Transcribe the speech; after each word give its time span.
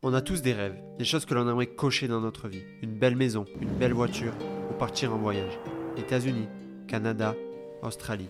On 0.00 0.14
a 0.14 0.20
tous 0.20 0.42
des 0.42 0.52
rêves, 0.52 0.80
des 0.96 1.04
choses 1.04 1.24
que 1.26 1.34
l'on 1.34 1.50
aimerait 1.50 1.66
cocher 1.66 2.06
dans 2.06 2.20
notre 2.20 2.46
vie. 2.46 2.62
Une 2.82 2.96
belle 2.96 3.16
maison, 3.16 3.46
une 3.60 3.76
belle 3.78 3.94
voiture, 3.94 4.32
ou 4.70 4.74
partir 4.74 5.12
en 5.12 5.18
voyage. 5.18 5.58
États-Unis, 5.96 6.46
Canada, 6.86 7.34
Australie. 7.82 8.28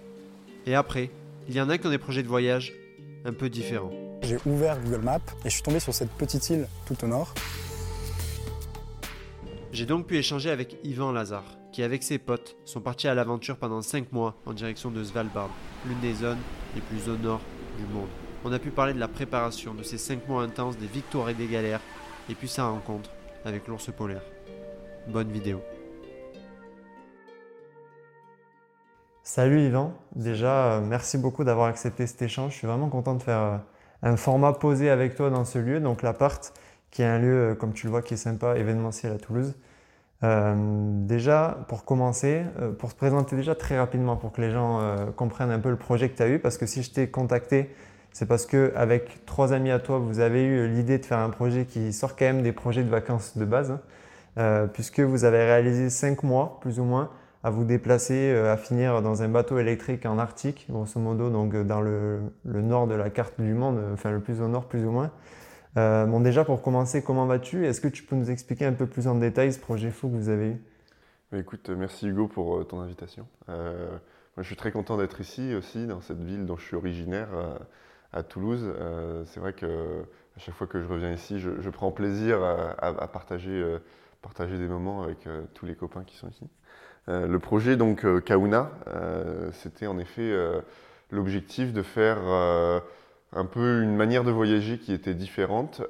Et 0.64 0.74
après, 0.74 1.10
il 1.46 1.54
y 1.54 1.60
en 1.60 1.68
a 1.68 1.76
qui 1.76 1.86
ont 1.86 1.90
des 1.90 1.98
projets 1.98 2.22
de 2.22 2.28
voyage 2.28 2.72
un 3.26 3.34
peu 3.34 3.50
différents. 3.50 3.92
J'ai 4.22 4.38
ouvert 4.46 4.80
Google 4.80 5.04
Maps 5.04 5.18
et 5.44 5.50
je 5.50 5.54
suis 5.56 5.62
tombé 5.62 5.78
sur 5.78 5.92
cette 5.92 6.10
petite 6.12 6.48
île 6.48 6.66
tout 6.86 6.96
au 7.04 7.06
nord. 7.06 7.34
J'ai 9.70 9.84
donc 9.84 10.06
pu 10.06 10.16
échanger 10.16 10.48
avec 10.48 10.78
Yvan 10.84 11.12
Lazare, 11.12 11.58
qui 11.70 11.82
avec 11.82 12.02
ses 12.02 12.16
potes 12.16 12.56
sont 12.64 12.80
partis 12.80 13.08
à 13.08 13.14
l'aventure 13.14 13.58
pendant 13.58 13.82
5 13.82 14.10
mois 14.12 14.40
en 14.46 14.54
direction 14.54 14.90
de 14.90 15.04
Svalbard, 15.04 15.50
l'une 15.86 16.00
des 16.00 16.14
zones 16.14 16.40
les 16.74 16.80
plus 16.80 17.10
au 17.10 17.18
nord 17.18 17.42
du 17.76 17.84
monde. 17.92 18.08
On 18.44 18.52
a 18.52 18.58
pu 18.60 18.70
parler 18.70 18.92
de 18.92 19.00
la 19.00 19.08
préparation 19.08 19.74
de 19.74 19.82
ces 19.82 19.98
5 19.98 20.28
mois 20.28 20.42
intenses, 20.42 20.78
des 20.78 20.86
victoires 20.86 21.28
et 21.28 21.34
des 21.34 21.48
galères, 21.48 21.80
et 22.30 22.34
puis 22.34 22.46
sa 22.46 22.68
rencontre 22.68 23.10
avec 23.44 23.66
l'ours 23.66 23.90
polaire. 23.90 24.22
Bonne 25.08 25.30
vidéo. 25.32 25.60
Salut 29.24 29.60
Yvan, 29.60 29.92
déjà 30.14 30.76
euh, 30.76 30.80
merci 30.80 31.18
beaucoup 31.18 31.42
d'avoir 31.42 31.66
accepté 31.66 32.06
cet 32.06 32.22
échange. 32.22 32.52
Je 32.52 32.58
suis 32.58 32.66
vraiment 32.66 32.88
content 32.88 33.14
de 33.14 33.22
faire 33.22 33.40
euh, 33.42 33.56
un 34.02 34.16
format 34.16 34.52
posé 34.52 34.88
avec 34.88 35.16
toi 35.16 35.30
dans 35.30 35.44
ce 35.44 35.58
lieu, 35.58 35.80
donc 35.80 36.02
l'appart, 36.02 36.54
qui 36.92 37.02
est 37.02 37.06
un 37.06 37.18
lieu, 37.18 37.50
euh, 37.50 37.54
comme 37.56 37.72
tu 37.72 37.86
le 37.86 37.90
vois, 37.90 38.02
qui 38.02 38.14
est 38.14 38.18
sympa, 38.18 38.56
événementiel 38.56 39.12
à 39.12 39.18
Toulouse. 39.18 39.56
déjà, 40.22 41.58
pour 41.68 41.84
commencer, 41.84 42.42
pour 42.78 42.92
te 42.92 42.98
présenter 42.98 43.36
déjà 43.36 43.54
très 43.54 43.78
rapidement, 43.78 44.16
pour 44.16 44.32
que 44.32 44.40
les 44.40 44.50
gens 44.50 44.80
comprennent 45.14 45.52
un 45.52 45.60
peu 45.60 45.70
le 45.70 45.76
projet 45.76 46.08
que 46.08 46.16
tu 46.16 46.22
as 46.22 46.28
eu, 46.28 46.38
parce 46.40 46.58
que 46.58 46.66
si 46.66 46.82
je 46.82 46.90
t'ai 46.90 47.08
contacté, 47.08 47.70
c'est 48.12 48.26
parce 48.26 48.46
que 48.46 48.72
avec 48.74 49.24
trois 49.26 49.52
amis 49.52 49.70
à 49.70 49.78
toi, 49.78 49.98
vous 49.98 50.20
avez 50.20 50.42
eu 50.42 50.68
l'idée 50.68 50.98
de 50.98 51.04
faire 51.04 51.18
un 51.18 51.30
projet 51.30 51.66
qui 51.66 51.92
sort 51.92 52.16
quand 52.16 52.24
même 52.24 52.42
des 52.42 52.52
projets 52.52 52.82
de 52.82 52.88
vacances 52.88 53.36
de 53.36 53.44
base, 53.44 53.70
hein. 53.70 53.80
euh, 54.38 54.66
puisque 54.66 55.00
vous 55.00 55.24
avez 55.24 55.44
réalisé 55.44 55.90
cinq 55.90 56.22
mois, 56.22 56.58
plus 56.60 56.80
ou 56.80 56.84
moins, 56.84 57.10
à 57.44 57.50
vous 57.50 57.64
déplacer, 57.64 58.32
euh, 58.32 58.52
à 58.52 58.56
finir 58.56 59.02
dans 59.02 59.22
un 59.22 59.28
bateau 59.28 59.58
électrique 59.58 60.04
en 60.06 60.18
Arctique, 60.18 60.66
grosso 60.68 60.98
modo, 60.98 61.30
donc 61.30 61.54
euh, 61.54 61.62
dans 61.62 61.80
le, 61.80 62.20
nord 62.44 62.88
de 62.88 62.94
la 62.94 63.10
carte 63.10 63.40
du 63.40 63.54
monde, 63.54 63.78
enfin 63.92 64.10
le 64.10 64.20
plus 64.20 64.40
au 64.40 64.48
nord, 64.48 64.66
plus 64.66 64.84
ou 64.84 64.90
moins. 64.90 65.12
bon, 65.76 66.20
déjà 66.20 66.44
pour 66.44 66.60
commencer, 66.62 67.02
comment 67.02 67.26
vas-tu? 67.26 67.66
Est-ce 67.66 67.80
que 67.80 67.88
tu 67.88 68.02
peux 68.02 68.16
nous 68.16 68.30
expliquer 68.30 68.64
un 68.64 68.72
peu 68.72 68.86
plus 68.86 69.06
en 69.06 69.14
détail 69.14 69.52
ce 69.52 69.60
projet 69.60 69.90
fou 69.90 70.08
que 70.08 70.16
vous 70.16 70.28
avez 70.28 70.48
eu? 70.48 71.36
Écoute, 71.36 71.68
merci 71.68 72.08
Hugo 72.08 72.26
pour 72.26 72.66
ton 72.66 72.80
invitation. 72.80 73.26
je 73.46 74.42
suis 74.42 74.56
très 74.56 74.72
content 74.72 74.96
d'être 74.96 75.20
ici 75.20 75.54
aussi, 75.54 75.86
dans 75.86 76.00
cette 76.00 76.22
ville 76.22 76.46
dont 76.46 76.56
je 76.56 76.64
suis 76.64 76.74
originaire 76.74 77.28
à 78.12 78.22
Toulouse. 78.22 78.62
Euh, 78.64 79.24
c'est 79.26 79.40
vrai 79.40 79.52
que 79.52 80.02
à 80.36 80.40
chaque 80.40 80.54
fois 80.54 80.66
que 80.66 80.80
je 80.80 80.86
reviens 80.86 81.12
ici, 81.12 81.40
je, 81.40 81.70
prends 81.70 81.90
plaisir 81.90 82.42
à, 82.42 83.08
partager, 83.08 83.50
euh, 83.50 83.78
partager 84.22 84.56
des 84.56 84.68
moments 84.68 85.02
avec 85.02 85.26
euh, 85.26 85.42
tous 85.54 85.66
les 85.66 85.74
copains 85.74 86.04
qui 86.04 86.16
sont 86.16 86.28
ici. 86.28 86.46
le 87.08 87.38
projet 87.38 87.76
donc 87.76 88.06
Kauna, 88.24 88.70
c'était 89.52 89.86
en 89.86 89.98
effet 89.98 90.32
l'objectif 91.10 91.72
de 91.72 91.82
faire 91.82 92.18
un 93.32 93.44
peu 93.46 93.82
une 93.82 93.96
manière 93.96 94.24
de 94.24 94.30
voyager 94.30 94.78
qui 94.78 94.92
était 94.92 95.14
différente, 95.14 95.82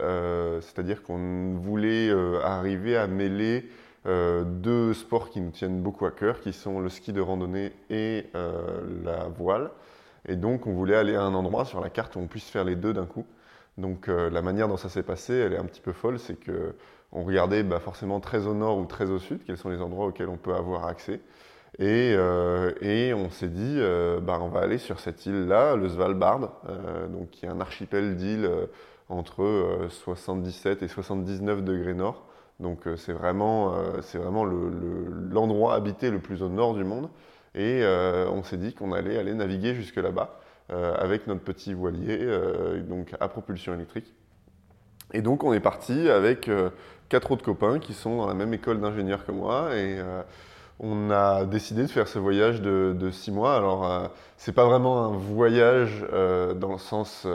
c'est-à-dire 0.61 1.03
qu'on 1.03 1.57
voulait 1.57 2.11
arriver 2.43 2.97
à 2.97 3.07
mêler 3.07 3.69
deux 4.07 4.95
sports 4.95 5.29
qui 5.29 5.41
nous 5.41 5.51
tiennent 5.51 5.83
beaucoup 5.83 6.07
à 6.07 6.13
cœur, 6.13 6.41
qui 6.41 6.53
sont 6.55 6.81
le 6.81 6.89
ski 6.89 7.13
de 7.13 7.21
randonnée 7.21 7.73
et 7.91 8.27
la 8.33 9.29
voile. 9.37 9.73
Et 10.29 10.37
donc, 10.37 10.67
on 10.67 10.73
voulait 10.73 10.95
aller 10.95 11.17
à 11.17 11.23
un 11.23 11.35
endroit 11.35 11.65
sur 11.65 11.81
la 11.81 11.89
carte 11.89 12.15
où 12.15 12.21
on 12.21 12.27
puisse 12.27 12.49
faire 12.49 12.65
les 12.65 12.77
deux 12.77 12.93
d'un 12.93 13.07
coup. 13.07 13.25
Donc, 13.79 14.09
euh, 14.09 14.29
la 14.29 14.43
manière 14.43 14.69
dont 14.69 14.77
ça 14.77 14.91
s'est 14.91 15.03
passé, 15.03 15.35
elle 15.35 15.55
est 15.55 15.59
un 15.59 15.65
petit 15.65 15.81
peu 15.81 15.93
folle. 15.93 16.19
C'est 16.19 16.39
que 16.39 16.75
on 17.13 17.25
regardait 17.25 17.63
bah, 17.63 17.81
forcément 17.81 18.21
très 18.21 18.47
au 18.47 18.53
nord 18.53 18.79
ou 18.79 18.85
très 18.85 19.11
au 19.11 19.19
sud, 19.19 19.41
quels 19.47 19.57
sont 19.57 19.71
les 19.71 19.81
endroits 19.81 20.07
auxquels 20.07 20.29
on 20.29 20.37
peut 20.37 20.55
avoir 20.55 20.87
accès. 20.87 21.21
Et, 21.79 22.13
euh, 22.15 22.73
et 22.83 23.15
on 23.15 23.31
s'est 23.31 23.49
dit, 23.49 23.77
euh, 23.79 24.21
bah, 24.21 24.39
on 24.43 24.49
va 24.49 24.61
aller 24.61 24.77
sur 24.77 25.01
cette 25.01 25.25
île-là, 25.25 25.77
le 25.77 25.89
Svalbard, 25.89 26.61
donc 27.11 27.31
qui 27.31 27.47
est 27.47 27.49
un 27.49 27.61
archipel 27.61 28.17
d'îles 28.17 28.51
entre 29.09 29.87
77 29.89 30.83
et 30.83 30.89
79 30.89 31.65
degrés 31.65 31.95
nord. 31.95 32.27
Donc 32.61 32.81
c'est 32.97 33.13
vraiment, 33.13 33.75
c'est 34.03 34.19
vraiment 34.19 34.45
l'endroit 34.45 35.75
habité 35.75 36.11
le 36.11 36.19
plus 36.19 36.43
au 36.43 36.49
nord 36.49 36.75
du 36.75 36.85
monde. 36.85 37.09
Et 37.59 37.83
euh, 37.83 38.29
on 38.31 38.45
s'est 38.45 38.57
dit 38.57 38.73
qu'on 38.73 38.93
allait 38.93 39.19
aller 39.19 39.35
naviguer 39.35 39.75
jusque 39.75 39.97
là-bas 39.97 40.39
euh, 40.71 40.95
avec 40.97 41.27
notre 41.27 41.41
petit 41.41 41.75
voilier, 41.75 42.19
euh, 42.21 42.81
donc 42.83 43.17
à 43.19 43.27
propulsion 43.27 43.75
électrique. 43.75 44.15
Et 45.13 45.23
donc 45.23 45.43
on 45.43 45.53
est 45.53 45.61
parti 45.61 46.09
avec 46.09 46.49
quatre 47.09 47.33
autres 47.33 47.45
copains 47.45 47.81
qui 47.81 47.95
sont 47.95 48.19
dans 48.19 48.29
la 48.29 48.35
même 48.35 48.55
école 48.55 48.81
d'ingénieurs 48.81 49.25
que 49.27 49.33
moi 49.33 49.75
et 49.75 49.99
on 50.79 51.11
a 51.11 51.47
décidé 51.47 51.81
de 51.81 51.89
faire 51.89 52.07
ce 52.07 52.19
voyage 52.19 52.61
de, 52.61 53.11
six 53.11 53.33
mois. 53.33 53.57
Alors 53.57 54.13
c'est 54.37 54.53
pas 54.53 54.67
vraiment 54.67 55.07
un 55.07 55.17
voyage 55.17 56.07
dans 56.13 56.73
le 56.73 56.79
sens 56.79 57.27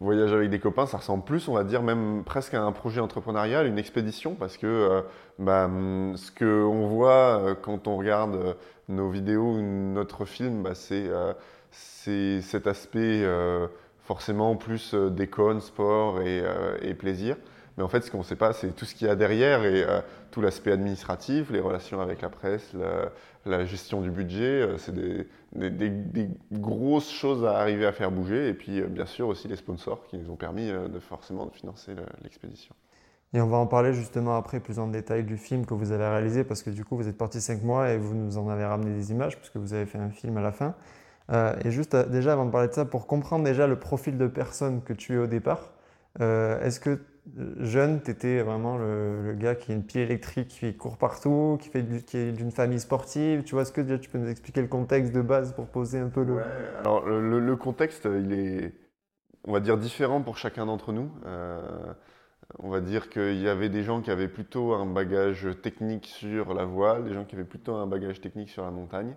voyage 0.00 0.32
avec 0.32 0.50
des 0.50 0.58
copains, 0.58 0.86
ça 0.86 0.96
ressemble 0.96 1.24
plus, 1.24 1.46
on 1.48 1.54
va 1.54 1.62
dire, 1.62 1.82
même 1.82 2.24
presque 2.24 2.54
à 2.54 2.62
un 2.62 2.72
projet 2.72 3.00
entrepreneurial, 3.00 3.66
une 3.66 3.78
expédition, 3.78 4.34
parce 4.34 4.56
que 4.56 5.02
bah, 5.38 5.70
ce 6.16 6.30
qu'on 6.32 6.86
voit 6.86 7.54
quand 7.62 7.86
on 7.86 7.96
regarde 7.96 8.56
nos 8.90 9.08
vidéos 9.08 9.52
ou 9.52 9.62
notre 9.62 10.24
film, 10.24 10.62
bah, 10.62 10.72
euh, 10.90 11.32
c'est 11.70 12.40
cet 12.42 12.66
aspect 12.66 13.22
euh, 13.22 13.68
forcément 14.02 14.56
plus 14.56 14.94
euh, 14.94 15.08
déconne, 15.08 15.60
sport 15.60 16.20
et, 16.20 16.94
plaisir. 16.94 17.36
Mais 17.76 17.82
en 17.82 17.88
fait, 17.88 18.02
ce 18.02 18.10
qu'on 18.10 18.18
ne 18.18 18.22
sait 18.24 18.36
pas, 18.36 18.52
c'est 18.52 18.74
tout 18.74 18.84
ce 18.84 18.94
qu'il 18.94 19.06
y 19.06 19.10
a 19.10 19.16
derrière 19.16 19.64
et 19.64 19.84
tout 20.30 20.40
l'aspect 20.40 20.72
administratif, 20.72 21.50
les 21.50 21.60
relations 21.60 22.00
avec 22.00 22.20
la 22.20 22.28
presse, 22.28 22.72
la, 23.46 23.64
gestion 23.64 24.00
du 24.00 24.10
budget. 24.10 24.66
c'est 24.78 24.94
des, 24.94 26.28
grosses 26.52 27.10
choses 27.10 27.44
à 27.44 27.58
arriver 27.58 27.86
à 27.86 27.92
faire 27.92 28.10
bouger. 28.10 28.48
Et 28.48 28.54
puis, 28.54 28.82
bien 28.82 29.06
sûr, 29.06 29.28
aussi 29.28 29.48
les 29.48 29.56
sponsors 29.56 30.06
qui 30.08 30.18
nous 30.18 30.30
ont 30.30 30.36
permis 30.36 30.68
de 30.68 30.98
forcément 30.98 31.46
de 31.46 31.52
financer 31.52 31.92
l'expédition. 32.22 32.74
Et 33.32 33.40
on 33.40 33.46
va 33.46 33.58
en 33.58 33.66
parler 33.66 33.92
justement 33.92 34.36
après 34.36 34.58
plus 34.58 34.78
en 34.80 34.88
détail 34.88 35.22
du 35.22 35.36
film 35.36 35.64
que 35.64 35.74
vous 35.74 35.92
avez 35.92 36.06
réalisé 36.06 36.42
parce 36.42 36.64
que 36.64 36.70
du 36.70 36.84
coup 36.84 36.96
vous 36.96 37.06
êtes 37.06 37.16
parti 37.16 37.40
cinq 37.40 37.62
mois 37.62 37.90
et 37.90 37.96
vous 37.96 38.14
nous 38.14 38.38
en 38.38 38.48
avez 38.48 38.64
ramené 38.64 38.92
des 38.92 39.12
images 39.12 39.36
puisque 39.36 39.56
vous 39.56 39.72
avez 39.72 39.86
fait 39.86 39.98
un 39.98 40.10
film 40.10 40.36
à 40.36 40.40
la 40.40 40.50
fin. 40.50 40.74
Euh, 41.30 41.54
et 41.64 41.70
juste 41.70 41.94
euh, 41.94 42.04
déjà 42.06 42.32
avant 42.32 42.46
de 42.46 42.50
parler 42.50 42.66
de 42.66 42.72
ça, 42.72 42.84
pour 42.84 43.06
comprendre 43.06 43.44
déjà 43.44 43.68
le 43.68 43.78
profil 43.78 44.18
de 44.18 44.26
personne 44.26 44.82
que 44.82 44.92
tu 44.92 45.14
es 45.14 45.18
au 45.18 45.28
départ, 45.28 45.70
euh, 46.20 46.60
est-ce 46.60 46.80
que 46.80 46.98
jeune, 47.58 48.02
tu 48.02 48.10
étais 48.10 48.42
vraiment 48.42 48.78
le, 48.78 49.34
gars 49.38 49.54
qui 49.54 49.72
a 49.72 49.74
une 49.74 49.84
pied 49.84 50.02
électrique, 50.02 50.48
qui 50.48 50.76
court 50.76 50.96
partout, 50.96 51.58
qui, 51.60 51.68
fait 51.68 51.80
est 52.14 52.32
d'une 52.32 52.50
famille 52.50 52.80
sportive. 52.80 53.42
Tu 53.44 53.54
vois, 53.54 53.62
est-ce 53.62 53.72
que 53.72 53.96
tu 53.96 54.10
peux 54.10 54.18
nous 54.18 54.28
expliquer 54.30 54.62
le 54.62 54.68
contexte 54.68 55.12
de 55.12 55.22
base 55.22 55.52
pour 55.54 55.66
poser 55.66 55.98
un 55.98 56.08
peu 56.08 56.24
le... 56.24 56.38
Alors 56.80 57.06
le, 57.06 57.56
contexte, 57.56 58.06
il 58.06 58.32
est, 58.32 58.72
on 59.44 59.52
va 59.52 59.60
dire, 59.60 59.76
différent 59.76 60.22
pour 60.22 60.36
chacun 60.36 60.66
d'entre 60.66 60.92
nous. 60.92 61.10
On 62.58 62.68
va 62.68 62.80
dire 62.80 63.08
qu'il 63.08 63.40
y 63.40 63.48
avait 63.48 63.68
des 63.68 63.84
gens 63.84 64.00
qui 64.00 64.10
avaient 64.10 64.28
plutôt 64.28 64.72
un 64.72 64.86
bagage 64.86 65.48
technique 65.62 66.06
sur 66.06 66.52
la 66.52 66.64
voile, 66.64 67.04
des 67.04 67.14
gens 67.14 67.24
qui 67.24 67.36
avaient 67.36 67.44
plutôt 67.44 67.74
un 67.74 67.86
bagage 67.86 68.20
technique 68.20 68.50
sur 68.50 68.64
la 68.64 68.70
montagne, 68.70 69.14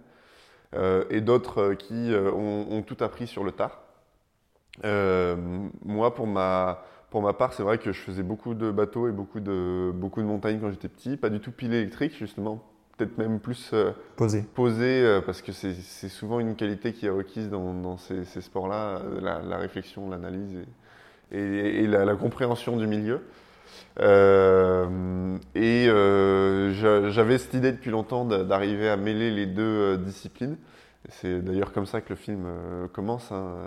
euh, 0.76 1.06
et 1.10 1.22
d'autres 1.22 1.62
euh, 1.62 1.76
qui 1.76 2.14
euh, 2.14 2.32
ont, 2.32 2.82
tout 2.84 2.98
appris 3.00 3.28
sur 3.28 3.44
le 3.44 3.52
tard. 3.52 3.82
moi, 4.84 6.14
pour 6.14 6.28
ma, 6.28 6.84
pour 7.14 7.22
ma 7.22 7.34
part, 7.34 7.54
c'est 7.54 7.62
vrai 7.62 7.78
que 7.78 7.92
je 7.92 8.02
faisais 8.02 8.24
beaucoup 8.24 8.56
de 8.56 8.72
bateaux 8.72 9.08
et 9.08 9.12
beaucoup 9.12 9.40
de, 9.40 9.92
beaucoup 9.94 10.20
de 10.20 10.26
montagnes 10.26 10.60
quand 10.60 10.72
j'étais 10.72 10.88
petit, 10.88 11.16
pas 11.16 11.30
du 11.30 11.40
tout 11.40 11.52
pile 11.52 11.72
électrique, 11.72 12.18
justement, 12.18 12.64
peut-être 12.98 13.20
même 13.20 13.40
plus 13.40 13.72
posé, 14.16 14.42
posé 14.56 15.22
parce 15.24 15.44
que 15.44 15.52
c'est 15.52 16.10
souvent 16.10 16.40
une 16.40 16.56
qualité 16.56 16.92
qui 16.92 17.06
est 17.06 17.12
requise 17.12 17.52
dans, 17.52 17.98
ces, 17.98 18.26
sports-là, 18.42 19.00
la, 19.22 19.58
réflexion, 19.58 20.10
l'analyse 20.10 20.58
et, 21.32 21.86
la, 21.86 22.16
compréhension 22.16 22.78
du 22.78 22.88
milieu. 22.88 23.22
Euh, 24.00 25.38
et 25.54 25.88
euh, 25.88 27.12
j'avais 27.12 27.38
cette 27.38 27.54
idée 27.54 27.72
depuis 27.72 27.92
longtemps 27.92 28.26
d'arriver 28.26 28.90
à 28.90 28.98
mêler 28.98 29.30
les 29.30 29.46
deux 29.46 29.62
euh, 29.62 29.98
disciplines. 29.98 30.58
C'est 31.10 31.42
d'ailleurs 31.42 31.74
comme 31.74 31.86
ça 31.86 32.02
que 32.02 32.10
le 32.10 32.16
film 32.16 32.48
commence, 32.94 33.32
hein, 33.32 33.58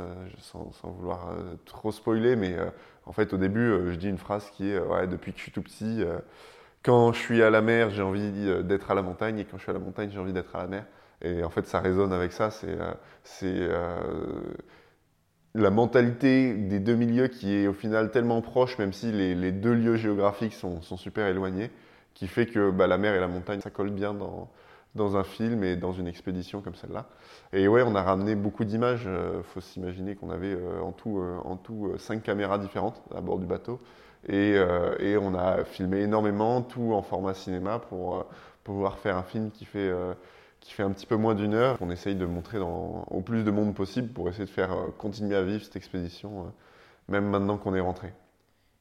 sans, 0.40 0.70
vouloir 0.84 1.34
trop 1.66 1.92
spoiler, 1.92 2.34
mais 2.34 2.56
en 3.04 3.12
fait 3.12 3.34
au 3.34 3.36
début 3.36 3.90
je 3.90 3.94
dis 3.96 4.08
une 4.08 4.18
phrase 4.18 4.50
qui 4.50 4.70
est 4.70 5.06
depuis 5.06 5.32
que 5.32 5.38
je 5.38 5.42
suis 5.42 5.52
tout 5.52 5.62
petit, 5.62 6.02
quand 6.82 7.12
je 7.12 7.18
suis 7.18 7.42
à 7.42 7.50
la 7.50 7.60
mer 7.60 7.90
j'ai 7.90 8.02
envie 8.02 8.30
d'être 8.64 8.90
à 8.90 8.94
la 8.94 9.02
montagne 9.02 9.38
et 9.38 9.44
quand 9.44 9.58
je 9.58 9.62
suis 9.64 9.70
à 9.70 9.74
la 9.74 9.80
montagne 9.80 10.10
j'ai 10.10 10.18
envie 10.18 10.32
d'être 10.32 10.56
à 10.56 10.62
la 10.62 10.66
mer. 10.66 10.86
Et 11.20 11.44
en 11.44 11.50
fait 11.50 11.66
ça 11.66 11.80
résonne 11.80 12.12
avec 12.14 12.32
ça, 12.32 12.50
c'est 12.50 13.68
la 15.56 15.70
mentalité 15.70 16.54
des 16.54 16.80
deux 16.80 16.94
milieux 16.94 17.28
qui 17.28 17.54
est 17.54 17.66
au 17.66 17.72
final 17.72 18.10
tellement 18.10 18.42
proche, 18.42 18.78
même 18.78 18.92
si 18.92 19.10
les, 19.10 19.52
deux 19.52 19.72
lieux 19.72 19.96
géographiques 19.96 20.52
sont, 20.52 20.80
super 20.82 21.26
éloignés, 21.26 21.70
qui 22.14 22.28
fait 22.28 22.46
que 22.46 22.70
bah, 22.70 22.86
la 22.86 22.98
mer 22.98 23.14
et 23.14 23.20
la 23.20 23.28
montagne, 23.28 23.60
ça 23.60 23.70
colle 23.70 23.90
bien 23.90 24.14
dans, 24.14 24.50
dans 24.96 25.16
un 25.16 25.25
film 25.25 25.62
et 25.62 25.76
dans 25.76 25.93
une 25.93 26.08
expédition 26.08 26.60
comme 26.60 26.75
celle-là. 26.75 27.06
Et 27.52 27.69
ouais, 27.69 27.82
on 27.82 27.94
a 27.94 28.02
ramené 28.02 28.34
beaucoup 28.34 28.64
d'images. 28.64 29.02
Il 29.04 29.10
euh, 29.10 29.43
faut 29.43 29.60
s'imaginer 29.60 30.16
qu'on 30.16 30.31
avait 30.31 30.54
euh, 30.54 30.81
en 30.81 30.93
tout, 30.93 31.19
euh, 31.19 31.38
en 31.44 31.56
tout 31.56 31.93
cinq 31.98 32.22
caméras 32.22 32.58
différentes 32.58 33.00
à 33.14 33.20
bord 33.20 33.38
du 33.38 33.46
bateau. 33.46 33.81
Et, 34.28 34.58
on 35.22 35.34
a 35.34 35.64
filmé 35.64 36.00
énormément, 36.00 36.62
tout 36.62 36.93
en 36.94 37.02
format 37.02 37.34
cinéma 37.34 37.78
pour 37.78 38.26
pouvoir 38.64 38.98
faire 38.98 39.16
un 39.16 39.22
film 39.22 39.52
qui 39.52 39.64
fait 39.64 39.93
qui 40.58 40.72
fait 40.72 40.82
un 40.82 40.90
petit 40.90 41.06
peu 41.06 41.14
moins 41.14 41.37
d'une 41.37 41.54
heure. 41.54 41.76
On 41.81 41.90
essaye 41.90 42.16
de 42.16 42.26
montrer 42.26 42.58
au 42.58 43.20
plus 43.20 43.44
de 43.44 43.50
monde 43.52 43.72
possible 43.72 44.08
pour 44.08 44.28
essayer 44.28 44.46
de 44.46 44.50
faire 44.50 44.75
continuer 44.98 45.37
à 45.37 45.44
vivre 45.44 45.62
cette 45.62 45.76
expédition, 45.76 46.52
même 47.08 47.26
maintenant 47.28 47.56
qu'on 47.56 47.75
est 47.76 47.81
rentré. 47.81 48.12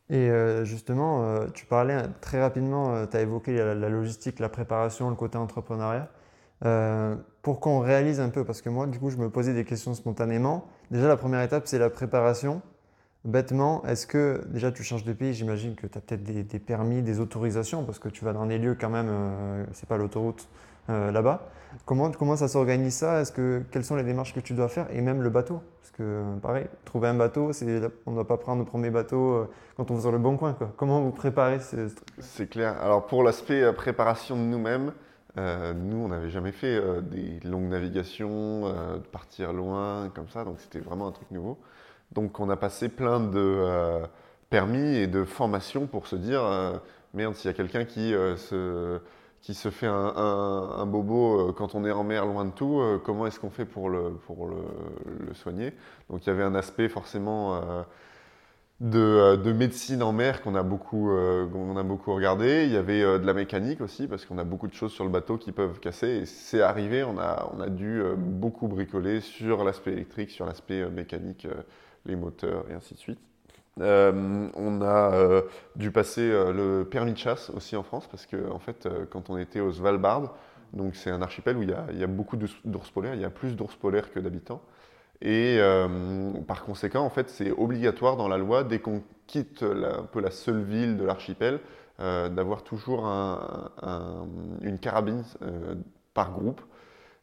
Et 0.10 0.30
euh, 0.30 0.66
justement, 0.66 1.24
euh, 1.24 1.48
tu 1.54 1.66
parlais 1.66 1.98
très 2.22 2.40
rapidement, 2.40 2.94
euh, 2.94 3.06
tu 3.08 3.18
as 3.18 3.22
évoqué 3.22 3.56
la, 3.56 3.90
logistique, 3.90 4.40
la 4.40 4.50
préparation, 4.50 5.10
le 5.10 5.16
côté 5.16 5.38
entrepreneuriat. 5.38 6.10
pour 7.42 7.60
qu'on 7.60 7.80
réalise 7.80 8.20
un 8.20 8.30
peu, 8.30 8.44
parce 8.44 8.62
que 8.62 8.70
moi, 8.70 8.88
du 8.88 9.00
coup, 9.00 9.10
je 9.10 9.18
me 9.18 9.30
posais 9.30 9.54
des 9.54 9.66
questions 9.66 9.94
spontanément. 9.94 10.68
Déjà, 10.92 11.08
la 11.08 11.18
première 11.18 11.42
étape, 11.42 11.68
c'est 11.68 11.80
la 11.80 11.90
préparation. 11.90 12.62
Bêtement, 13.24 13.84
est-ce 13.86 14.06
que 14.08 14.44
déjà 14.48 14.72
tu 14.72 14.84
changes 14.84 15.04
de 15.04 15.14
pays 15.14 15.34
J'imagine 15.34 15.76
que 15.76 15.88
tu 15.88 15.98
as 15.98 16.02
peut-être 16.02 16.24
des, 16.24 16.44
des, 16.44 16.60
permis, 16.60 17.02
des 17.02 17.20
autorisations, 17.20 17.84
parce 17.84 18.00
que 18.00 18.10
tu 18.10 18.24
vas 18.26 18.34
dans 18.34 18.46
des 18.46 18.60
lieux 18.60 18.78
quand 18.80 18.90
même, 18.90 19.10
c'est 19.74 19.90
pas 19.90 19.98
l'autoroute 19.98 20.48
là-bas. 20.88 21.48
Comment, 21.84 22.12
comment 22.12 22.36
ça 22.36 22.48
s'organise 22.48 22.96
ça? 22.96 23.22
Est-ce 23.22 23.32
que 23.32 23.64
quelles 23.72 23.84
sont 23.84 23.96
les 23.96 24.04
démarches 24.04 24.34
que 24.34 24.40
tu 24.40 24.54
dois 24.54 24.70
faire? 24.70 24.88
Et 24.92 25.02
même 25.02 25.22
le 25.22 25.30
bateau 25.30 25.62
Parce 25.82 25.92
que 25.92 26.24
pareil, 26.42 26.68
trouver 26.86 27.10
un 27.10 27.14
bateau, 27.14 27.52
on 28.06 28.12
ne 28.12 28.16
doit 28.16 28.28
pas 28.28 28.38
prendre 28.38 28.60
le 28.60 28.66
premier 28.66 28.90
bateau 28.90 29.34
euh, 29.34 29.50
quand 29.76 29.92
on 29.92 29.96
va 29.96 30.02
sur 30.02 30.12
le 30.12 30.18
bon 30.18 30.38
coin. 30.38 30.56
Comment 30.78 31.02
vous 31.02 31.12
préparez 31.12 31.60
ce, 31.60 31.90
C'est 32.20 32.48
clair. 32.48 32.78
Alors 32.82 33.06
pour 33.08 33.24
l'aspect 33.24 33.62
euh, 33.62 33.74
préparation 33.74 34.36
de 34.36 34.42
nous-mêmes, 34.42 34.94
euh, 35.38 35.74
nous 35.74 35.98
on 35.98 36.08
n'avait 36.08 36.30
jamais 36.30 36.54
fait 36.54 36.82
des 37.04 37.40
longues 37.44 37.70
navigations, 37.70 38.70
de 38.70 39.08
partir 39.12 39.52
loin 39.52 40.10
comme 40.16 40.30
ça, 40.30 40.46
donc 40.46 40.60
c'était 40.60 40.80
vraiment 40.80 41.08
un 41.08 41.12
truc 41.12 41.30
nouveau. 41.32 41.60
Donc 42.14 42.40
on 42.40 42.50
a 42.50 42.56
passé 42.56 42.88
plein 42.88 43.20
de 43.20 44.02
permis 44.50 44.96
et 44.96 45.08
de 45.08 45.26
formations 45.26 45.88
pour 45.88 46.08
se 46.08 46.16
dire 46.16 46.42
merde 47.14 47.36
s'il 47.36 47.52
y 47.52 47.54
a 47.54 47.58
quelqu'un 47.58 47.84
qui 47.84 48.12
se 48.12 49.02
qui 49.46 49.54
se 49.54 49.70
fait 49.70 49.86
un, 49.86 50.86
bobo 50.88 51.50
euh, 51.50 51.54
quand 51.54 51.76
on 51.76 51.86
est 51.86 51.92
en 51.92 52.04
mer 52.04 52.26
loin 52.26 52.46
de 52.46 52.50
tout, 52.50 52.80
euh, 52.80 52.98
comment 52.98 53.28
est-ce 53.28 53.40
qu'on 53.40 53.52
fait 53.52 53.66
pour, 53.66 53.92
le, 53.92 54.14
pour 54.26 54.48
le, 54.48 55.36
soigner? 55.36 55.72
Donc 56.10 56.26
il 56.26 56.30
y 56.30 56.32
avait 56.32 56.42
un 56.42 56.56
aspect 56.56 56.90
forcément 56.90 57.62
euh, 58.82 59.38
de, 59.38 59.54
médecine 59.54 60.02
en 60.02 60.14
mer 60.14 60.42
qu'on 60.42 60.56
a, 60.56 60.64
beaucoup, 60.64 61.12
a 61.12 61.84
beaucoup 61.84 62.16
regardé. 62.16 62.66
Il 62.66 62.72
y 62.72 62.76
avait 62.76 63.02
de 63.02 63.26
la 63.26 63.36
mécanique 63.36 63.82
aussi, 63.82 64.08
parce 64.08 64.26
qu'on 64.26 64.40
a 64.40 64.44
beaucoup 64.44 64.68
de 64.68 64.74
choses 64.74 64.92
sur 64.92 65.04
le 65.04 65.12
bateau 65.12 65.38
qui 65.38 65.52
peuvent 65.52 65.80
casser. 65.80 66.08
Et 66.08 66.26
c'est 66.26 66.62
arrivé, 66.62 67.04
on 67.04 67.20
a, 67.20 67.48
on 67.56 67.62
a 67.62 67.70
dû 67.70 68.02
beaucoup 68.18 68.68
bricoler 68.68 69.22
sur 69.22 69.64
l'aspect 69.64 69.92
électrique, 69.92 70.32
sur 70.32 70.48
l'aspect 70.48 70.90
mécanique, 70.90 71.48
les 72.08 72.16
moteurs 72.16 72.66
et 72.72 72.74
ainsi 72.74 72.96
de 72.96 73.00
suite. 73.00 73.20
Euh, 73.82 74.50
on 74.56 74.82
a 74.82 75.14
euh, 75.14 75.42
dû 75.76 75.92
passer 75.92 76.22
euh, 76.22 76.54
le 76.54 76.86
permis 76.86 77.12
de 77.12 77.18
chasse 77.18 77.50
aussi 77.50 77.76
en 77.76 77.84
France 77.84 78.08
parce 78.10 78.26
que 78.26 78.50
en 78.50 78.60
fait, 78.60 78.88
quand 79.10 79.30
on 79.30 79.38
était 79.38 79.60
au 79.60 79.72
Svalbard, 79.72 80.34
donc 80.74 80.96
c'est 80.96 81.10
un 81.10 81.22
archipel 81.22 81.58
où 81.58 81.64
il 81.64 81.70
y 81.70 82.04
a, 82.04 82.08
beaucoup 82.08 82.38
d'ours 82.38 82.90
polaires, 82.92 83.16
il 83.16 83.22
y 83.22 83.26
a 83.26 83.30
plus 83.30 83.56
d'ours 83.56 83.76
polaires 83.76 84.12
que 84.12 84.20
d'habitants. 84.20 84.62
Et 85.22 85.60
par 86.48 86.66
conséquent, 86.66 87.02
en 87.02 87.10
fait, 87.10 87.30
c'est 87.30 87.52
obligatoire 87.52 88.18
dans 88.18 88.28
la 88.28 88.38
loi, 88.38 88.66
dès 88.66 88.80
qu'on 88.80 89.02
quitte 89.26 89.64
un 89.64 90.04
peu 90.04 90.20
la 90.20 90.32
seule 90.32 90.62
ville 90.62 90.98
de 90.98 91.06
l'archipel, 91.06 91.62
d'avoir 92.00 92.64
toujours 92.64 93.06
une 93.06 94.78
carabine 94.82 95.24
par 96.14 96.34
groupe. 96.34 96.62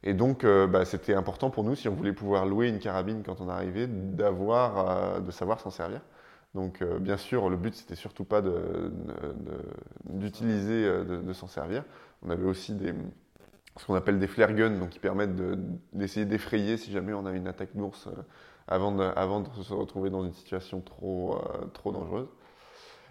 Et 0.01 0.15
donc, 0.15 0.43
bah, 0.45 0.85
c'était 0.85 1.13
important 1.13 1.51
pour 1.51 1.63
nous, 1.63 1.75
si 1.75 1.87
on 1.87 1.93
voulait 1.93 2.13
pouvoir 2.13 2.47
louer 2.47 2.69
une 2.69 2.79
carabine 2.79 3.21
quand 3.23 3.39
on 3.39 3.49
arrivait, 3.49 3.85
d'avoir, 3.87 5.21
de 5.21 5.29
savoir 5.29 5.59
s'en 5.59 5.69
servir. 5.69 6.01
Donc, 6.53 6.81
euh, 6.81 6.99
bien 6.99 7.17
sûr, 7.17 7.49
le 7.49 7.57
but, 7.57 7.73
c'était 7.73 7.95
surtout 7.95 8.25
pas 8.25 8.43
d'utiliser, 10.05 10.85
euh, 10.85 11.03
de, 11.03 11.33
s'en 11.33 11.47
servir. 11.47 11.83
On 12.21 12.29
avait 12.29 12.45
aussi 12.45 12.77
ce 13.77 13.85
qu'on 13.85 13.95
appelle 13.95 14.19
des 14.19 14.27
flare 14.27 14.53
guns, 14.53 14.77
donc 14.77 14.89
qui 14.89 14.99
permettent 14.99 15.35
d'essayer 15.93 16.27
d'effrayer 16.27 16.77
si 16.77 16.91
jamais 16.91 17.13
on 17.13 17.25
a 17.25 17.31
une 17.31 17.47
attaque 17.47 17.75
d'ours 17.75 18.07
euh, 18.07 18.11
avant, 18.67 18.91
de, 18.91 19.63
se 19.63 19.73
retrouver 19.73 20.11
dans 20.11 20.23
une 20.23 20.33
situation 20.33 20.81
trop, 20.81 21.41
dangereuse. 21.85 22.27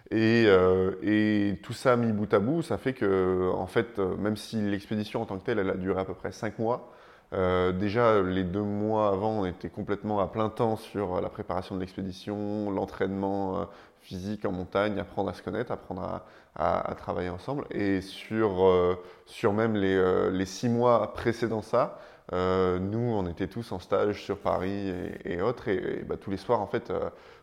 Et, 0.09 1.59
tout 1.63 1.73
ça 1.73 1.97
mis 1.97 2.13
bout 2.13 2.33
à 2.33 2.39
bout, 2.39 2.61
ça 2.61 2.77
fait 2.77 2.93
que, 2.93 3.51
en 3.53 3.67
fait, 3.67 3.99
même 3.99 4.37
si 4.37 4.61
l'expédition 4.61 5.21
en 5.21 5.25
tant 5.25 5.37
que 5.37 5.43
telle, 5.43 5.59
elle 5.59 5.69
a 5.69 5.75
duré 5.75 5.99
à 5.99 6.05
peu 6.05 6.13
près 6.13 6.31
5 6.31 6.59
mois, 6.59 6.93
euh, 7.33 7.71
déjà, 7.71 8.21
les 8.21 8.43
deux 8.43 8.61
mois 8.61 9.09
avant, 9.09 9.31
on 9.41 9.45
était 9.45 9.69
complètement 9.69 10.19
à 10.19 10.27
plein 10.27 10.49
temps 10.49 10.75
sur 10.75 11.19
la 11.19 11.29
préparation 11.29 11.75
de 11.75 11.79
l'expédition, 11.79 12.69
l'entraînement 12.69 13.61
euh, 13.61 13.65
physique 14.01 14.45
en 14.45 14.51
montagne, 14.51 14.99
apprendre 14.99 15.29
à 15.29 15.33
se 15.33 15.41
connaître, 15.41 15.71
apprendre 15.71 16.21
à, 16.55 16.95
travailler 16.95 17.29
ensemble. 17.29 17.65
Et 17.71 18.01
sur, 18.01 18.65
euh, 18.65 18.95
sur 19.25 19.53
même 19.53 19.75
les, 19.75 20.29
les, 20.31 20.45
six 20.45 20.69
mois 20.69 21.13
précédant 21.13 21.63
ça, 21.63 21.99
nous, 22.31 22.99
on 22.99 23.27
était 23.27 23.47
tous 23.47 23.71
en 23.71 23.79
stage 23.79 24.23
sur 24.23 24.37
Paris 24.37 24.93
et, 25.25 25.41
autres. 25.41 25.67
Et, 25.69 26.03
bah, 26.07 26.17
tous 26.17 26.29
les 26.29 26.37
soirs, 26.37 26.61
en 26.61 26.67
fait, 26.67 26.93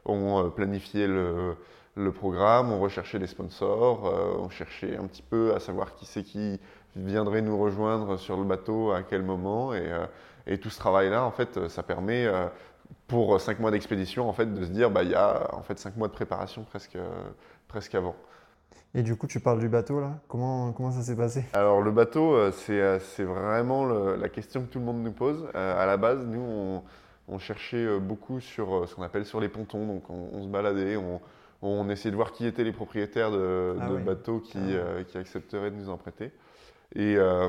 on 0.04 0.50
planifiait 0.50 1.08
le, 1.08 1.56
le, 1.96 2.12
programme, 2.12 2.70
on 2.72 2.81
recherchait 2.81 3.19
des 3.19 3.26
sponsors, 3.26 4.04
on 4.38 4.48
cherchait 4.50 4.96
un 4.96 5.06
petit 5.06 5.22
peu 5.22 5.54
à 5.54 5.60
savoir 5.60 5.94
qui 5.94 6.06
c'est 6.06 6.22
qui 6.22 6.60
viendrait 6.96 7.42
nous 7.42 7.58
rejoindre 7.58 8.16
sur 8.16 8.37
le 8.37 8.44
bateau, 8.44 8.92
à 8.92 9.02
quel 9.02 9.22
moment. 9.22 9.75
Et, 9.75 9.90
euh, 9.92 10.06
et 10.46 10.58
tout 10.58 10.70
ce 10.70 10.78
travail-là, 10.78 11.25
en 11.25 11.31
fait, 11.31 11.69
ça 11.69 11.82
permet, 11.82 12.26
euh, 12.26 12.46
pour 13.06 13.40
cinq 13.40 13.60
mois 13.60 13.70
d'expédition, 13.70 14.28
en 14.28 14.32
fait, 14.32 14.52
de 14.52 14.64
se 14.64 14.70
dire, 14.70 14.90
bah, 14.90 15.02
il 15.02 15.10
y 15.10 15.14
a 15.14 15.54
en 15.54 15.62
fait 15.62 15.78
cinq 15.78 15.96
mois 15.96 16.08
de 16.08 16.12
préparation 16.12 16.64
presque, 16.64 16.98
presque 17.69 17.94
avant. 17.94 18.16
Et 18.94 19.02
du 19.02 19.14
coup, 19.14 19.28
tu 19.28 19.38
parles 19.38 19.60
du 19.60 19.69
bateau, 19.69 20.00
là? 20.00 20.19
Comment, 20.26 20.72
comment 20.72 20.90
ça 20.90 21.02
s'est 21.02 21.14
passé? 21.14 21.44
Alors, 21.52 21.81
le 21.81 21.92
bateau, 21.92 22.34
euh, 22.34 22.50
c'est 22.50 23.22
vraiment 23.22 23.84
la 23.87 24.28
question 24.28 24.62
que 24.62 24.66
tout 24.66 24.81
le 24.81 24.84
monde 24.84 25.02
nous 25.02 25.12
pose. 25.12 25.46
à 25.54 25.87
la 25.87 25.96
base, 25.96 26.26
nous, 26.26 26.40
on, 26.40 26.82
on 27.28 27.38
cherchait 27.38 28.00
beaucoup 28.00 28.40
sur 28.40 28.88
ce 28.88 28.94
qu'on 28.96 29.02
appelle 29.02 29.25
sur 29.25 29.40
les 29.40 29.48
pontons. 29.48 29.87
Donc, 29.87 30.10
on, 30.10 30.42
se 30.42 30.48
baladait, 30.48 30.96
on, 30.96 31.20
on, 31.62 31.88
essayait 31.88 32.10
de 32.10 32.16
voir 32.16 32.32
qui 32.32 32.46
étaient 32.46 32.64
les 32.64 32.72
propriétaires 32.72 33.31
de, 33.31 33.76
ah 33.81 33.88
bateaux 34.04 34.40
qui, 34.40 34.58
ah 34.58 35.04
qui 35.04 35.19
accepteraient 35.19 35.70
de 35.70 35.76
nous 35.76 35.90
en 35.90 35.96
prêter. 35.96 36.32
Et, 36.94 37.16
euh, 37.16 37.48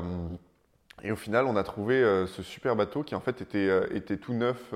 et 1.02 1.12
au 1.12 1.16
final, 1.16 1.46
on 1.46 1.56
a 1.56 1.62
trouvé 1.62 1.96
euh, 1.96 2.26
ce 2.26 2.42
super 2.42 2.76
bateau 2.76 3.02
qui 3.02 3.14
en 3.14 3.20
fait 3.20 3.40
était, 3.40 3.68
euh, 3.68 4.16
tout 4.20 4.34
neuf 4.34 4.72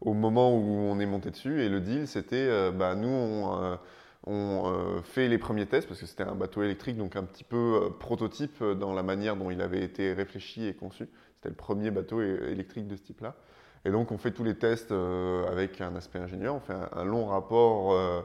au 0.00 0.12
moment 0.12 0.54
où 0.54 0.62
on 0.62 0.98
est 1.00 1.06
monté 1.06 1.30
dessus. 1.30 1.62
Et 1.62 1.68
le 1.68 1.80
deal, 1.80 2.06
c'était, 2.06 2.70
bah, 2.72 2.94
nous, 2.94 3.08
on, 3.08 3.78
on 4.26 5.02
fait 5.02 5.28
les 5.28 5.38
premiers 5.38 5.66
tests 5.66 5.88
parce 5.88 6.00
que 6.00 6.06
c'était 6.06 6.24
un 6.24 6.34
bateau 6.34 6.62
électrique, 6.62 6.96
donc 6.96 7.16
un 7.16 7.24
petit 7.24 7.44
peu 7.44 7.90
prototype 7.98 8.62
dans 8.62 8.92
la 8.92 9.02
manière 9.02 9.36
dont 9.36 9.50
il 9.50 9.60
avait 9.62 9.82
été 9.82 10.12
réfléchi 10.12 10.66
et 10.66 10.74
conçu. 10.74 11.08
C'était 11.36 11.48
le 11.48 11.54
premier 11.54 11.90
bateau 11.90 12.20
électrique 12.20 12.86
de 12.88 12.96
ce 12.96 13.02
type-là. 13.02 13.36
Et 13.86 13.90
donc 13.90 14.12
on 14.12 14.18
fait 14.18 14.32
tous 14.32 14.44
les 14.44 14.56
tests 14.56 14.92
avec 15.50 15.80
un 15.80 15.96
aspect 15.96 16.18
ingénieur, 16.18 16.56
on 16.56 16.60
fait 16.60 16.74
un, 16.92 17.04
long 17.04 17.26
rapport 17.26 18.24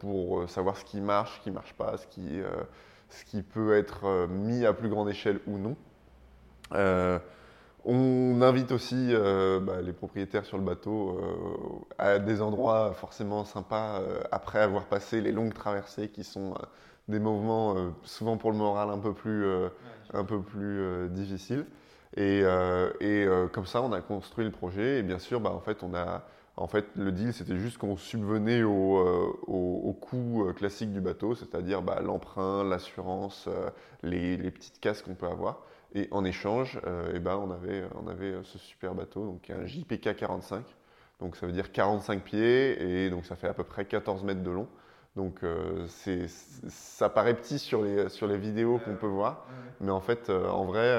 pour 0.00 0.48
savoir 0.50 0.76
ce 0.76 0.84
qui 0.84 1.00
marche, 1.00 1.38
ce 1.38 1.44
qui 1.44 1.50
ne 1.50 1.54
marche 1.54 1.74
pas, 1.74 1.96
ce 1.96 2.06
qui, 2.08 2.40
ce 3.12 3.24
qui 3.24 3.42
peut 3.42 3.76
être 3.76 4.04
euh, 4.04 4.26
mis 4.26 4.64
à 4.64 4.72
plus 4.72 4.88
grande 4.88 5.08
échelle 5.08 5.40
ou 5.46 5.58
non. 5.58 5.76
Euh, 6.72 7.18
on 7.84 8.40
invite 8.42 8.72
aussi 8.72 9.08
euh, 9.10 9.60
bah, 9.60 9.82
les 9.82 9.92
propriétaires 9.92 10.44
sur 10.44 10.56
le 10.56 10.64
bateau 10.64 11.20
à 11.98 12.18
des 12.18 12.40
endroits 12.40 12.92
forcément 12.94 13.44
sympas 13.44 14.00
après 14.30 14.60
avoir 14.60 14.84
passé 14.84 15.20
les 15.20 15.32
longues 15.32 15.52
traversées 15.52 16.08
qui 16.08 16.22
sont 16.22 16.54
des 17.08 17.18
mouvements 17.18 17.74
souvent 18.04 18.36
pour 18.36 18.52
le 18.52 18.56
moral 18.56 18.90
un 18.90 18.98
peu 18.98 19.12
plus, 19.12 19.44
un 20.14 20.24
peu 20.24 20.40
plus 20.40 21.08
difficiles. 21.10 21.66
Et, 22.16 22.44
et 23.00 23.26
comme 23.52 23.66
ça, 23.66 23.82
on 23.82 23.92
a 23.92 24.00
construit 24.00 24.44
le 24.44 24.52
projet 24.52 25.00
et 25.00 25.02
bien 25.02 25.18
sûr, 25.18 25.40
bah, 25.40 25.50
en 25.50 25.60
fait, 25.60 25.82
on 25.82 25.92
a 25.92 26.22
en 26.56 26.66
fait, 26.66 26.86
le 26.96 27.12
deal, 27.12 27.32
c'était 27.32 27.56
juste 27.56 27.78
qu'on 27.78 27.96
subvenait 27.96 28.62
au, 28.62 28.98
euh, 28.98 29.32
au, 29.46 29.92
coût 29.94 30.46
euh, 30.46 30.52
classique 30.52 30.92
du 30.92 31.00
bateau, 31.00 31.34
c'est-à-dire 31.34 31.80
bah, 31.80 32.00
l'emprunt, 32.02 32.62
l'assurance, 32.62 33.48
euh, 33.48 33.70
les, 34.02 34.36
petites 34.50 34.78
casques 34.78 35.06
qu'on 35.06 35.14
peut 35.14 35.28
avoir. 35.28 35.62
Et 35.94 36.08
en 36.10 36.24
échange, 36.24 36.80
eh 37.14 37.18
ben, 37.18 37.36
on, 37.36 37.50
avait, 37.50 37.84
on 38.02 38.08
avait 38.08 38.34
ce 38.44 38.56
super 38.56 38.94
bateau, 38.94 39.26
donc 39.26 39.50
un 39.50 39.66
JPK 39.66 40.16
45. 40.16 40.64
Donc 41.20 41.36
ça 41.36 41.46
veut 41.46 41.52
dire 41.52 41.70
45 41.70 42.22
pieds 42.22 43.04
et 43.04 43.10
donc 43.10 43.26
ça 43.26 43.36
fait 43.36 43.46
à 43.46 43.52
peu 43.52 43.62
près 43.62 43.84
14 43.84 44.24
mètres 44.24 44.42
de 44.42 44.50
long. 44.50 44.68
Donc 45.16 45.44
ça 46.68 47.10
paraît 47.10 47.34
petit 47.34 47.58
sur 47.58 47.82
les, 47.82 48.08
sur 48.08 48.26
les 48.26 48.38
vidéos 48.38 48.78
qu'on 48.78 48.96
peut 48.96 49.06
voir, 49.06 49.46
mais 49.82 49.90
en 49.90 50.00
fait, 50.00 50.30
en 50.30 50.64
vrai, 50.64 50.98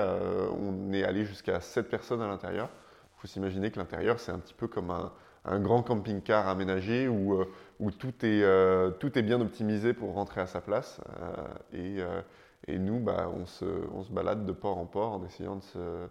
on 0.61 0.93
est 0.93 1.03
allé 1.03 1.25
jusqu'à 1.25 1.59
7 1.59 1.89
personnes 1.89 2.21
à 2.21 2.27
l'intérieur. 2.27 2.69
Il 3.17 3.21
faut 3.21 3.27
s'imaginer 3.27 3.71
que 3.71 3.79
l'intérieur, 3.79 4.19
c'est 4.19 4.31
un 4.31 4.37
petit 4.37 4.53
peu 4.53 4.67
comme 4.67 4.91
un, 4.91 5.11
un 5.45 5.59
grand 5.59 5.83
camping-car 5.83 6.47
aménagé 6.47 7.07
où, 7.07 7.33
euh, 7.33 7.45
tout, 7.99 8.13
est, 8.25 8.43
euh, 8.43 8.91
tout 8.91 9.17
est 9.17 9.21
bien 9.21 9.41
optimisé 9.41 9.93
pour 9.93 10.13
rentrer 10.13 10.41
à 10.41 10.47
sa 10.47 10.61
place. 10.61 11.01
Euh, 11.73 12.03
et, 12.67 12.73
et, 12.73 12.79
nous, 12.79 12.99
bah, 12.99 13.29
on, 13.33 13.45
se, 13.45 13.65
on, 13.93 14.03
se, 14.03 14.11
balade 14.11 14.45
de 14.45 14.51
port 14.51 14.77
en 14.77 14.85
port 14.85 15.11
en 15.13 15.25
essayant 15.25 15.57
de 15.57 15.63
se, 15.63 16.07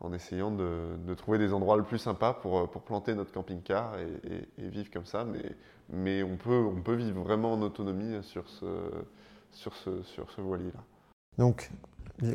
en 0.00 0.12
essayant 0.12 0.50
de, 0.50 1.14
trouver 1.14 1.38
des 1.38 1.52
endroits 1.52 1.76
le 1.76 1.82
plus 1.82 1.98
sympas 1.98 2.34
pour, 2.34 2.70
pour 2.70 2.82
planter 2.82 3.14
notre 3.14 3.32
camping-car 3.32 3.98
et, 3.98 4.68
vivre 4.68 4.90
comme 4.90 5.06
ça. 5.06 5.24
Mais, 5.24 5.56
mais 5.90 6.22
on, 6.22 6.36
peut, 6.36 6.64
on 6.64 6.80
peut 6.80 6.94
vivre 6.94 7.22
vraiment 7.22 7.54
en 7.54 7.62
autonomie 7.62 8.22
sur 8.22 8.48
ce, 8.48 8.66
sur 9.52 9.74
ce, 9.74 10.02
sur 10.02 10.30
ce 10.30 10.40
voilier-là. 10.40 10.80
Donc, 11.38 11.70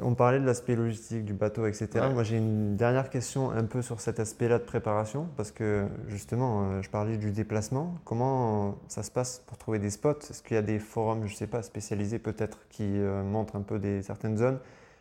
on 0.01 0.13
parlait 0.13 0.39
de 0.39 0.45
l'aspect 0.45 0.75
logistique 0.75 1.25
du 1.25 1.33
bateau, 1.33 1.65
etc. 1.65 1.89
Moi, 2.13 2.23
j'ai 2.23 2.37
une 2.37 2.75
dernière 2.75 3.09
question 3.09 3.49
un 3.51 3.63
peu 3.63 3.81
sur 3.81 3.99
cet 3.99 4.19
aspect-là 4.19 4.59
de 4.59 4.63
préparation, 4.63 5.27
parce 5.37 5.51
que 5.51 5.85
justement, 6.07 6.63
euh, 6.63 6.81
je 6.81 6.89
parlais 6.89 7.17
du 7.17 7.31
déplacement. 7.31 7.95
Comment 8.05 8.77
ça 8.87 9.03
se 9.03 9.11
passe 9.11 9.43
pour 9.47 9.57
trouver 9.57 9.79
des 9.79 9.89
spots? 9.89 10.19
Est-ce 10.29 10.43
qu'il 10.43 10.55
y 10.55 10.57
a 10.59 10.61
des 10.61 10.79
forums, 10.79 11.25
je 11.25 11.33
ne 11.33 11.37
sais 11.37 11.47
pas, 11.47 11.63
spécialisés 11.63 12.19
peut-être, 12.19 12.59
qui 12.69 12.83
euh, 12.85 13.23
montrent 13.23 13.55
un 13.55 13.61
peu 13.61 13.79
des, 13.79 14.03
certaines 14.03 14.37
zones? 14.37 14.59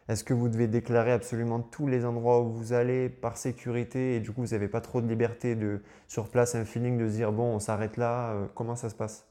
Est-ce 0.09 0.25
que 0.25 0.35
vous 0.35 0.49
devez 0.49 0.67
déclarer 0.67 1.13
absolument 1.13 1.61
tous 1.61 1.87
les 1.87 2.05
endroits 2.05 2.41
où 2.41 2.51
vous 2.51 2.73
allez 2.73 3.09
par 3.09 3.37
sécurité 3.37 4.17
et 4.17 4.21
du 4.21 4.33
coup, 4.33 4.41
vous 4.41 4.53
n'avez 4.53 4.67
pas 4.67 4.81
trop 4.81 5.01
de 5.01 5.07
liberté 5.07 5.55
de, 5.55 5.83
sur 6.09 6.29
place, 6.29 6.55
un 6.55 6.65
feeling 6.65 6.99
de 6.99 7.07
dire, 7.07 7.33
bon, 7.33 7.55
on 7.55 7.59
s'arrête 7.61 7.97
là 7.97 8.31
euh, 8.33 8.47
Comment 8.55 8.77
ça 8.77 8.89
se 8.89 8.95
passe? 8.95 9.30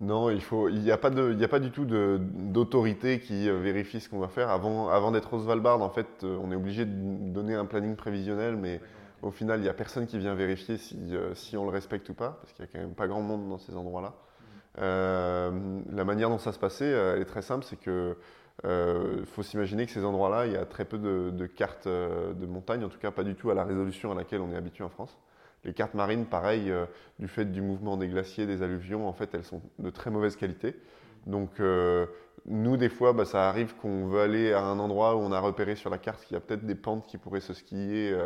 Non, 0.00 0.30
il 0.30 0.80
n'y 0.80 0.92
a 0.92 0.96
pas 0.96 1.10
a 1.10 1.48
pas 1.48 1.58
du 1.58 1.72
tout 1.72 1.84
d'autorité 1.84 3.18
qui 3.18 3.48
euh, 3.48 3.58
vérifie 3.58 4.00
ce 4.00 4.08
qu'on 4.08 4.20
va 4.20 4.28
faire. 4.28 4.48
Avant, 4.48 4.88
avant 4.88 5.10
d'être 5.10 5.34
au 5.34 5.40
Svalbard, 5.40 5.82
en 5.82 5.90
fait, 5.90 6.06
euh, 6.22 6.38
on 6.40 6.52
est 6.52 6.54
obligé 6.54 6.84
de 6.84 6.92
donner 7.32 7.54
un 7.56 7.64
planning 7.64 7.96
prévisionnel, 7.96 8.56
mais 8.56 8.80
au 9.22 9.32
final, 9.32 9.58
il 9.58 9.64
n'y 9.64 9.68
a 9.68 9.74
personne 9.74 10.06
qui 10.06 10.18
vient 10.18 10.36
vérifier 10.36 10.76
si, 10.76 10.96
euh, 11.10 11.34
si, 11.34 11.56
on 11.56 11.64
le 11.64 11.70
respecte 11.70 12.08
ou 12.10 12.14
pas, 12.14 12.38
parce 12.40 12.52
qu'il 12.52 12.64
n'y 12.64 12.70
a 12.70 12.72
quand 12.72 12.78
même 12.78 12.94
pas 12.94 13.08
grand 13.08 13.22
monde 13.22 13.48
dans 13.48 13.58
ces 13.58 13.74
endroits-là. 13.76 14.14
la 14.76 16.04
manière 16.04 16.30
dont 16.30 16.38
ça 16.38 16.52
se 16.52 16.60
passait, 16.60 16.86
elle 16.90 17.20
est 17.20 17.24
très 17.24 17.42
simple, 17.42 17.64
c'est 17.64 17.80
que 17.80 18.16
faut 19.26 19.42
s'imaginer 19.42 19.86
que 19.86 19.92
ces 19.92 20.04
endroits-là, 20.04 20.46
il 20.46 20.52
y 20.52 20.56
a 20.56 20.64
très 20.64 20.84
peu 20.84 20.98
de, 20.98 21.30
de 21.30 21.46
cartes 21.46 21.88
de 21.88 22.46
montagne, 22.46 22.84
en 22.84 22.88
tout 22.88 22.98
cas 23.00 23.10
pas 23.10 23.24
du 23.24 23.34
tout 23.34 23.50
à 23.50 23.54
la 23.54 23.64
résolution 23.64 24.12
à 24.12 24.14
laquelle 24.14 24.40
on 24.42 24.52
est 24.52 24.56
habitué 24.56 24.84
en 24.84 24.88
France. 24.88 25.18
Les 25.68 25.74
cartes 25.74 25.92
marines, 25.92 26.24
pareil, 26.24 26.70
euh, 26.70 26.86
du 27.18 27.28
fait 27.28 27.44
du 27.44 27.60
mouvement 27.60 27.98
des 27.98 28.08
glaciers, 28.08 28.46
des 28.46 28.62
alluvions, 28.62 29.06
en 29.06 29.12
fait, 29.12 29.34
elles 29.34 29.44
sont 29.44 29.60
de 29.78 29.90
très 29.90 30.10
mauvaise 30.10 30.34
qualité. 30.34 30.74
Donc, 31.26 31.60
euh, 31.60 32.06
nous, 32.46 32.78
des 32.78 32.88
fois, 32.88 33.12
bah, 33.12 33.26
ça 33.26 33.50
arrive 33.50 33.74
qu'on 33.76 34.06
veut 34.06 34.22
aller 34.22 34.54
à 34.54 34.62
un 34.62 34.78
endroit 34.78 35.14
où 35.14 35.18
on 35.18 35.30
a 35.30 35.38
repéré 35.38 35.76
sur 35.76 35.90
la 35.90 35.98
carte 35.98 36.24
qu'il 36.24 36.32
y 36.32 36.38
a 36.38 36.40
peut-être 36.40 36.64
des 36.64 36.74
pentes 36.74 37.06
qui 37.06 37.18
pourraient 37.18 37.40
se 37.40 37.52
skier, 37.52 38.16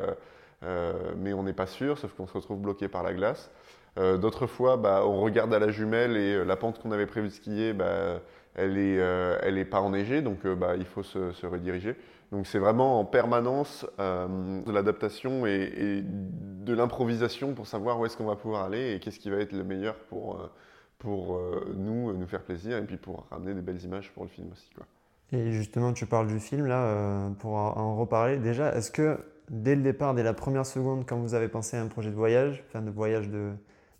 euh, 0.63 0.93
mais 1.17 1.33
on 1.33 1.43
n'est 1.43 1.53
pas 1.53 1.67
sûr, 1.67 1.99
sauf 1.99 2.13
qu'on 2.13 2.29
se 2.29 2.35
retrouve 2.35 2.61
bloqué 2.61 2.87
par 2.87 3.03
la 3.03 3.13
glace. 3.13 3.51
D'autres 3.97 4.47
fois, 4.47 4.77
bah, 4.77 5.03
on 5.05 5.21
regarde 5.21 5.53
à 5.53 5.59
la 5.59 5.69
jumelle 5.69 6.17
et 6.17 6.45
la 6.45 6.57
pente 6.57 6.81
qu'on 6.81 6.93
avait 6.93 7.07
prévu 7.07 7.27
de 7.29 7.33
skier, 7.33 7.73
bah, 7.73 8.21
elle 8.55 8.75
n'est 8.75 9.61
est 9.61 9.65
pas 9.65 9.81
enneigée, 9.81 10.23
donc 10.23 10.39
il 10.79 10.85
faut 10.87 11.03
se, 11.03 11.33
se 11.33 11.47
rediriger. 11.47 11.97
Donc 12.33 12.47
c'est 12.47 12.59
vraiment 12.59 12.99
en 12.99 13.05
permanence 13.05 13.87
euh, 14.01 14.63
de 14.63 14.73
l'adaptation 14.73 15.47
et, 15.47 16.03
de 16.03 16.73
l'improvisation 16.73 17.53
pour 17.53 17.67
savoir 17.67 18.01
où 18.01 18.07
est-ce 18.07 18.17
qu'on 18.17 18.25
va 18.25 18.37
pouvoir 18.37 18.65
aller 18.65 18.95
et 18.95 19.01
qu'est-ce 19.01 19.19
qui 19.19 19.29
va 19.29 19.37
être 19.37 19.53
le 19.53 19.65
meilleur 19.65 19.97
pour, 20.09 20.37
euh, 20.37 20.51
pour 20.99 21.37
euh, 21.37 21.75
nous, 21.77 22.17
nous 22.17 22.27
faire 22.27 22.43
plaisir 22.43 22.79
et 22.79 22.83
puis 22.83 22.97
pour 22.97 23.27
ramener 23.31 23.53
des 23.53 23.61
belles 23.61 23.83
images 23.85 24.11
pour 24.13 24.23
le 24.23 24.31
film 24.31 24.49
aussi. 24.51 24.71
Quoi. 24.75 24.87
Et 25.33 25.53
justement, 25.53 25.93
tu 25.93 26.07
parles 26.07 26.27
du 26.27 26.41
film 26.41 26.67
là, 26.67 27.31
pour 27.39 27.55
en 27.55 27.97
reparler. 27.97 28.37
Déjà, 28.37 28.75
est-ce 28.75 28.91
que 28.91 29.19
dès 29.51 29.75
le 29.75 29.83
départ, 29.83 30.15
dès 30.15 30.23
la 30.23 30.35
première 30.35 30.67
seconde, 30.67 31.05
quand 31.07 31.17
vous 31.17 31.35
avez 31.35 31.49
pensé 31.49 31.77
à 31.77 31.83
un 31.83 31.87
projet 31.87 32.11
de 32.11 32.17
voyage, 32.17 32.63
enfin 32.69 32.83
de 32.83 32.91
voyage 32.91 33.31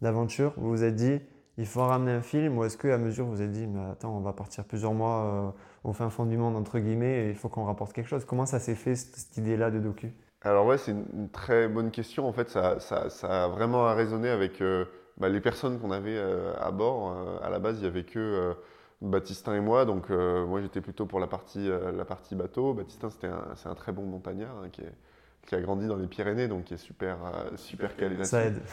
d'aventure, 0.03 0.53
vous 0.57 0.69
vous 0.69 0.85
êtes 0.85 0.95
dit, 0.95 1.21
il 1.57 1.67
faut 1.67 1.85
ramener 1.85 2.13
un 2.13 2.23
film 2.23 2.59
ou 2.59 2.65
est-ce 2.65 2.77
qu'à 2.77 2.99
mesure 2.99 3.27
vous 3.27 3.33
vous 3.33 3.43
êtes 3.43 3.51
dit, 3.53 3.67
mais 3.67 3.81
attends, 3.91 4.15
on 4.15 4.21
va 4.21 4.35
partir 4.35 4.65
plusieurs 4.65 4.93
mois 4.93 5.55
au 5.85 5.93
fin 5.93 6.11
fond 6.11 6.27
du 6.27 6.37
monde, 6.37 6.57
entre 6.57 6.79
guillemets, 6.79 7.27
et 7.27 7.31
il 7.31 7.37
faut 7.37 7.49
qu'on 7.49 7.65
rapporte 7.65 7.93
quelque 7.93 8.09
chose. 8.09 8.25
Comment 8.25 8.47
ça 8.47 8.59
s'est 8.59 8.75
fait, 8.75 8.95
cette, 8.95 9.37
idée-là 9.37 9.71
de 9.71 9.79
docu? 9.79 10.13
Alors 10.43 10.67
ouais, 10.67 10.79
c'est 10.79 10.93
une, 10.93 11.29
très 11.31 11.69
bonne 11.69 11.91
question. 11.91 12.27
En 12.27 12.33
fait, 12.33 12.51
ça, 12.51 12.79
ça, 12.81 13.45
a 13.45 13.49
vraiment 13.49 13.93
résonné 13.95 14.29
avec 14.29 14.61
euh, 14.61 14.85
bah, 15.19 15.29
les 15.29 15.41
personnes 15.41 15.79
qu'on 15.81 15.91
avait 15.91 16.17
euh, 16.17 16.53
à 16.61 16.71
bord. 16.71 17.13
Euh, 17.13 17.39
à 17.43 17.51
la 17.51 17.59
base, 17.59 17.79
il 17.79 17.83
n'y 17.83 17.89
avait 17.89 18.05
que 18.05 18.55
Baptistin 19.01 19.55
et 19.55 19.61
moi. 19.61 19.85
Donc 19.85 20.11
moi, 20.11 20.61
j'étais 20.61 20.81
plutôt 20.81 21.07
pour 21.07 21.21
la 21.21 21.27
partie, 21.27 21.69
la 21.69 22.05
partie 22.05 22.37
bateau. 22.37 22.75
Baptistin, 22.75 23.11
c'est 23.11 23.69
un, 23.69 23.75
très 23.75 23.93
bon 23.93 24.03
montagnard 24.03 24.57
hein, 24.63 24.69
qui 24.71 24.83
est 24.83 24.95
qui 25.47 25.55
a 25.55 25.61
grandi 25.61 25.87
dans 25.87 25.97
les 25.97 26.07
Pyrénées, 26.07 26.49
donc 26.49 26.65
qui 26.65 26.75
est 26.75 26.79
super, 26.79 27.17
euh, 27.25 27.57
super 27.57 27.97
calé 27.97 28.23
Ça 28.25 28.45
aide. 28.45 28.61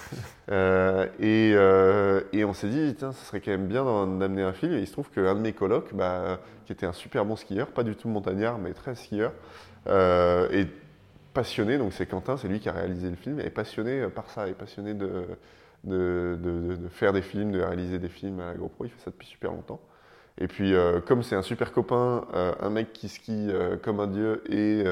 Euh, 0.51 1.05
et, 1.19 1.51
euh, 1.53 2.21
et, 2.33 2.43
on 2.43 2.53
s'est 2.53 2.69
dit, 2.69 2.95
tiens, 2.97 3.11
ce 3.11 3.23
serait 3.23 3.39
quand 3.39 3.51
même 3.51 3.67
bien 3.67 3.83
d'amener 3.83 4.41
un 4.41 4.51
film. 4.51 4.73
Et 4.73 4.79
il 4.79 4.87
se 4.87 4.93
trouve 4.93 5.11
qu'un 5.11 5.35
de 5.35 5.39
mes 5.39 5.53
colocs, 5.53 5.93
bah, 5.93 6.39
qui 6.65 6.71
était 6.71 6.87
un 6.87 6.91
super 6.91 7.23
bon 7.23 7.35
skieur, 7.35 7.67
pas 7.67 7.83
du 7.83 7.95
tout 7.95 8.09
montagnard, 8.09 8.57
mais 8.57 8.73
très 8.73 8.95
skieur, 8.95 9.31
est 9.85 10.67
passionné, 11.35 11.77
donc 11.77 11.93
c'est 11.93 12.07
Quentin, 12.07 12.35
c'est 12.35 12.47
lui 12.47 12.59
qui 12.59 12.67
a 12.67 12.71
réalisé 12.71 13.11
le 13.11 13.15
film, 13.15 13.39
est 13.39 13.51
passionné 13.51 14.07
par 14.07 14.27
ça, 14.31 14.47
est 14.47 14.53
passionné 14.53 14.95
de, 14.95 15.25
de, 15.83 16.35
de, 16.41 16.75
de, 16.75 16.87
faire 16.89 17.13
des 17.13 17.21
films, 17.21 17.51
de 17.51 17.61
réaliser 17.61 17.99
des 17.99 18.09
films 18.09 18.39
à 18.39 18.45
la 18.47 18.53
GoPro. 18.55 18.85
Il 18.85 18.89
fait 18.89 19.01
ça 19.01 19.11
depuis 19.11 19.27
super 19.27 19.51
longtemps. 19.51 19.81
Et 20.39 20.47
puis, 20.47 20.73
comme 21.05 21.21
c'est 21.21 21.35
un 21.35 21.43
super 21.43 21.71
copain, 21.71 22.25
un 22.33 22.69
mec 22.71 22.91
qui 22.91 23.07
skie 23.07 23.51
comme 23.83 23.99
un 23.99 24.07
dieu 24.07 24.41
et 24.51 24.83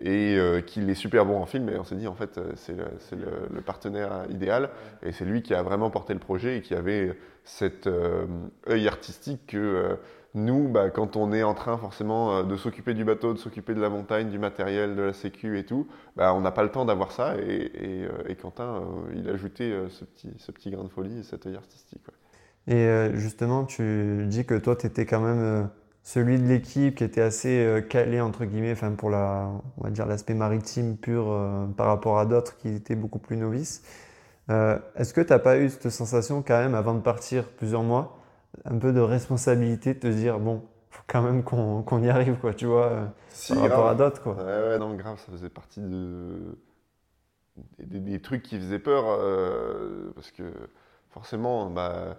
et 0.00 0.36
euh, 0.36 0.60
qu'il 0.60 0.88
est 0.90 0.94
super 0.94 1.24
bon 1.24 1.40
en 1.40 1.46
film. 1.46 1.68
Et 1.68 1.78
on 1.78 1.84
s'est 1.84 1.96
dit, 1.96 2.06
en 2.06 2.14
fait, 2.14 2.38
euh, 2.38 2.52
c'est 2.56 3.16
le, 3.16 3.60
partenaire 3.62 4.26
idéal. 4.30 4.70
Et 5.02 5.12
c'est 5.12 5.24
lui 5.24 5.42
qui 5.42 5.54
a 5.54 5.62
vraiment 5.62 5.90
porté 5.90 6.12
le 6.12 6.20
projet 6.20 6.58
et 6.58 6.62
qui 6.62 6.74
avait 6.74 7.16
cet 7.44 7.86
euh, 7.86 8.26
œil 8.68 8.88
artistique 8.88 9.46
que 9.48 9.96
nous, 10.34 10.68
bah, 10.68 10.90
quand 10.90 11.16
on 11.16 11.32
est 11.32 11.42
en 11.42 11.54
train 11.54 11.78
forcément 11.78 12.42
de 12.42 12.56
s'occuper 12.56 12.92
du 12.92 13.04
bateau, 13.04 13.32
de 13.32 13.38
s'occuper 13.38 13.72
de 13.74 13.80
la 13.80 13.88
montagne, 13.88 14.28
du 14.28 14.38
matériel, 14.38 14.94
de 14.94 15.02
la 15.02 15.12
sécu 15.14 15.58
et 15.58 15.64
tout, 15.64 15.86
bah, 16.14 16.34
on 16.34 16.42
n'a 16.42 16.50
pas 16.50 16.62
le 16.62 16.70
temps 16.70 16.84
d'avoir 16.84 17.10
ça. 17.10 17.36
Et, 17.38 18.06
Quentin, 18.40 18.82
il 19.14 19.28
a 19.30 19.32
ajouté 19.32 19.74
ce, 19.88 20.04
petit, 20.04 20.34
ce 20.38 20.52
petit 20.52 20.70
grain 20.70 20.84
de 20.84 20.90
folie 20.90 21.20
et 21.20 21.22
cet 21.22 21.46
œil 21.46 21.56
artistique. 21.56 22.02
Et 22.66 22.86
justement, 23.14 23.64
tu 23.64 24.26
dis 24.26 24.44
que 24.44 24.58
toi, 24.58 24.76
tu 24.76 24.86
étais 24.86 25.06
quand 25.06 25.20
même 25.20 25.70
celui 26.06 26.38
de 26.38 26.46
l'équipe 26.46 26.94
qui 26.94 27.02
était 27.02 27.20
assez 27.20 27.66
euh, 27.66 27.80
calé 27.80 28.20
entre 28.20 28.44
guillemets, 28.44 28.70
enfin 28.70 28.92
pour 28.92 29.10
la, 29.10 29.50
on 29.76 29.82
va 29.82 29.90
dire 29.90 30.06
l'aspect 30.06 30.34
maritime 30.34 30.96
pur 30.96 31.26
euh, 31.28 31.66
par 31.66 31.88
rapport 31.88 32.20
à 32.20 32.26
d'autres 32.26 32.56
qui 32.58 32.68
étaient 32.68 32.94
beaucoup 32.94 33.18
plus 33.18 33.36
novices. 33.36 33.82
Euh, 34.48 34.78
est-ce 34.94 35.12
que 35.12 35.20
tu 35.20 35.32
n'as 35.32 35.40
pas 35.40 35.58
eu 35.58 35.68
cette 35.68 35.90
sensation 35.90 36.42
quand 36.42 36.58
même 36.58 36.76
avant 36.76 36.94
de 36.94 37.00
partir 37.00 37.48
plusieurs 37.48 37.82
mois, 37.82 38.20
un 38.64 38.78
peu 38.78 38.92
de 38.92 39.00
responsabilité 39.00 39.94
de 39.94 39.98
te 39.98 40.06
dire 40.06 40.38
bon, 40.38 40.62
faut 40.90 41.02
quand 41.08 41.22
même 41.22 41.42
qu'on 41.42 42.02
y 42.04 42.08
arrive 42.08 42.36
quoi, 42.36 42.54
tu 42.54 42.66
vois, 42.66 43.12
par 43.48 43.58
rapport 43.58 43.88
à 43.88 43.96
d'autres 43.96 44.22
quoi. 44.22 44.34
Ouais, 44.34 44.68
ouais, 44.68 44.78
non 44.78 44.94
grave, 44.94 45.18
ça 45.18 45.32
faisait 45.32 45.48
partie 45.50 45.80
de 45.80 46.56
des, 47.80 47.98
des 47.98 48.22
trucs 48.22 48.44
qui 48.44 48.60
faisaient 48.60 48.78
peur 48.78 49.06
parce 50.14 50.30
que 50.30 50.44
forcément, 51.10 51.68
bah 51.68 52.16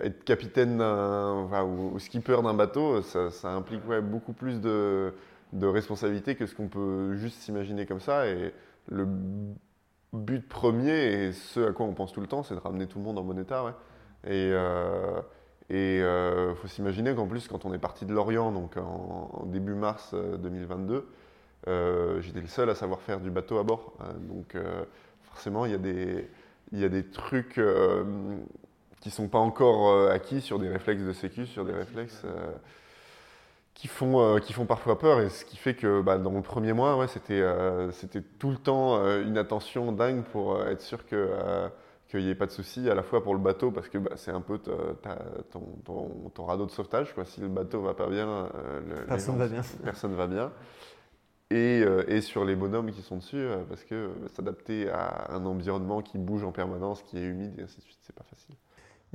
être 0.00 0.24
capitaine 0.24 0.82
ou, 0.82 1.98
skipper 1.98 2.42
d'un 2.42 2.54
bateau, 2.54 3.02
ça, 3.02 3.50
implique 3.50 3.82
beaucoup 4.02 4.32
plus 4.32 4.60
de, 4.60 5.14
de 5.52 5.66
responsabilité 5.66 6.34
que 6.34 6.46
ce 6.46 6.54
qu'on 6.54 6.68
peut 6.68 7.14
juste 7.16 7.40
s'imaginer 7.40 7.86
comme 7.86 8.00
ça. 8.00 8.26
Et 8.26 8.52
le 8.90 9.06
but 10.12 10.46
premier, 10.46 11.26
et 11.26 11.32
ce 11.32 11.68
à 11.68 11.72
quoi 11.72 11.86
on 11.86 11.94
pense 11.94 12.12
tout 12.12 12.20
le 12.20 12.26
temps, 12.26 12.42
c'est 12.42 12.54
de 12.54 12.60
ramener 12.60 12.86
tout 12.86 12.98
le 12.98 13.04
monde 13.04 13.18
en 13.18 13.22
bon 13.22 13.38
état. 13.38 13.76
Et 14.24 14.50
euh, 14.52 15.20
et 15.70 16.00
euh, 16.00 16.54
faut 16.54 16.68
s'imaginer 16.68 17.14
qu'en 17.14 17.26
plus, 17.26 17.46
quand 17.46 17.66
on 17.66 17.74
est 17.74 17.78
parti 17.78 18.06
de 18.06 18.14
Lorient, 18.14 18.52
donc 18.52 18.78
en, 18.78 19.44
début 19.46 19.74
mars 19.74 20.14
2022, 20.14 21.06
j'étais 22.20 22.40
le 22.40 22.46
seul 22.46 22.70
à 22.70 22.74
savoir 22.74 23.02
faire 23.02 23.20
du 23.20 23.30
bateau 23.30 23.58
à 23.58 23.64
bord. 23.64 23.92
Donc 24.28 24.56
forcément, 25.22 25.66
il 25.66 25.72
y, 25.72 26.26
il 26.72 26.78
y 26.78 26.84
a 26.84 26.88
des 26.88 27.04
trucs 27.04 27.60
qui 29.00 29.10
sont 29.10 29.28
pas 29.28 29.38
encore 29.38 29.90
euh, 29.90 30.10
acquis 30.10 30.40
sur 30.40 30.58
des 30.58 30.68
réflexes 30.68 31.02
de 31.02 31.12
sécu, 31.12 31.46
sur 31.46 31.64
des 31.64 31.72
réflexes 31.72 32.22
euh, 32.24 32.52
qui, 33.74 33.86
font, 33.88 34.20
euh, 34.20 34.38
qui 34.38 34.52
font 34.52 34.66
parfois 34.66 34.98
peur. 34.98 35.20
Et 35.20 35.28
ce 35.28 35.44
qui 35.44 35.56
fait 35.56 35.74
que 35.74 36.00
bah, 36.02 36.18
dans 36.18 36.32
le 36.32 36.42
premier 36.42 36.72
mois, 36.72 36.96
ouais, 36.96 37.08
c'était 37.08 37.42
c'était 37.92 38.22
tout 38.22 38.50
le 38.50 38.56
temps 38.56 38.96
une 39.20 39.38
attention 39.38 39.92
dingue 39.92 40.24
pour 40.24 40.60
être 40.62 40.82
sûr 40.82 41.06
que 41.06 41.30
qu'il 42.08 42.24
n'y 42.24 42.30
ait 42.30 42.34
pas 42.34 42.46
de 42.46 42.50
soucis, 42.50 42.88
à 42.88 42.94
la 42.94 43.02
fois 43.02 43.22
pour 43.22 43.34
le 43.34 43.40
bateau, 43.40 43.70
parce 43.70 43.90
que 43.90 43.98
bah, 43.98 44.12
c'est 44.16 44.30
un 44.30 44.40
peu 44.40 44.58
ton, 44.58 45.60
ton, 45.84 46.30
ton, 46.34 46.44
radeau 46.46 46.64
de 46.64 46.70
sauvetage. 46.70 47.14
Quoi. 47.14 47.26
Si 47.26 47.42
le 47.42 47.48
bateau 47.48 47.82
va 47.82 47.92
pas 47.92 48.08
bien, 48.08 48.48
personne 49.06 49.34
ne 49.34 49.40
va 49.40 49.48
bien. 49.48 49.60
Personne 49.84 50.14
va 50.14 50.26
bien. 50.26 50.50
Et, 51.50 51.84
et, 52.08 52.22
sur 52.22 52.46
les 52.46 52.56
bonhommes 52.56 52.90
qui 52.92 53.02
sont 53.02 53.16
dessus, 53.16 53.46
parce 53.68 53.84
que 53.84 54.10
s'adapter 54.34 54.88
à 54.88 55.34
un 55.34 55.44
environnement 55.44 56.00
qui 56.00 56.16
bouge 56.16 56.44
en 56.44 56.52
permanence, 56.52 57.02
qui 57.02 57.18
est 57.18 57.24
humide, 57.24 57.58
et 57.58 57.64
ainsi 57.64 57.76
de 57.76 57.82
suite, 57.82 57.98
c'est 58.00 58.16
pas 58.16 58.24
facile. 58.24 58.54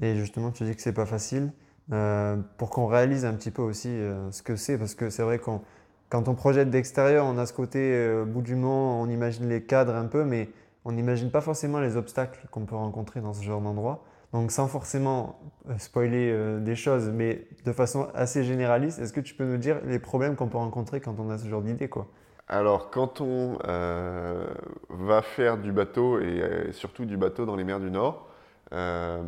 Et 0.01 0.15
justement, 0.15 0.51
tu 0.51 0.63
dis 0.63 0.75
que 0.75 0.81
c'est 0.81 0.93
pas 0.93 1.05
facile. 1.05 1.51
Euh, 1.91 2.37
pour 2.57 2.69
qu'on 2.69 2.87
réalise 2.87 3.25
un 3.25 3.33
petit 3.33 3.51
peu 3.51 3.61
aussi 3.61 3.89
euh, 3.89 4.31
ce 4.31 4.41
que 4.41 4.55
c'est, 4.55 4.77
parce 4.77 4.95
que 4.95 5.09
c'est 5.09 5.23
vrai 5.23 5.37
qu'on 5.39 5.61
quand 6.09 6.27
on 6.27 6.35
projette 6.35 6.69
d'extérieur, 6.69 7.25
on 7.25 7.37
a 7.37 7.45
ce 7.45 7.53
côté 7.53 7.79
euh, 7.79 8.23
bout 8.23 8.41
du 8.43 8.55
monde, 8.55 9.07
on 9.07 9.11
imagine 9.11 9.49
les 9.49 9.63
cadres 9.63 9.95
un 9.95 10.05
peu, 10.05 10.23
mais 10.23 10.49
on 10.85 10.91
n'imagine 10.91 11.31
pas 11.31 11.41
forcément 11.41 11.79
les 11.79 11.97
obstacles 11.97 12.47
qu'on 12.51 12.65
peut 12.65 12.75
rencontrer 12.75 13.19
dans 13.19 13.33
ce 13.33 13.43
genre 13.43 13.61
d'endroit. 13.61 14.03
Donc 14.31 14.51
sans 14.51 14.67
forcément 14.67 15.39
spoiler 15.77 16.35
des 16.59 16.75
choses, 16.75 17.09
mais 17.09 17.47
de 17.65 17.71
façon 17.71 18.07
assez 18.15 18.43
généraliste, 18.43 18.99
est-ce 18.99 19.13
que 19.13 19.21
tu 19.21 19.35
peux 19.35 19.45
nous 19.45 19.57
dire 19.57 19.79
les 19.85 19.99
problèmes 19.99 20.35
qu'on 20.35 20.47
peut 20.47 20.57
rencontrer 20.57 21.01
quand 21.01 21.19
on 21.19 21.29
a 21.29 21.37
ce 21.37 21.47
genre 21.47 21.61
d'idée 21.61 21.87
quoi? 21.87 22.07
Alors, 22.47 22.89
quand 22.91 23.21
on 23.21 23.57
euh, 23.65 24.45
va 24.89 25.21
faire 25.21 25.57
du 25.57 25.71
bateau, 25.71 26.19
et 26.19 26.41
euh, 26.41 26.71
surtout 26.73 27.05
du 27.05 27.17
bateau 27.17 27.45
dans 27.45 27.55
les 27.55 27.63
mers 27.63 27.79
du 27.79 27.89
Nord, 27.89 28.27
euh, 28.73 29.23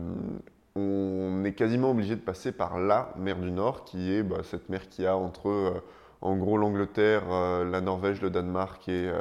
on 0.75 1.43
est 1.45 1.53
quasiment 1.53 1.91
obligé 1.91 2.15
de 2.15 2.21
passer 2.21 2.51
par 2.51 2.79
la 2.79 3.13
mer 3.17 3.37
du 3.37 3.51
Nord, 3.51 3.85
qui 3.85 4.13
est 4.13 4.23
bah, 4.23 4.37
cette 4.43 4.69
mer 4.69 4.89
qui 4.89 5.05
a 5.05 5.15
entre, 5.15 5.49
euh, 5.49 5.81
en 6.21 6.35
gros, 6.37 6.57
l'Angleterre, 6.57 7.23
euh, 7.31 7.69
la 7.69 7.81
Norvège, 7.81 8.21
le 8.21 8.29
Danemark 8.29 8.87
et, 8.89 9.11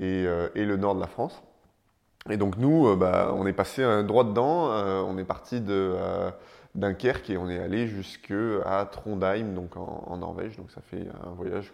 euh, 0.00 0.48
et, 0.54 0.64
le 0.64 0.76
nord 0.76 0.94
de 0.94 1.00
la 1.00 1.06
France. 1.06 1.42
Et 2.30 2.36
donc, 2.36 2.56
nous, 2.56 2.96
bah, 2.96 3.34
on 3.36 3.46
est 3.46 3.52
passé 3.52 3.82
euh, 3.82 4.02
droit 4.02 4.24
dedans. 4.24 4.70
on 5.06 5.18
est 5.18 5.24
parti 5.24 5.60
de 5.60 5.94
Dunkerque 6.74 7.30
et 7.30 7.36
on 7.36 7.48
est 7.50 7.58
allé 7.58 7.86
jusqu'à 7.86 8.88
Trondheim, 8.90 9.54
donc 9.54 9.76
en, 9.76 10.16
Norvège. 10.16 10.56
Donc, 10.56 10.70
ça 10.70 10.80
fait 10.80 11.06
un 11.24 11.30
voyage 11.30 11.72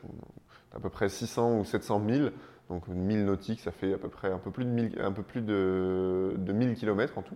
d'à 0.73 0.81
peu 0.81 0.91
près 0.91 1.09
600 1.09 1.59
ou 1.61 1.65
700 1.65 2.01
milles. 2.01 2.33
Donc 2.69 2.87
1000 2.87 3.25
nautiques, 3.25 3.61
ça 3.61 3.73
fait 3.73 3.95
à 3.95 3.99
peu 3.99 4.09
près 4.09 4.31
un 4.31 4.39
peu 4.39 4.53
plus 4.53 4.65
de 4.65 4.71
1000, 4.71 5.01
un 5.01 5.11
peu 5.11 5.25
plus 5.25 5.43
de, 5.43 6.35
de 6.37 6.53
1000 6.53 6.77
km 6.77 7.19
en 7.19 7.23
tout. 7.23 7.35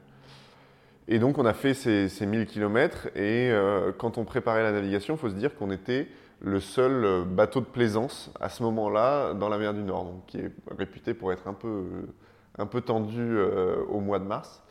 Et 1.08 1.18
donc 1.18 1.38
on 1.38 1.44
a 1.44 1.52
fait 1.52 1.74
ces, 1.74 2.08
ces 2.08 2.26
1000 2.26 2.46
km 2.46 3.08
et 3.14 3.50
euh, 3.50 3.92
quand 3.96 4.16
on 4.18 4.24
préparait 4.24 4.62
la 4.62 4.72
navigation, 4.72 5.14
il 5.14 5.18
faut 5.18 5.28
se 5.28 5.34
dire 5.34 5.54
qu'on 5.54 5.70
était 5.70 6.08
le 6.40 6.60
seul 6.60 7.04
euh, 7.04 7.24
bateau 7.24 7.60
de 7.60 7.66
plaisance 7.66 8.30
à 8.40 8.48
ce 8.48 8.62
moment-là 8.62 9.34
dans 9.34 9.48
la 9.48 9.58
mer 9.58 9.74
du 9.74 9.82
Nord, 9.82 10.04
donc 10.04 10.26
qui 10.26 10.38
est 10.38 10.50
réputé 10.76 11.12
pour 11.12 11.32
être 11.32 11.46
un 11.46 11.52
peu, 11.52 11.68
euh, 11.68 12.06
un 12.58 12.66
peu 12.66 12.80
tendu 12.80 13.36
au 13.88 14.00
mois 14.00 14.18
de 14.18 14.24
mars. 14.24 14.62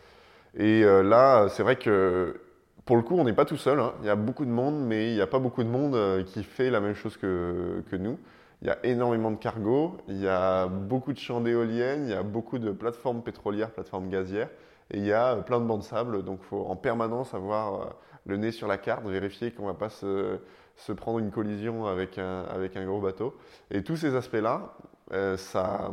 Et 0.56 0.84
là, 0.84 1.48
c'est 1.50 1.64
vrai 1.64 1.76
que 1.76 2.40
pour 2.86 2.96
le 2.96 3.02
coup, 3.02 3.16
on 3.18 3.24
n'est 3.24 3.34
pas 3.34 3.46
tout 3.46 3.58
seul. 3.58 3.80
hein. 3.80 3.94
Il 4.02 4.06
y 4.06 4.10
a 4.10 4.16
beaucoup 4.16 4.46
de 4.46 4.52
monde, 4.52 4.86
mais 4.86 5.10
il 5.12 5.16
n'y 5.16 5.22
a 5.22 5.28
pas 5.28 5.40
beaucoup 5.40 5.64
de 5.64 5.70
monde 5.70 6.24
qui 6.26 6.44
fait 6.44 6.70
la 6.70 6.80
même 6.80 6.94
chose 6.96 7.18
que 7.18 7.96
nous. 7.98 8.18
Il 8.64 8.68
y 8.68 8.70
a 8.70 8.78
énormément 8.86 9.30
de 9.30 9.36
cargos, 9.36 9.98
il 10.08 10.22
y 10.22 10.28
a 10.28 10.68
beaucoup 10.68 11.12
de 11.12 11.18
champs 11.18 11.42
d'éoliennes, 11.42 12.06
il 12.06 12.12
y 12.12 12.16
a 12.16 12.24
beaucoup 12.24 12.60
de 12.60 12.72
plateformes 12.72 13.22
pétrolières, 13.22 13.72
plateformes 13.72 14.08
gazières, 14.08 14.50
et 14.90 15.00
il 15.00 15.06
y 15.06 15.12
a 15.12 15.34
euh, 15.34 15.42
plein 15.42 15.60
de 15.60 15.66
bancs 15.66 15.80
de 15.80 15.84
sable. 15.84 16.24
Donc 16.24 16.40
il 16.44 16.46
faut 16.48 16.66
en 16.66 16.78
permanence 16.78 17.34
avoir 17.34 17.74
euh, 17.74 17.86
le 18.26 18.38
nez 18.38 18.52
sur 18.52 18.70
la 18.70 18.78
carte, 18.78 19.06
vérifier 19.06 19.52
qu'on 19.52 19.64
ne 19.64 19.68
va 19.68 19.74
pas 19.74 19.90
se, 19.90 20.40
se 20.78 20.94
prendre 20.94 21.20
une 21.20 21.30
collision 21.30 21.88
avec 21.88 22.18
un, 22.18 22.44
avec 22.44 22.78
un 22.78 22.86
gros 22.86 23.02
bateau. 23.02 23.36
Et 23.70 23.84
tous 23.84 23.98
ces 23.98 24.16
aspects-là, 24.16 24.74
euh, 25.12 25.36
ça, 25.36 25.92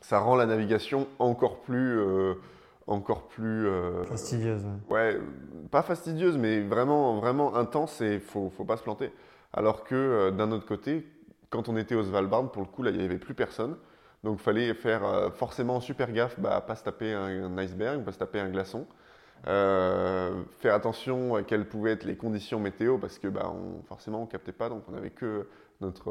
ça 0.00 0.20
rend 0.20 0.36
la 0.36 0.46
navigation 0.46 1.06
encore 1.18 1.60
plus... 1.60 1.98
euh, 1.98 2.34
encore 2.86 3.28
plus 3.28 3.66
euh, 3.66 4.04
Fastidieuse. 4.04 4.62
ouais. 4.90 5.18
Pas 5.70 5.80
fastidieuse, 5.80 6.36
mais 6.36 6.60
vraiment, 6.60 7.18
vraiment 7.18 7.56
intense 7.56 8.02
et 8.02 8.20
faut, 8.20 8.50
faut 8.50 8.64
pas 8.64 8.76
se 8.76 8.82
planter. 8.82 9.10
Alors 9.54 9.84
que 9.84 10.28
d'un 10.30 10.50
autre 10.52 10.66
côté, 10.66 11.06
quand 11.54 11.68
on 11.68 11.76
était 11.76 11.94
au 11.94 12.02
Svalbard, 12.02 12.50
pour 12.50 12.62
le 12.62 12.68
coup, 12.68 12.82
là, 12.82 12.90
il 12.90 12.98
n'y 12.98 13.04
avait 13.04 13.16
plus 13.16 13.32
personne. 13.32 13.76
Donc, 14.24 14.40
il 14.40 14.42
fallait 14.42 14.74
faire 14.74 15.04
euh, 15.04 15.30
forcément 15.30 15.78
super 15.78 16.10
gaffe, 16.10 16.40
bah, 16.40 16.60
pas 16.60 16.74
se 16.74 16.82
taper 16.82 17.12
un, 17.12 17.56
iceberg, 17.58 18.02
pas 18.02 18.10
se 18.10 18.18
taper 18.18 18.40
un 18.40 18.50
glaçon. 18.50 18.88
Euh, 19.46 20.42
faire 20.58 20.74
attention 20.74 21.36
à 21.36 21.44
quelles 21.44 21.68
pouvaient 21.68 21.92
être 21.92 22.06
les 22.06 22.16
conditions 22.16 22.58
météo, 22.58 22.98
parce 22.98 23.20
que 23.20 23.28
bah, 23.28 23.52
on, 23.54 23.84
forcément, 23.84 24.22
on 24.22 24.26
captait 24.26 24.50
pas, 24.50 24.68
donc 24.68 24.82
on 24.88 24.92
n'avait 24.92 25.10
que 25.10 25.46
notre, 25.80 26.10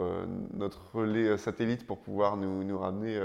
relais 0.94 1.28
euh, 1.28 1.38
satellite 1.38 1.86
pour 1.86 1.98
pouvoir 1.98 2.38
nous, 2.38 2.78
ramener 2.78 3.20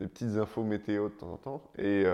des 0.00 0.08
petites 0.08 0.38
infos 0.38 0.62
météo 0.62 1.10
de 1.10 1.14
temps 1.14 1.32
en 1.32 1.36
temps. 1.36 1.62
Et, 1.76 2.06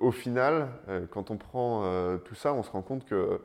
au 0.00 0.10
final, 0.10 0.68
quand 1.10 1.30
on 1.30 1.38
prend 1.38 2.18
tout 2.18 2.34
ça, 2.34 2.52
on 2.52 2.62
se 2.62 2.70
rend 2.70 2.82
compte 2.82 3.06
que 3.06 3.40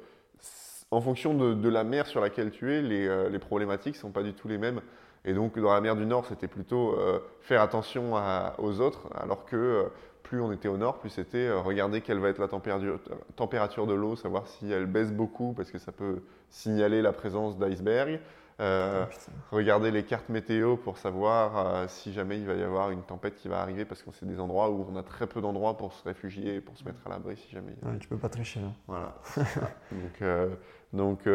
en 0.96 1.02
fonction 1.02 1.34
de, 1.34 1.70
la 1.70 1.84
mer 1.84 2.08
sur 2.08 2.22
laquelle 2.22 2.52
tu 2.52 2.74
es, 2.74 2.82
les, 2.82 3.08
euh, 3.08 3.38
problématiques 3.38 3.96
ne 3.96 4.00
sont 4.00 4.12
pas 4.12 4.24
du 4.24 4.34
tout 4.34 4.48
les 4.48 4.58
mêmes. 4.58 4.80
Et 5.26 5.34
donc 5.34 5.60
dans 5.60 5.74
la 5.74 5.82
mer 5.82 5.96
du 5.96 6.06
Nord, 6.06 6.26
c'était 6.26 6.48
plutôt 6.48 6.98
euh, 6.98 7.20
faire 7.42 7.62
attention 7.62 8.14
aux 8.60 8.80
autres, 8.80 9.10
alors 9.14 9.46
que 9.46 9.56
euh, 9.56 9.84
plus 10.24 10.40
on 10.40 10.52
était 10.52 10.70
au 10.70 10.78
nord, 10.78 11.00
plus 11.00 11.10
c'était 11.10 11.52
regarder 11.52 12.02
quelle 12.02 12.20
va 12.20 12.30
être 12.30 12.40
la 12.40 12.48
température, 12.48 13.00
température 13.36 13.86
de 13.88 13.94
l'eau, 13.94 14.16
savoir 14.16 14.48
si 14.48 14.72
elle 14.72 14.86
baisse 14.86 15.12
beaucoup, 15.12 15.54
parce 15.54 15.70
que 15.70 15.78
ça 15.78 15.92
peut 15.92 16.22
signaler 16.50 17.02
la 17.02 17.12
présence 17.12 17.58
d'iceberg. 17.58 18.20
Euh, 18.62 19.06
Oh, 19.06 19.56
regarder 19.58 19.92
les 19.92 20.04
cartes 20.04 20.30
météo 20.30 20.78
pour 20.78 20.98
savoir 20.98 21.58
euh, 21.58 21.86
si 21.90 22.14
jamais 22.14 22.40
il 22.40 22.46
va 22.46 22.54
y 22.54 22.64
avoir 22.64 22.90
une 22.92 23.02
tempête 23.02 23.36
qui 23.36 23.50
va 23.50 23.60
arriver 23.60 23.84
parce 23.84 24.02
que 24.02 24.12
c'est 24.14 24.26
des 24.26 24.40
endroits 24.40 24.70
où 24.70 24.86
on 24.90 24.96
a 24.96 25.04
très 25.04 25.28
peu 25.28 25.42
d'endroits 25.42 25.78
pour 25.78 25.92
se 25.92 26.04
réfugier 26.04 26.56
et 26.56 26.62
pour 26.62 26.78
se 26.78 26.86
mettre 26.86 27.06
à 27.06 27.10
l'abri 27.10 27.36
si 27.36 27.52
jamais. 27.52 27.74
Ouais, 27.84 27.98
tu 28.00 28.08
peux 28.08 28.18
pas 28.18 28.30
tricher 28.30 28.62
là. 28.62 28.72
Voilà. 28.88 29.16
donc, 29.92 30.22
euh, 30.22 30.56
donc 30.94 31.28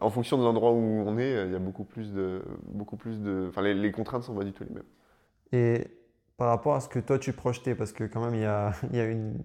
en 0.00 0.10
fonction 0.10 0.38
de 0.38 0.42
l'endroit 0.42 0.72
où 0.72 1.04
on 1.06 1.18
est, 1.18 1.46
il 1.46 1.52
y 1.52 1.56
a 1.56 1.60
beaucoup 1.60 1.84
plus 1.84 2.12
de, 2.12 2.42
beaucoup 2.66 2.96
plus 2.96 3.20
de, 3.20 3.46
enfin 3.48 3.62
les, 3.62 3.74
les 3.74 3.92
contraintes 3.92 4.24
sont 4.24 4.34
pas 4.34 4.44
du 4.44 4.52
tout 4.52 4.64
les 4.64 4.74
mêmes. 4.74 4.82
Et 5.52 5.86
par 6.36 6.48
rapport 6.48 6.74
à 6.74 6.80
ce 6.80 6.88
que 6.88 6.98
toi 6.98 7.18
tu 7.20 7.32
projetais, 7.32 7.76
parce 7.76 7.92
que 7.92 8.04
quand 8.04 8.24
même 8.24 8.34
il 8.34 8.42
y 8.42 8.46
a, 8.46 8.72
il 8.90 8.96
y 8.96 9.00
a 9.00 9.04
une, 9.06 9.38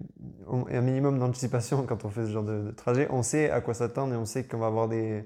un 0.48 0.80
minimum 0.80 1.20
d'anticipation 1.20 1.86
quand 1.86 2.04
on 2.04 2.10
fait 2.10 2.26
ce 2.26 2.30
genre 2.32 2.44
de, 2.44 2.62
de 2.62 2.70
trajet, 2.72 3.06
on 3.10 3.22
sait 3.22 3.50
à 3.50 3.60
quoi 3.60 3.74
s'attendre 3.74 4.12
et 4.12 4.16
on 4.16 4.24
sait 4.24 4.44
qu'on 4.44 4.58
va 4.58 4.66
avoir 4.66 4.88
des, 4.88 5.24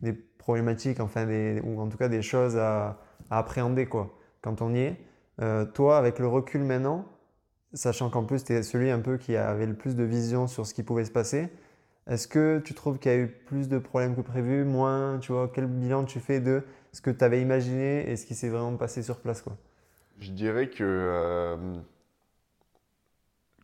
des 0.00 0.12
problématiques, 0.12 1.00
enfin 1.00 1.26
des, 1.26 1.60
ou 1.64 1.80
en 1.80 1.88
tout 1.88 1.98
cas 1.98 2.08
des 2.08 2.22
choses 2.22 2.56
à, 2.56 3.00
appréhender 3.30 3.86
quoi, 3.86 4.16
quand 4.40 4.62
on 4.62 4.74
y 4.74 4.80
est. 4.80 4.96
Euh, 5.40 5.64
toi, 5.66 5.98
avec 5.98 6.18
le 6.18 6.26
recul 6.26 6.62
maintenant, 6.62 7.04
sachant 7.74 8.08
qu'en 8.08 8.24
plus 8.24 8.44
tu 8.44 8.54
es 8.54 8.62
celui 8.62 8.90
un 8.90 9.00
peu 9.00 9.18
qui 9.18 9.36
avait 9.36 9.66
le 9.66 9.74
plus 9.74 9.94
de 9.94 10.04
vision 10.04 10.46
sur 10.46 10.66
ce 10.66 10.72
qui 10.72 10.82
pouvait 10.82 11.04
se 11.04 11.10
passer, 11.10 11.48
est-ce 12.06 12.26
que 12.26 12.60
tu 12.64 12.72
trouves 12.72 12.98
qu'il 12.98 13.12
y 13.12 13.14
a 13.14 13.18
eu 13.18 13.28
plus 13.28 13.68
de 13.68 13.78
problèmes 13.78 14.16
que 14.16 14.22
prévu, 14.22 14.64
moins, 14.64 15.18
tu 15.18 15.32
vois, 15.32 15.50
quel 15.52 15.66
bilan 15.66 16.04
tu 16.04 16.20
fais 16.20 16.40
de 16.40 16.64
ce 16.92 17.02
que 17.02 17.10
tu 17.10 17.22
avais 17.22 17.42
imaginé 17.42 18.10
et 18.10 18.16
ce 18.16 18.24
qui 18.24 18.34
s'est 18.34 18.48
vraiment 18.48 18.76
passé 18.76 19.02
sur 19.02 19.20
place 19.20 19.42
quoi? 19.42 19.56
Je 20.18 20.30
dirais 20.30 20.70
que 20.70 20.82
euh, 20.82 21.56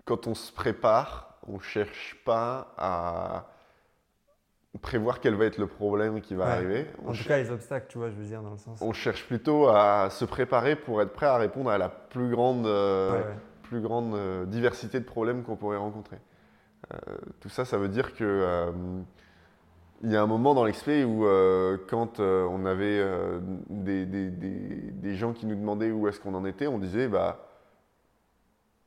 quand 0.04 0.26
on 0.26 0.34
se 0.34 0.52
prépare, 0.52 1.38
on 1.46 1.58
cherche 1.58 2.22
pas 2.24 2.74
à 2.76 3.48
prévoir 4.82 5.20
quel 5.20 5.34
va 5.34 5.44
être 5.46 5.58
le 5.58 5.66
problème 5.66 6.20
qui 6.20 6.34
va 6.34 6.46
Ouais. 6.46 6.50
arriver. 6.52 6.86
On 7.04 7.10
En 7.10 7.12
tout 7.12 7.24
cas, 7.24 7.38
les 7.38 7.50
obstacles, 7.50 7.86
tu 7.88 7.98
vois, 7.98 8.10
je 8.10 8.16
veux 8.16 8.24
dire, 8.24 8.42
dans 8.42 8.50
le 8.50 8.58
sens. 8.58 8.80
On 8.82 8.92
cherche 8.92 9.26
plutôt 9.26 9.68
à 9.68 10.08
se 10.10 10.24
préparer 10.24 10.76
pour 10.76 11.00
être 11.00 11.12
prêt 11.12 11.26
à 11.26 11.36
répondre 11.36 11.70
à 11.70 11.78
la 11.78 11.88
plus 11.88 12.28
grande, 12.30 12.66
euh, 12.66 13.12
Ouais, 13.12 13.18
ouais. 13.18 13.34
plus 13.62 13.80
grande 13.80 14.14
euh, 14.14 14.44
diversité 14.46 14.98
de 15.00 15.04
problèmes 15.04 15.42
qu'on 15.42 15.56
pourrait 15.56 15.76
rencontrer. 15.78 16.18
Euh, 16.92 16.96
tout 17.40 17.48
ça, 17.48 17.64
ça 17.64 17.78
veut 17.78 17.88
dire 17.88 18.14
que 18.14 18.72
il 20.02 20.10
y 20.10 20.16
a 20.16 20.22
un 20.22 20.26
moment 20.26 20.54
dans 20.54 20.64
l'expé 20.64 21.02
où 21.04 21.24
quand 21.88 22.20
on 22.20 22.66
avait 22.66 23.02
des, 23.70 24.04
des- 24.04 24.28
des- 24.30 24.90
des 24.92 25.14
gens 25.14 25.32
qui 25.32 25.46
nous 25.46 25.54
demandaient 25.54 25.92
où 25.92 26.08
est-ce 26.08 26.20
qu'on 26.20 26.34
en 26.34 26.44
était, 26.44 26.66
on 26.66 26.78
disait 26.78 27.08
bah 27.08 27.46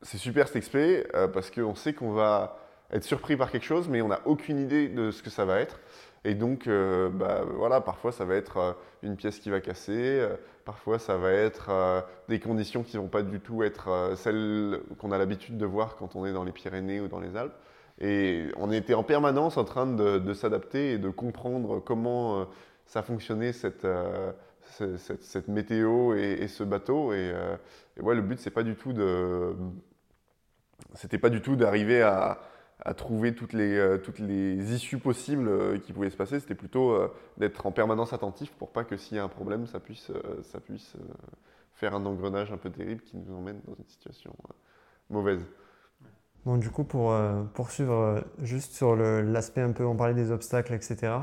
c'est 0.04 0.18
super 0.20 0.46
cet 0.48 0.58
expé 0.58 1.08
parce 1.34 1.50
qu'on 1.50 1.74
sait 1.74 1.94
qu'on 1.94 2.12
va 2.12 2.60
être 2.92 3.04
surpris 3.04 3.36
par 3.38 3.52
quelque 3.52 3.66
chose, 3.66 3.90
mais 3.90 4.02
on 4.02 4.08
n'a 4.08 4.22
aucune 4.26 4.60
idée 4.60 4.88
de 4.88 5.12
ce 5.12 5.22
que 5.24 5.30
ça 5.30 5.46
va 5.46 5.60
être. 5.60 5.80
Et 6.24 6.34
donc, 6.36 6.68
euh, 6.68 7.10
bah, 7.10 7.42
voilà, 7.56 7.82
parfois 7.82 8.12
ça 8.12 8.26
va 8.26 8.36
être 8.36 8.58
euh, 8.58 8.74
une 9.04 9.16
pièce 9.16 9.40
qui 9.40 9.50
va 9.50 9.62
casser, 9.62 9.94
euh, 10.20 10.36
parfois 10.66 11.00
ça 11.00 11.18
va 11.18 11.32
être 11.32 11.70
des 12.28 12.40
conditions 12.40 12.84
qui 12.84 12.98
vont 12.98 13.08
pas 13.08 13.24
du 13.24 13.40
tout 13.40 13.64
être 13.64 14.14
celles 14.18 14.82
qu'on 15.00 15.12
a 15.14 15.18
l'habitude 15.18 15.58
de 15.58 15.66
voir 15.66 15.96
quand 15.96 16.16
on 16.18 16.26
est 16.26 16.34
dans 16.34 16.44
les 16.44 16.52
Pyrénées 16.52 17.00
ou 17.00 17.08
dans 17.08 17.22
les 17.22 17.38
Alpes. 17.38 17.56
Et 18.00 18.48
on 18.58 18.72
était 18.72 18.94
en 18.94 19.04
permanence 19.04 19.56
en 19.58 19.64
train 19.64 19.88
de, 19.88 20.34
s'adapter 20.34 20.92
et 20.94 20.98
de 20.98 21.10
comprendre 21.10 21.80
comment 21.80 22.48
ça 22.86 23.02
fonctionnait 23.02 23.54
cette, 23.54 23.88
ce- 24.78 24.98
cette, 24.98 25.24
cette 25.24 25.48
météo 25.48 26.14
et, 26.16 26.48
ce 26.50 26.64
bateau. 26.66 27.14
Et, 27.14 27.34
et 27.96 28.02
ouais, 28.02 28.16
le 28.16 28.22
but 28.22 28.38
c'est 28.40 28.52
pas 28.52 28.64
du 28.64 28.76
tout 28.76 28.92
de, 28.92 29.56
c'était 30.96 31.18
pas 31.18 31.30
du 31.30 31.42
tout 31.42 31.56
d'arriver 31.56 32.02
à, 32.02 32.40
à 32.86 32.94
trouver 32.94 33.34
toutes 33.34 33.54
les, 33.54 33.76
euh, 33.76 33.98
toutes 33.98 34.20
les 34.20 34.74
issues 34.74 35.00
possibles 35.00 35.48
euh, 35.48 35.80
qui 35.80 35.94
pouvaient 35.94 36.10
se 36.10 36.18
passer. 36.18 36.40
C'était 36.40 36.56
plutôt 36.56 36.92
euh, 36.92 37.12
d'être 37.38 37.66
en 37.66 37.72
permanence 37.72 38.14
attentif 38.14 38.52
pour 38.52 38.70
pas 38.70 38.84
que 38.84 38.98
s'il 38.98 39.18
y 39.18 39.20
a 39.20 39.24
un 39.24 39.30
problème, 39.30 39.66
ça 39.68 39.80
puisse, 39.80 40.12
ça 40.44 40.60
puisse 40.60 40.96
faire 41.74 41.96
un 41.96 42.06
engrenage 42.06 42.52
un 42.52 42.58
peu 42.58 42.70
terrible 42.70 43.02
qui 43.02 43.18
nous 43.18 43.36
emmène 43.36 43.60
dans 43.68 43.76
une 43.76 43.88
situation 43.88 44.34
mauvaise. 45.10 45.44
Bon, 46.46 46.58
du 46.58 46.70
coup, 46.70 46.84
pour 46.84 47.14
poursuivre 47.54 48.24
juste 48.42 48.74
sur 48.74 48.96
l'aspect 48.96 49.62
un 49.62 49.72
peu, 49.72 49.86
on 49.86 49.96
parlait 49.96 50.14
des 50.14 50.32
obstacles, 50.32 50.74
etc. 50.74 51.14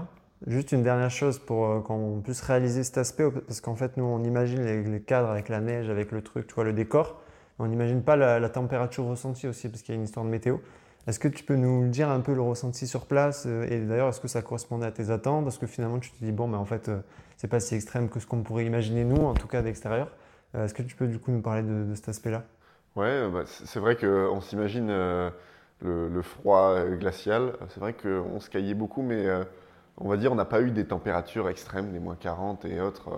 Juste 0.47 0.73
une 0.73 0.83
dernière 0.83 1.11
chose 1.11 1.39
pour 1.39 1.83
qu'on 1.85 2.21
puisse 2.21 2.43
réaliser 2.43 2.85
cet 2.85 2.99
aspect, 2.99 3.31
parce 3.31 3.63
qu'en 3.63 3.75
fait, 3.75 3.97
nous, 3.97 4.05
on 4.05 4.23
imagine 4.23 4.63
les, 4.63 5.01
cadres 5.01 5.31
avec 5.31 5.49
la 5.49 5.61
neige, 5.61 5.89
avec 5.89 6.13
le 6.13 6.21
truc, 6.21 6.47
tu 6.47 6.55
vois, 6.55 6.65
le 6.65 6.75
décor. 6.75 7.23
On 7.59 7.67
n'imagine 7.67 8.03
pas 8.03 8.17
la 8.17 8.49
température 8.51 9.07
ressentie 9.07 9.49
aussi, 9.49 9.69
parce 9.71 9.83
qu'il 9.83 9.95
y 9.95 9.97
a 9.97 9.99
une 9.99 10.05
histoire 10.05 10.27
de 10.27 10.31
météo. 10.31 10.59
Est-ce 11.07 11.19
que 11.19 11.29
tu 11.29 11.45
peux 11.45 11.57
nous 11.57 11.89
dire 11.89 12.09
un 12.09 12.21
peu 12.21 12.33
le 12.35 12.41
ressenti 12.41 12.87
sur 12.87 13.05
place 13.05 13.45
euh, 13.47 13.67
Et 13.69 13.81
d'ailleurs, 13.81 14.09
est-ce 14.09 14.21
que 14.21 14.29
ça 14.29 14.41
correspondait 14.41 14.87
à 14.87 14.91
tes 14.91 15.11
attentes? 15.11 15.47
Est-ce 15.47 15.59
que 15.59 15.67
finalement, 15.67 15.99
tu 15.99 16.11
te 16.11 16.25
dis, 16.25 16.33
bon, 16.33 16.49
mais 16.49 16.57
en 16.57 16.65
fait, 16.65 16.89
euh, 16.89 17.01
c'est 17.37 17.49
pas 17.49 17.61
si 17.61 17.75
extrême 17.75 18.09
que 18.09 18.21
ce 18.21 18.27
qu'on 18.27 18.43
pourrait 18.43 18.65
imaginer, 18.65 19.05
nous, 19.05 19.23
en 19.23 19.35
tout 19.35 19.47
cas 19.47 19.61
d'extérieur. 19.61 20.09
Euh, 20.55 20.65
Est-ce 20.65 20.73
que 20.73 20.83
tu 20.83 20.97
peux 20.97 21.07
du 21.07 21.19
coup 21.19 21.31
nous 21.31 21.43
parler 21.43 21.63
de, 21.63 21.95
cet 21.95 22.09
aspect-là? 22.09 22.45
Ouais, 22.97 23.29
bah, 23.31 23.43
c'est 23.47 23.81
vrai 23.81 23.97
qu'on 23.97 24.41
s'imagine 24.41 24.87
le, 24.87 26.23
froid 26.23 26.85
glacial. 26.93 27.53
C'est 27.69 27.81
vrai 27.81 27.93
qu'on 27.93 28.41
se 28.41 28.49
caillait 28.49 28.75
beaucoup, 28.75 29.03
mais 29.03 29.27
on 29.99 30.09
va 30.09 30.17
dire 30.17 30.31
on 30.31 30.37
n'a 30.37 30.45
pas 30.45 30.63
eu 30.63 30.71
des 30.71 30.87
températures 30.87 31.49
extrêmes, 31.49 31.91
des 31.91 31.99
moins 31.99 32.15
40 32.15 32.65
et 32.67 32.81
autres. 32.81 33.11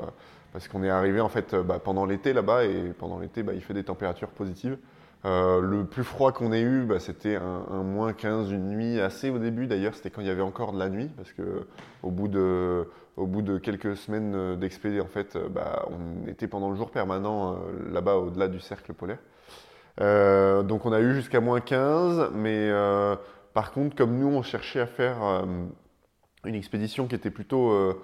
parce 0.54 0.66
qu'on 0.66 0.82
est 0.82 0.88
arrivé 0.88 1.20
en 1.20 1.28
fait 1.28 1.54
bah, 1.54 1.78
pendant 1.78 2.06
l'été 2.06 2.32
là-bas 2.32 2.64
et 2.64 2.94
pendant 2.98 3.18
l'été 3.18 3.42
bah, 3.42 3.52
il 3.52 3.60
fait 3.60 3.74
des 3.74 3.84
températures 3.84 4.30
positives. 4.30 4.78
Euh, 5.24 5.60
le 5.60 5.84
plus 5.84 6.04
froid 6.04 6.32
qu'on 6.32 6.52
ait 6.52 6.60
eu, 6.60 6.84
bah, 6.84 7.00
c'était 7.00 7.36
un, 7.36 7.82
moins 7.82 8.12
15 8.12 8.52
une 8.52 8.68
nuit 8.68 9.00
assez 9.00 9.30
au 9.30 9.38
début. 9.38 9.66
D'ailleurs, 9.66 9.94
c'était 9.94 10.10
quand 10.10 10.20
il 10.20 10.26
y 10.26 10.30
avait 10.30 10.42
encore 10.42 10.72
de 10.72 10.78
la 10.78 10.88
nuit, 10.88 11.10
parce 11.16 11.32
que 11.32 11.66
au 12.02 12.10
bout 12.10 12.28
de, 12.28 13.58
quelques 13.58 13.96
semaines 13.96 14.56
d'expédition, 14.56 15.04
en 15.04 15.08
fait, 15.08 15.36
bah, 15.50 15.86
on 15.90 16.28
était 16.28 16.46
pendant 16.46 16.70
le 16.70 16.76
jour 16.76 16.90
permanent 16.90 17.54
euh, 17.54 17.56
là-bas 17.92 18.16
au-delà 18.16 18.48
du 18.48 18.60
cercle 18.60 18.92
polaire. 18.92 19.18
Euh, 20.00 20.62
donc 20.62 20.84
on 20.84 20.92
a 20.92 21.00
eu 21.00 21.14
jusqu'à 21.14 21.40
moins 21.40 21.60
15, 21.60 22.30
mais 22.34 22.70
par 23.54 23.72
contre, 23.72 23.96
comme 23.96 24.18
nous, 24.18 24.28
on 24.28 24.42
cherchait 24.42 24.80
à 24.80 24.86
faire 24.86 25.44
une 26.44 26.54
expédition 26.54 27.08
qui 27.08 27.14
était 27.14 27.30
plutôt 27.30 27.96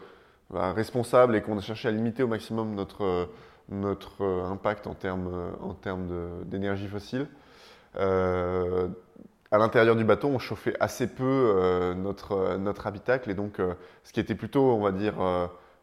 bah, 0.50 0.72
responsable 0.72 1.36
et 1.36 1.42
qu'on 1.42 1.58
a 1.58 1.60
cherché 1.60 1.88
à 1.88 1.92
limiter 1.92 2.22
au 2.22 2.28
maximum 2.28 2.74
notre 2.74 3.28
notre 3.68 4.22
euh, 4.22 4.44
impact 4.44 4.86
en 4.86 4.94
termes, 4.94 5.30
euh, 5.32 5.50
en 5.62 5.74
termes 5.74 6.08
d'énergie 6.44 6.88
fossile. 6.88 7.26
Euh, 7.96 8.88
à 9.50 9.58
l'intérieur 9.58 9.96
du 9.96 10.04
bateau, 10.04 10.28
on 10.28 10.38
chauffait 10.38 10.74
assez 10.80 11.06
peu 11.06 11.92
notre, 11.94 12.56
notre 12.56 12.86
habitacle 12.86 13.30
et 13.30 13.34
donc 13.34 13.60
ce 14.02 14.12
qui 14.14 14.18
était 14.18 14.34
plutôt, 14.34 14.72
on 14.72 14.80
va 14.80 14.92
dire, 14.92 15.16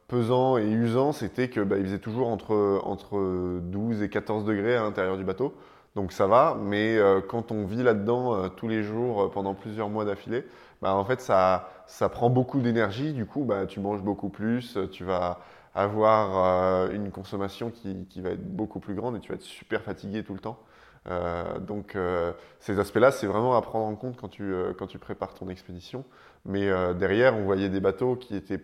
pesant 0.08 0.58
et 0.58 0.66
usant, 0.66 1.12
c'était 1.12 1.52
qu'il 1.52 1.62
bah, 1.66 1.76
faisait 1.76 2.00
toujours 2.00 2.30
entre, 2.30 2.82
entre 2.84 3.60
12 3.62 4.02
et 4.02 4.10
14 4.10 4.44
degrés 4.44 4.76
à 4.76 4.82
l'intérieur 4.82 5.18
du 5.18 5.24
bateau. 5.24 5.54
Donc 5.96 6.14
ça 6.14 6.26
va, 6.26 6.58
mais 6.60 6.98
quand 7.28 7.52
on 7.52 7.68
vit 7.68 7.84
là-dedans 7.84 8.50
tous 8.50 8.68
les 8.68 8.82
jours 8.82 9.30
pendant 9.30 9.54
plusieurs 9.54 9.90
mois 9.90 10.04
d'affilée, 10.04 10.48
bah, 10.82 10.96
en 10.96 11.06
fait 11.06 11.22
ça, 11.22 11.70
ça 11.86 12.10
prend 12.10 12.32
beaucoup 12.32 12.62
d'énergie, 12.62 13.14
du 13.14 13.28
coup 13.28 13.44
bah, 13.44 13.68
tu 13.68 13.80
manges 13.80 14.02
beaucoup 14.02 14.30
plus, 14.30 14.80
tu 14.92 15.04
vas, 15.04 15.42
avoir 15.76 16.88
euh, 16.88 16.92
une 16.92 17.12
consommation 17.12 17.72
qui, 17.72 18.06
qui, 18.10 18.22
va 18.22 18.32
être 18.32 18.44
beaucoup 18.44 18.80
plus 18.80 18.96
grande 18.96 19.16
et 19.16 19.20
tu 19.20 19.30
vas 19.30 19.36
être 19.36 19.42
super 19.42 19.82
fatigué 19.82 20.24
tout 20.24 20.34
le 20.34 20.40
temps. 20.40 20.60
Euh, 21.08 21.60
donc 21.60 21.96
euh, 21.96 22.34
ces 22.60 22.80
aspects-là, 22.80 23.12
c'est 23.12 23.28
vraiment 23.28 23.56
à 23.56 23.62
prendre 23.62 23.86
en 23.86 23.96
compte 23.96 24.18
quand 24.18 24.28
tu, 24.28 24.54
quand 24.78 24.88
tu 24.88 25.00
prépares 25.00 25.34
ton 25.34 25.50
expédition. 25.50 26.06
Mais 26.46 26.70
derrière, 26.96 27.36
on 27.36 27.44
voyait 27.44 27.70
des 27.70 27.82
bateaux 27.82 28.16
qui 28.16 28.36
étaient 28.36 28.62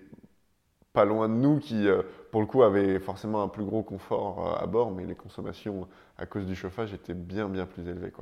pas 0.94 1.06
loin 1.06 1.28
de 1.28 1.34
nous, 1.34 1.60
qui 1.60 1.88
pour 2.32 2.40
le 2.40 2.48
coup 2.48 2.64
avaient 2.64 3.00
forcément 3.00 3.44
un 3.44 3.50
plus 3.50 3.66
gros 3.66 3.84
confort 3.84 4.58
à 4.62 4.66
bord, 4.66 4.92
mais 4.92 5.06
les 5.06 5.16
consommations 5.16 5.88
à 6.18 6.26
cause 6.26 6.46
du 6.46 6.56
chauffage 6.56 6.94
étaient 6.94 7.14
bien 7.14 7.50
bien 7.50 7.66
plus 7.66 7.88
élevées. 7.88 8.14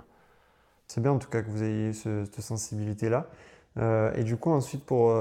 C'est 0.88 1.02
bien 1.02 1.12
en 1.12 1.20
tout 1.20 1.30
cas 1.30 1.44
que 1.44 1.50
vous 1.50 1.64
ayez 1.64 1.94
cette 1.94 2.42
sensibilité-là. 2.42 3.28
Et 3.78 4.24
du 4.24 4.38
coup, 4.38 4.52
ensuite, 4.52 4.86
pour, 4.86 5.12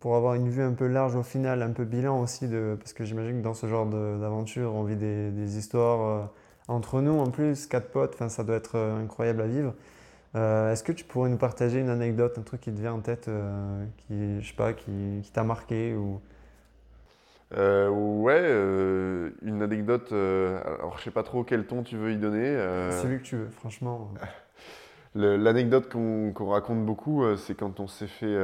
pour 0.00 0.16
avoir 0.16 0.34
une 0.34 0.48
vue 0.48 0.62
un 0.62 0.72
peu 0.72 0.86
large 0.86 1.16
au 1.16 1.22
final, 1.22 1.62
un 1.62 1.70
peu 1.70 1.84
bilan 1.84 2.20
aussi, 2.20 2.48
de, 2.48 2.76
parce 2.78 2.92
que 2.92 3.04
j'imagine 3.04 3.38
que 3.38 3.44
dans 3.44 3.54
ce 3.54 3.66
genre 3.66 3.86
d'aventure, 3.86 4.74
on 4.74 4.84
vit 4.84 4.96
des, 4.96 5.58
histoires 5.58 6.00
euh, 6.00 6.26
entre 6.68 7.00
nous 7.00 7.18
en 7.18 7.30
plus, 7.30 7.66
quatre 7.66 7.90
potes, 7.90 8.16
ça 8.28 8.44
doit 8.44 8.56
être 8.56 8.76
euh, 8.76 9.02
incroyable 9.02 9.42
à 9.42 9.46
vivre. 9.46 9.74
Euh, 10.36 10.72
est-ce 10.72 10.82
que 10.82 10.92
tu 10.92 11.04
pourrais 11.04 11.30
nous 11.30 11.36
partager 11.36 11.78
une 11.78 11.90
anecdote, 11.90 12.38
un 12.38 12.42
truc 12.42 12.60
qui 12.60 12.72
te 12.72 12.80
vient 12.80 12.94
en 12.94 13.00
tête, 13.00 13.30
qui, 13.98 14.40
je 14.40 14.48
sais 14.48 14.56
pas, 14.56 14.72
qui, 14.72 15.20
qui 15.22 15.30
t'a 15.30 15.44
marqué 15.44 15.94
ou... 15.94 16.20
ouais, 17.52 18.50
une 19.42 19.62
anecdote. 19.62 20.12
alors, 20.12 20.98
je 20.98 21.04
sais 21.04 21.12
pas 21.12 21.22
trop 21.22 21.44
quel 21.44 21.66
ton 21.66 21.84
tu 21.84 21.96
veux 21.96 22.10
y 22.12 22.16
donner. 22.16 22.56
Celui 23.00 23.18
que 23.18 23.24
tu 23.24 23.36
veux, 23.36 23.50
franchement. 23.50 24.10
L'anecdote 25.14 25.88
qu'on 25.88 26.48
raconte 26.48 26.84
beaucoup, 26.84 27.24
c'est 27.36 27.54
quand 27.54 27.78
on 27.80 27.86
s'est 27.86 28.08
fait 28.08 28.36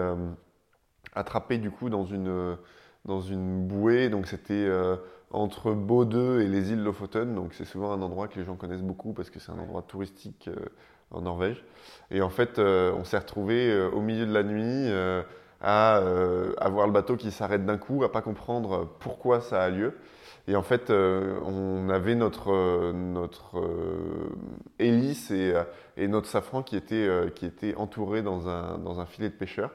attrapé 1.15 1.59
du 1.59 1.71
coup 1.71 1.91
dans 1.91 2.05
une, 2.05 2.57
dans 3.05 3.21
une 3.21 3.67
bouée. 3.67 4.09
Donc 4.09 4.27
c'était 4.27 4.55
euh, 4.55 4.97
entre 5.31 5.73
Bodø 5.73 6.41
et 6.41 6.49
les 6.49 6.73
îles 6.73 6.83
Lofoten. 6.83 7.35
Donc 7.35 7.55
c'est 7.55 7.65
souvent 7.65 7.93
un 7.93 8.03
endroit 8.03 8.29
que 8.29 8.39
les 8.39 8.45
gens 8.45 8.57
connaissent 8.57 8.83
beaucoup 8.83 9.13
parce 9.13 9.31
que 9.31 9.39
c'est 9.39 9.53
un 9.53 9.59
endroit 9.59 9.83
touristique 9.83 10.49
euh, 10.49 10.67
en 11.11 11.23
Norvège. 11.23 11.65
Et 12.11 12.23
en 12.23 12.31
fait, 12.31 12.59
euh, 12.59 12.93
on 12.97 13.05
s'est 13.05 13.19
retrouvé 13.19 13.89
au 13.93 14.01
milieu 14.01 14.27
de 14.27 14.33
la 14.33 14.43
nuit 14.43 14.91
à 15.63 15.97
avoir 16.59 16.87
le 16.87 16.93
bateau 16.93 17.17
qui 17.17 17.31
s'arrête 17.31 17.67
d'un 17.67 17.77
coup, 17.77 18.03
à 18.05 18.13
pas 18.13 18.23
comprendre 18.23 18.89
pourquoi 19.01 19.41
ça 19.41 19.63
a 19.63 19.69
lieu. 19.69 19.95
Et 20.49 20.57
en 20.57 20.63
fait, 20.63 20.91
on 20.91 21.89
avait 21.91 22.15
notre, 22.15 22.93
notre 22.93 23.63
hélice 24.79 25.31
et, 25.31 25.55
et, 25.97 26.09
notre 26.09 26.27
safran 26.27 26.63
qui 26.63 26.77
était, 26.77 27.09
qui 27.35 27.47
était 27.47 27.75
entouré 27.77 28.23
dans 28.23 28.49
un, 28.49 28.79
dans 28.79 29.01
un 29.01 29.07
filet 29.07 29.29
de 29.29 29.35
pêcheur. 29.35 29.71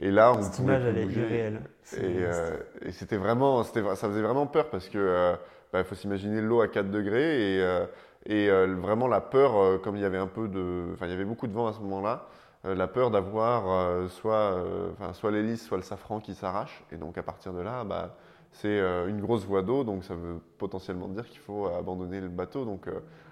Et 0.00 0.10
là, 0.10 0.32
on 0.32 0.42
Cette 0.42 0.60
image, 0.60 0.84
elle 0.84 0.98
est 0.98 1.06
irréelle. 1.06 1.60
Euh, 1.98 2.56
et, 2.82 2.92
c'était 2.92 3.16
vraiment, 3.16 3.64
ça 3.64 3.96
faisait 3.96 4.22
vraiment 4.22 4.46
peur 4.46 4.70
parce 4.70 4.88
que 4.88 4.98
euh, 4.98 5.34
bah, 5.72 5.82
faut 5.82 5.96
s'imaginer 5.96 6.40
l'eau 6.40 6.60
à 6.60 6.68
4 6.68 6.90
degrés 6.90 7.56
et, 7.56 7.62
euh, 7.62 7.86
et 8.26 8.48
vraiment 8.76 9.08
la 9.08 9.20
peur, 9.20 9.80
comme 9.80 9.96
il 9.96 10.02
y 10.02 10.04
avait 10.04 10.18
un 10.18 10.26
peu 10.26 10.48
de, 10.48 10.84
enfin 10.92 11.06
il 11.06 11.10
y 11.10 11.14
avait 11.14 11.24
beaucoup 11.24 11.46
de 11.46 11.52
vent 11.52 11.66
à 11.66 11.72
ce 11.72 11.80
moment-là, 11.80 12.26
la 12.64 12.86
peur 12.86 13.10
d'avoir 13.10 14.08
soit, 14.10 14.62
soit 15.14 15.30
l'hélice, 15.30 15.64
soit 15.64 15.78
le 15.78 15.82
safran 15.82 16.20
qui 16.20 16.34
s'arrache. 16.34 16.84
Et 16.92 16.96
donc 16.96 17.16
à 17.16 17.22
partir 17.22 17.54
de 17.54 17.62
là, 17.62 17.84
bah, 17.84 18.16
c'est 18.52 18.78
une 19.08 19.20
grosse 19.20 19.44
voie 19.44 19.62
d'eau, 19.62 19.84
donc 19.84 20.04
ça 20.04 20.14
veut 20.14 20.40
potentiellement 20.58 21.08
dire 21.08 21.28
qu'il 21.28 21.40
faut 21.40 21.66
abandonner 21.66 22.20
le 22.20 22.28
bateau. 22.28 22.64
Donc 22.64 22.88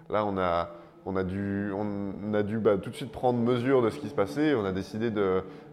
là, 0.08 0.24
on 0.24 0.38
a 0.38 0.70
on 1.08 1.14
a 1.14 1.22
dû, 1.22 1.70
on 1.72 2.34
a 2.34 2.42
dû 2.42 2.58
bah, 2.58 2.78
tout 2.78 2.90
de 2.90 2.96
suite 2.96 3.12
prendre 3.12 3.38
mesure 3.38 3.80
de 3.80 3.90
ce 3.90 3.98
qui 4.00 4.08
se 4.08 4.14
passait. 4.14 4.54
On 4.54 4.64
a 4.64 4.72
décidé 4.72 5.12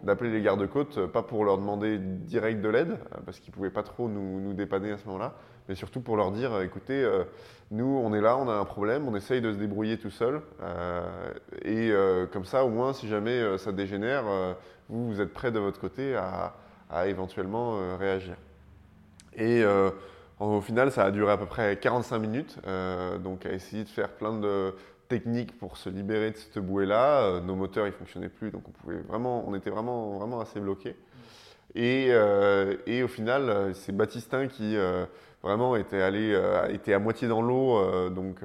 d'appeler 0.03 0.32
les 0.32 0.43
gardes-côtes, 0.43 1.08
pas 1.08 1.23
pour 1.23 1.43
leur 1.43 1.58
demander 1.58 1.97
direct 1.97 2.62
de 2.62 2.69
l'aide, 2.69 2.99
parce 3.25 3.39
qu'ils 3.39 3.49
ne 3.49 3.56
pouvaient 3.56 3.71
pas 3.71 3.82
trop 3.82 4.08
nous, 4.08 4.53
dépanner 4.53 4.91
à 4.91 4.97
ce 4.99 5.08
moment-là, 5.08 5.34
mais 5.67 5.73
surtout 5.73 6.01
pour 6.01 6.17
leur 6.17 6.32
dire 6.32 6.62
écoutez, 6.62 7.03
euh, 7.03 7.23
nous, 7.71 7.99
on 8.03 8.13
est 8.13 8.21
là, 8.21 8.38
on 8.38 8.47
a 8.47 8.53
un 8.53 8.65
problème, 8.65 9.08
on 9.08 9.15
essaye 9.15 9.41
de 9.41 9.51
se 9.51 9.58
débrouiller 9.58 9.97
tout 9.97 10.12
seul. 10.12 10.41
Euh, 10.62 11.34
et 11.63 11.89
euh, 11.91 12.27
comme 12.27 12.45
ça, 12.45 12.63
au 12.63 12.69
moins, 12.69 12.93
si 12.93 13.08
jamais 13.08 13.58
ça 13.58 13.71
dégénère, 13.71 14.25
vous, 14.88 15.08
vous 15.08 15.19
êtes 15.19 15.34
prêts 15.34 15.51
de 15.51 15.60
votre 15.60 15.79
côté 15.79 16.15
à 16.15 17.08
éventuellement 17.08 17.97
réagir. 17.97 18.36
Et 19.38 19.63
au 20.39 20.62
final, 20.62 20.91
ça 20.91 21.06
a 21.06 21.12
duré 21.12 21.32
à 21.32 21.38
peu 21.38 21.46
près 21.46 21.78
45 21.78 22.19
minutes, 22.19 22.60
donc 23.24 23.46
à 23.46 23.52
essayer 23.52 23.84
de 23.84 23.89
faire 23.89 24.10
plein 24.10 24.38
de 24.38 24.74
technique 25.13 25.58
pour 25.60 25.78
se 25.78 25.89
libérer 25.89 26.32
de 26.32 26.38
cette 26.38 26.60
bouée-là. 26.60 27.22
Euh, 27.24 27.41
nos 27.41 27.56
moteurs, 27.56 27.88
ils 27.88 27.93
fonctionnaient 27.93 28.30
plus, 28.30 28.52
donc 28.52 28.63
on 28.67 28.72
pouvait 28.72 28.98
vraiment, 29.02 29.48
on 29.48 29.54
était 29.56 29.69
vraiment, 29.69 30.17
vraiment 30.17 30.39
assez 30.39 30.60
bloqués. 30.60 30.96
Et, 31.76 32.08
euh, 32.10 32.76
et 32.86 33.04
au 33.04 33.08
final, 33.08 33.50
euh, 33.50 33.74
c'est 33.74 33.96
Baptistin 33.96 34.48
qui 34.48 34.76
vraiment 35.43 35.76
était 35.76 36.02
allé, 36.02 36.39
était 36.69 36.93
à 36.93 37.00
moitié 37.00 37.28
dans 37.28 37.41
l'eau, 37.41 38.10
donc 38.10 38.39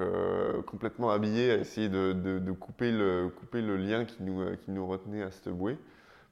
complètement 0.67 1.11
habillé, 1.11 1.53
à 1.53 1.55
essayer 1.55 1.89
de, 1.89 2.13
de, 2.13 2.53
couper, 2.53 2.91
le, 2.91 3.29
couper 3.29 3.63
le 3.63 3.77
lien 3.77 4.05
qui 4.05 4.23
nous, 4.25 4.45
qui 4.57 4.73
nous 4.73 4.85
retenait 4.85 5.23
à 5.23 5.31
cette 5.31 5.51
bouée 5.51 5.79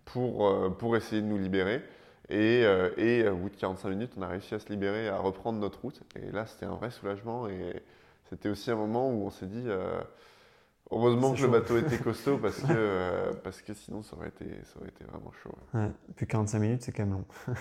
pour, 0.05 0.77
pour 0.77 0.97
essayer 0.97 1.23
de 1.23 1.27
nous 1.27 1.39
libérer. 1.39 1.83
Et, 2.29 2.63
et, 2.97 3.29
au 3.29 3.37
bout 3.37 3.51
de 3.51 3.57
45 3.57 3.89
minutes, 3.89 4.13
on 4.17 4.23
a 4.23 4.27
réussi 4.27 4.55
à 4.55 4.59
se 4.59 4.69
libérer, 4.69 5.09
à 5.09 5.19
reprendre 5.19 5.61
notre 5.61 5.81
route. 5.81 6.01
Et 6.17 6.33
là, 6.33 6.45
c'était 6.47 6.67
un 6.67 6.75
vrai 6.75 6.91
soulagement. 6.91 7.47
Et, 7.49 7.83
c'était 8.29 8.49
aussi 8.49 8.71
un 8.71 8.77
moment 8.77 9.11
où 9.11 9.25
on 9.25 9.31
s'est 9.31 9.47
dit 9.47 9.65
euh, 9.67 10.01
heureusement 10.91 11.33
que 11.33 11.43
le 11.43 11.49
bateau 11.49 11.79
était 11.79 11.99
costaud 11.99 12.39
parce 12.43 12.61
que, 12.61 12.67
euh, 12.71 13.33
parce 13.45 13.63
que 13.63 13.73
sinon 13.75 14.03
ça 14.03 14.17
aurait, 14.17 14.29
été, 14.29 14.47
ça 14.65 14.81
aurait 14.81 14.89
été 14.89 15.05
vraiment 15.05 15.33
chaud. 15.43 15.55
Ouais, 15.75 15.91
puis 16.17 16.27
45 16.27 16.59
minutes, 16.59 16.83
c'est 16.83 16.93
quand 16.93 17.05
même 17.05 17.13
long. 17.15 17.25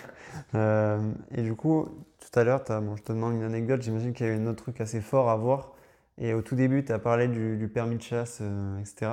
Euh, 0.53 1.11
et 1.31 1.41
du 1.41 1.55
coup, 1.55 1.87
tout 2.19 2.39
à 2.39 2.43
l'heure, 2.43 2.63
bon, 2.81 2.95
je 2.95 3.03
te 3.03 3.11
demande 3.11 3.35
une 3.35 3.43
anecdote. 3.43 3.81
J'imagine 3.81 4.13
qu'il 4.13 4.25
y 4.25 4.29
a 4.29 4.33
eu 4.33 4.37
un 4.37 4.47
autre 4.47 4.63
truc 4.63 4.81
assez 4.81 5.01
fort 5.01 5.29
à 5.29 5.35
voir. 5.35 5.73
Et 6.17 6.33
au 6.33 6.41
tout 6.41 6.55
début, 6.55 6.83
tu 6.83 6.91
as 6.93 6.99
parlé 6.99 7.27
du, 7.27 7.69
permis 7.73 7.97
de 7.97 8.01
chasse, 8.01 8.41
etc. 8.79 9.11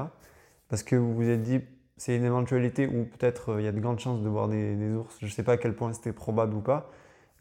Parce 0.69 0.83
que 0.85 0.95
vous 0.95 1.15
vous 1.15 1.29
êtes 1.29 1.43
dit, 1.43 1.61
c'est 2.05 2.17
une 2.17 2.25
éventualité 2.25 2.89
où 2.89 3.05
peut-être 3.05 3.61
il 3.61 3.65
y 3.65 3.69
a 3.69 3.73
de 3.73 3.79
grandes 3.79 4.01
chances 4.01 4.23
de 4.23 4.29
voir 4.29 4.49
des, 4.49 4.75
ours. 4.93 5.15
Je 5.21 5.27
ne 5.27 5.31
sais 5.31 5.45
pas 5.45 5.53
à 5.53 5.57
quel 5.57 5.73
point 5.73 5.93
c'était 5.93 6.13
probable 6.13 6.57
ou 6.57 6.61
pas. 6.61 6.91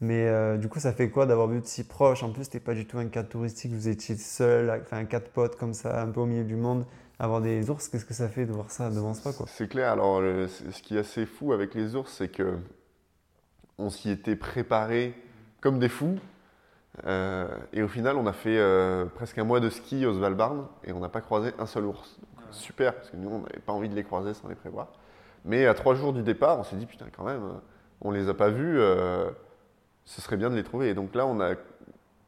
Mais 0.00 0.28
euh, 0.28 0.56
du 0.56 0.68
coup, 0.68 0.78
ça 0.78 0.92
fait 0.92 1.10
quoi 1.10 1.26
d'avoir 1.26 1.48
vu 1.48 1.58
de 1.58 1.66
si 1.66 1.82
proche? 1.82 2.22
En 2.22 2.30
plus, 2.30 2.44
c'était 2.44 2.60
pas 2.60 2.74
du 2.74 2.86
tout 2.86 2.96
un 2.96 3.06
cadre 3.06 3.28
touristique, 3.28 3.72
vous 3.72 3.88
étiez 3.88 4.14
seul, 4.14 4.70
enfin 4.70 4.98
un 4.98 5.04
quatre 5.04 5.32
potes 5.32 5.56
comme 5.56 5.74
ça, 5.74 6.00
un 6.00 6.06
peu 6.06 6.20
au 6.20 6.26
milieu 6.26 6.44
du 6.44 6.54
monde, 6.54 6.86
avoir 7.18 7.40
des 7.40 7.70
ours. 7.70 7.88
Qu'est-ce 7.88 8.04
que 8.04 8.14
ça 8.14 8.28
fait 8.28 8.46
de 8.46 8.52
voir 8.52 8.70
ça 8.70 8.88
devant 8.88 9.14
soi 9.14 9.32
quoi? 9.32 9.46
C'est 9.48 9.66
clair. 9.66 9.90
Alors, 9.90 10.20
ce 10.20 10.80
qui 10.80 10.94
est 10.94 11.00
assez 11.00 11.26
fou 11.26 11.52
avec 11.52 11.74
les 11.74 11.96
ours, 11.96 12.12
c'est 12.16 12.28
que 12.28 12.56
on 13.78 13.90
s'y 13.90 14.10
était 14.10 14.36
préparé 14.36 15.12
comme 15.60 15.80
des 15.80 15.88
fous. 15.88 16.20
Euh, 17.06 17.48
et 17.72 17.82
au 17.82 17.88
final, 17.88 18.16
on 18.16 18.26
a 18.26 18.32
fait 18.32 18.58
euh, 18.58 19.06
presque 19.06 19.38
un 19.38 19.44
mois 19.44 19.58
de 19.58 19.70
ski 19.70 20.06
au 20.06 20.14
Svalbard 20.14 20.68
et 20.84 20.92
on 20.92 21.00
n'a 21.00 21.08
pas 21.08 21.20
croisé 21.20 21.50
un 21.58 21.66
seul 21.66 21.86
ours. 21.86 22.20
Super, 22.52 22.94
parce 22.94 23.10
que 23.10 23.16
nous, 23.16 23.28
on 23.28 23.38
n'avait 23.40 23.60
pas 23.60 23.72
envie 23.72 23.88
de 23.88 23.94
les 23.94 24.04
croiser 24.04 24.34
sans 24.34 24.48
les 24.48 24.54
prévoir. 24.54 24.88
Mais 25.44 25.66
à 25.66 25.74
trois 25.74 25.94
jours 25.94 26.12
du 26.12 26.22
départ, 26.22 26.58
on 26.58 26.64
s'est 26.64 26.76
dit, 26.76 26.86
putain, 26.86 27.06
quand 27.16 27.24
même, 27.24 27.42
on 28.00 28.10
les 28.10 28.28
a 28.28 28.34
pas 28.34 28.50
vus 28.50 28.78
ce 30.04 30.20
serait 30.20 30.36
bien 30.36 30.50
de 30.50 30.56
les 30.56 30.64
trouver. 30.64 30.90
Et 30.90 30.94
donc 30.94 31.14
là, 31.14 31.26
on 31.26 31.40
a 31.40 31.54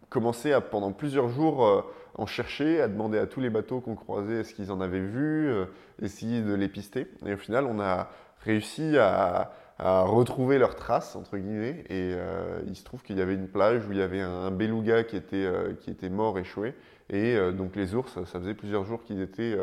commencé 0.08 0.52
à, 0.52 0.60
pendant 0.60 0.92
plusieurs 0.92 1.28
jours, 1.28 1.66
euh, 1.66 1.82
en 2.16 2.26
chercher, 2.26 2.80
à 2.80 2.88
demander 2.88 3.18
à 3.18 3.26
tous 3.26 3.40
les 3.40 3.50
bateaux 3.50 3.80
qu'on 3.80 3.96
croisait 3.96 4.40
est-ce 4.40 4.54
qu'ils 4.54 4.70
en 4.70 4.80
avaient 4.80 5.00
vu, 5.00 5.48
euh, 5.50 5.66
essayer 6.00 6.42
de 6.42 6.54
les 6.54 6.68
pister. 6.68 7.08
Et 7.26 7.34
au 7.34 7.36
final, 7.36 7.64
on 7.66 7.80
a 7.80 8.08
réussi 8.40 8.96
à, 8.98 9.52
retrouver 9.80 10.58
leurs 10.58 10.76
traces, 10.76 11.16
entre 11.16 11.36
guillemets. 11.36 11.84
Et 11.88 12.14
euh, 12.14 12.60
il 12.68 12.76
se 12.76 12.84
trouve 12.84 13.02
qu'il 13.02 13.18
y 13.18 13.20
avait 13.20 13.34
une 13.34 13.48
plage 13.48 13.84
où 13.86 13.92
il 13.92 13.98
y 13.98 14.02
avait 14.02 14.20
un, 14.20 14.52
beluga 14.52 15.02
qui 15.02 15.16
était, 15.16 15.44
euh, 15.44 15.74
qui 15.80 15.90
était 15.90 16.10
mort, 16.10 16.38
échoué. 16.38 16.74
Et 17.10 17.34
euh, 17.34 17.50
donc 17.50 17.74
les 17.74 17.96
ours, 17.96 18.12
ça 18.24 18.38
faisait 18.38 18.54
plusieurs 18.54 18.84
jours 18.84 19.02
qu'ils 19.02 19.20
étaient 19.20 19.58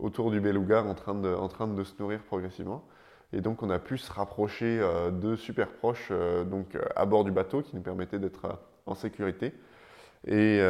autour 0.00 0.30
du 0.30 0.40
beluga 0.40 0.82
en 0.82 0.94
train, 0.94 1.14
de, 1.14 1.32
en 1.34 1.48
train 1.48 1.68
de 1.68 1.84
se 1.84 1.94
nourrir 1.98 2.20
progressivement. 2.22 2.84
Et 3.32 3.40
donc 3.40 3.62
on 3.62 3.70
a 3.70 3.78
pu 3.78 3.98
se 3.98 4.12
rapprocher 4.12 4.80
d'eux 5.12 5.36
super 5.36 5.68
proches 5.68 6.10
donc, 6.46 6.76
à 6.96 7.06
bord 7.06 7.22
du 7.22 7.30
bateau 7.30 7.62
qui 7.62 7.76
nous 7.76 7.82
permettait 7.82 8.18
d'être 8.18 8.58
en 8.86 8.96
sécurité. 8.96 9.54
Et 10.26 10.60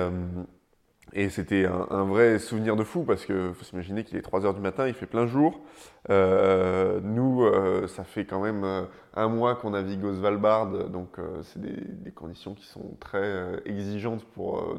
et 1.12 1.28
c'était 1.28 1.66
un, 1.66 2.04
vrai 2.04 2.38
souvenir 2.38 2.76
de 2.76 2.84
fou 2.84 3.02
parce 3.02 3.24
qu'il 3.24 3.52
faut 3.52 3.64
s'imaginer 3.64 4.04
qu'il 4.04 4.16
est 4.16 4.22
3 4.22 4.40
h 4.42 4.54
du 4.54 4.60
matin, 4.60 4.86
il 4.86 4.94
fait 4.94 5.06
plein 5.06 5.26
jour. 5.26 5.60
Euh, 6.08 7.00
nous, 7.02 7.42
euh, 7.42 7.88
ça 7.88 8.04
fait 8.04 8.24
quand 8.24 8.40
même 8.40 8.62
euh, 8.62 8.82
un 9.14 9.28
mois 9.28 9.56
qu'on 9.56 9.70
navigue 9.70 10.04
au 10.04 10.14
Svalbard, 10.14 10.88
donc 10.88 11.16
c'est 11.42 11.60
des, 11.60 12.12
conditions 12.12 12.54
qui 12.54 12.66
sont 12.66 12.96
très 13.00 13.60
exigeantes 13.64 14.24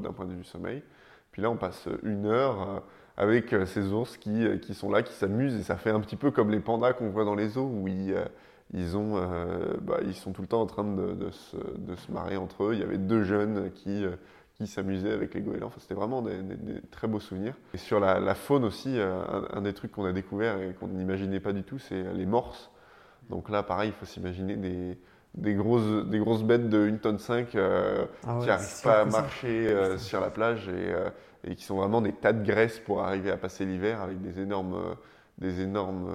d'un 0.02 0.14
point 0.14 0.26
de 0.26 0.34
vue 0.34 0.44
sommeil. 0.44 0.84
Puis 1.32 1.42
là, 1.42 1.50
on 1.50 1.58
passe 1.58 1.88
une 2.04 2.26
heure 2.26 2.84
avec 3.22 3.56
ces 3.66 3.94
ours 3.94 4.18
qui, 4.18 4.46
qui 4.62 4.74
sont 4.74 4.90
là, 4.90 5.04
qui 5.04 5.14
s'amusent, 5.14 5.56
et 5.56 5.64
ça 5.64 5.78
fait 5.78 5.92
un 5.92 6.00
petit 6.00 6.16
peu 6.16 6.32
comme 6.32 6.50
les 6.50 6.60
pandas 6.60 6.94
qu'on 6.94 7.10
voit 7.10 7.24
dans 7.24 7.36
les 7.36 7.58
eaux 7.58 7.70
où 7.72 7.88
ils, 7.88 8.16
ils, 8.74 8.98
ont, 8.98 9.22
bah, 9.82 10.00
ils 10.04 10.16
sont 10.16 10.32
tout 10.32 10.42
le 10.42 10.48
temps 10.48 10.62
en 10.62 10.66
train 10.66 10.84
de, 10.84 11.14
de, 11.14 11.30
se, 11.30 11.58
de, 11.78 11.96
se, 11.96 12.12
marrer 12.12 12.38
entre 12.38 12.64
eux. 12.64 12.74
Il 12.74 12.80
y 12.80 12.84
avait 12.84 12.98
deux 12.98 13.24
jeunes 13.24 13.72
qui 13.74 14.06
s'amusaient 14.68 15.12
avec 15.12 15.34
les 15.34 15.42
goélands. 15.42 15.68
Enfin, 15.68 15.80
c'était 15.80 15.96
vraiment 15.96 16.22
des, 16.22 16.36
très 16.92 17.08
beaux 17.08 17.20
souvenirs. 17.20 17.56
Et 17.74 17.78
sur 17.78 18.00
la, 18.00 18.36
faune 18.36 18.64
aussi, 18.64 18.98
euh, 18.98 19.22
un, 19.52 19.62
des 19.62 19.74
trucs 19.74 19.92
qu'on 19.92 20.06
a 20.06 20.12
découvert 20.14 20.62
et 20.62 20.74
qu'on 20.74 20.88
n'imaginait 20.88 21.40
pas 21.40 21.54
du 21.54 21.64
tout, 21.64 21.80
c'est 21.80 22.04
les 22.14 22.26
morses. 22.26 22.72
Donc 23.30 23.50
là, 23.50 23.64
pareil, 23.64 23.90
il 23.90 23.94
faut 23.94 24.06
s'imaginer 24.06 24.56
des, 24.56 24.98
des, 25.36 25.54
grosses, 25.54 26.06
des 26.06 26.20
grosses 26.20 26.44
bêtes 26.44 26.70
de 26.70 26.90
1 26.90 26.98
tonne 26.98 27.20
5 27.20 27.56
euh, 27.56 28.06
ah 28.28 28.38
qui 28.42 28.48
n'arrivent 28.48 28.82
pas 28.84 29.02
à 29.02 29.06
marcher 29.06 29.68
euh, 29.68 29.98
sur 29.98 30.20
la 30.20 30.30
plage 30.30 30.70
et, 30.70 31.50
et, 31.50 31.56
qui 31.56 31.64
sont 31.64 31.78
vraiment 31.78 32.02
des 32.02 32.14
tas 32.14 32.34
de 32.34 32.46
graisse 32.46 32.80
pour 32.80 33.02
arriver 33.02 33.32
à 33.32 33.38
passer 33.38 33.66
l'hiver 33.66 34.02
avec 34.02 34.22
des 34.22 34.40
énormes, 34.42 34.96
des 35.38 35.62
énormes, 35.62 36.10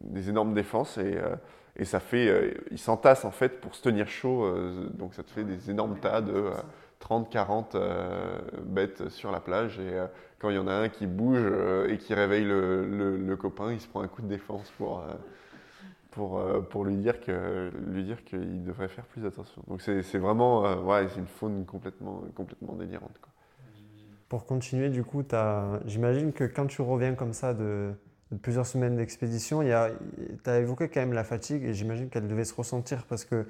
des 0.00 0.28
énormes 0.28 0.54
défenses. 0.54 0.98
Et, 0.98 1.18
et 1.76 1.84
ça 1.84 2.00
fait, 2.00 2.54
ils 2.70 2.78
s'entassent 2.78 3.24
en 3.24 3.30
fait 3.30 3.60
pour 3.60 3.74
se 3.74 3.82
tenir 3.82 4.08
chaud, 4.08 4.52
donc 4.94 5.14
ça 5.14 5.22
te 5.22 5.30
fait 5.30 5.44
des 5.44 5.70
énormes 5.70 5.98
tas 5.98 6.20
de 6.20 6.50
30-40 7.08 7.64
euh, 7.74 8.38
bêtes 8.62 9.08
sur 9.08 9.30
la 9.30 9.40
plage. 9.40 9.78
Et 9.78 9.94
euh, 9.94 10.06
quand 10.38 10.50
il 10.50 10.56
y 10.56 10.58
en 10.58 10.68
a 10.68 10.74
un 10.74 10.88
qui 10.88 11.06
bouge 11.06 11.38
euh, 11.40 11.88
et 11.88 11.98
qui 11.98 12.14
réveille 12.14 12.44
le, 12.44 13.36
copain, 13.36 13.72
il 13.72 13.80
se 13.80 13.88
prend 13.88 14.00
un 14.00 14.08
coup 14.08 14.22
de 14.22 14.28
défense 14.28 14.70
pour, 14.78 15.04
pour, 16.14 16.40
pour 16.70 16.84
lui 16.84 16.96
dire 16.96 17.20
que 17.20 17.70
lui 17.86 18.14
qu'il 18.24 18.64
devrait 18.64 18.88
faire 18.88 19.04
plus 19.04 19.26
attention. 19.26 19.62
Donc 19.68 19.82
c'est 19.82 20.18
vraiment 20.18 20.62
ouais, 20.84 21.08
c'est 21.08 21.18
une 21.18 21.26
faune 21.26 21.64
complètement, 21.64 22.22
complètement 22.34 22.74
délirante. 22.74 23.18
Pour 24.28 24.46
continuer, 24.46 24.88
du 24.88 25.04
coup, 25.04 25.22
j'imagine 25.86 26.32
que 26.32 26.44
quand 26.44 26.66
tu 26.66 26.82
reviens 26.82 27.14
comme 27.14 27.32
ça 27.32 27.52
de, 27.52 27.92
plusieurs 28.42 28.66
semaines 28.66 28.96
d'expédition, 28.96 29.62
tu 29.62 30.50
as 30.50 30.58
évoqué 30.58 30.88
quand 30.88 31.00
même 31.00 31.12
la 31.12 31.24
fatigue 31.24 31.64
et 31.64 31.74
j'imagine 31.74 32.08
qu'elle 32.08 32.28
devait 32.28 32.44
se 32.44 32.54
ressentir 32.54 33.04
parce 33.06 33.24
que 33.24 33.46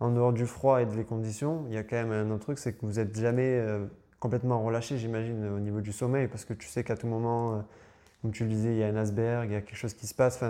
en 0.00 0.10
dehors 0.10 0.32
du 0.32 0.46
froid 0.46 0.82
et 0.82 0.86
des 0.86 1.04
conditions, 1.04 1.64
il 1.68 1.74
y 1.74 1.78
a 1.78 1.82
quand 1.82 1.96
même 1.96 2.12
un 2.12 2.30
autre 2.30 2.44
truc, 2.44 2.58
c'est 2.58 2.74
que 2.74 2.84
vous 2.84 2.94
n'êtes 2.94 3.18
jamais 3.18 3.58
euh, 3.58 3.86
complètement 4.20 4.62
relâché, 4.62 4.98
j'imagine, 4.98 5.46
au 5.48 5.58
niveau 5.58 5.80
du 5.80 5.92
sommeil, 5.92 6.28
parce 6.28 6.44
que 6.44 6.52
tu 6.52 6.68
sais 6.68 6.84
qu'à 6.84 6.96
tout 6.96 7.06
moment, 7.06 7.54
euh, 7.54 7.60
comme 8.20 8.32
tu 8.32 8.44
le 8.44 8.50
disais, 8.50 8.72
il 8.72 8.78
y 8.78 8.82
a 8.82 8.88
un 8.88 8.96
iceberg, 8.96 9.48
il 9.48 9.54
y 9.54 9.56
a 9.56 9.62
quelque 9.62 9.76
chose 9.76 9.94
qui 9.94 10.06
se 10.06 10.14
passe. 10.14 10.42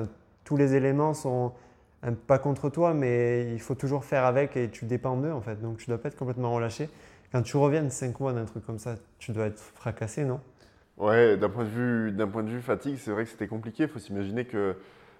Tous 0.46 0.56
les 0.56 0.74
éléments 0.74 1.12
sont 1.12 1.52
pas 2.26 2.38
contre 2.38 2.70
toi, 2.70 2.94
mais 2.94 3.52
il 3.52 3.60
faut 3.60 3.74
toujours 3.74 4.04
faire 4.04 4.24
avec 4.24 4.56
et 4.56 4.70
tu 4.70 4.84
dépends 4.84 5.16
d'eux 5.16 5.32
en 5.32 5.40
fait. 5.40 5.60
Donc 5.60 5.78
tu 5.78 5.86
dois 5.88 5.98
pas 5.98 6.08
être 6.08 6.16
complètement 6.16 6.54
relâché. 6.54 6.88
Quand 7.32 7.42
tu 7.42 7.56
reviens 7.56 7.82
de 7.82 7.90
5 7.90 8.18
mois 8.20 8.32
d'un 8.32 8.44
truc 8.44 8.64
comme 8.64 8.78
ça, 8.78 8.94
tu 9.18 9.32
dois 9.32 9.46
être 9.46 9.58
fracassé, 9.58 10.24
non? 10.24 10.40
Ouais, 10.96 11.36
d'un 11.36 11.50
point, 11.50 11.64
de 11.64 11.68
vue, 11.68 12.16
point 12.32 12.42
de 12.42 12.48
vue 12.48 12.62
fatigue, 12.62 12.96
c'est 12.98 13.10
vrai 13.10 13.24
que 13.24 13.30
c'était 13.30 13.48
compliqué. 13.48 13.82
Il 13.82 13.88
faut 13.88 13.98
s'imaginer 13.98 14.46
que 14.46 14.76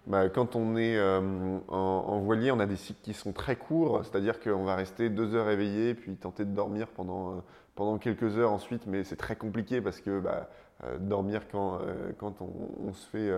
bah, 0.07 0.29
quand 0.29 0.57
on 0.57 0.77
est 0.77 0.97
euh, 0.97 1.21
en, 1.69 2.19
voilier, 2.21 2.53
on 2.53 2.61
a 2.61 2.67
des 2.67 2.77
cycles 2.77 3.01
qui 3.03 3.13
sont 3.13 3.33
très 3.33 3.57
courts, 3.57 4.05
c'est-à-dire 4.05 4.41
qu'on 4.41 4.65
va 4.65 4.77
rester 4.77 5.11
deux 5.11 5.35
heures 5.35 5.51
éveillé, 5.51 5.95
puis 5.95 6.15
tenter 6.15 6.45
de 6.45 6.55
dormir 6.55 6.87
pendant, 6.87 7.33
euh, 7.33 7.35
pendant 7.75 7.99
quelques 7.99 8.39
heures 8.39 8.53
ensuite, 8.53 8.87
mais 8.87 9.05
c'est 9.05 9.17
très 9.17 9.37
compliqué 9.37 9.81
parce 9.81 10.01
que 10.01 10.21
bah, 10.21 10.49
euh, 10.85 10.97
dormir 10.99 11.43
quand, 11.51 11.81
quand 12.19 12.37
on, 12.41 12.93
se 12.93 13.07
fait, 13.09 13.31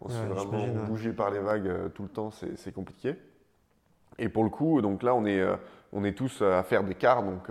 on 0.00 0.08
se 0.08 0.14
fait 0.14 0.26
vraiment 0.26 0.84
bouger 0.86 1.12
par 1.12 1.30
les 1.30 1.40
vagues 1.40 1.92
tout 1.94 2.02
le 2.02 2.08
temps, 2.08 2.30
c'est 2.30 2.72
compliqué. 2.72 3.16
Et 4.18 4.28
pour 4.28 4.44
le 4.44 4.50
coup, 4.50 4.80
donc 4.82 5.02
là, 5.02 5.14
on 5.14 5.24
est, 5.26 5.44
on 5.92 6.04
est 6.04 6.16
tous 6.16 6.42
à 6.42 6.62
faire 6.62 6.84
des 6.84 6.94
quarts, 6.94 7.22
donc 7.22 7.50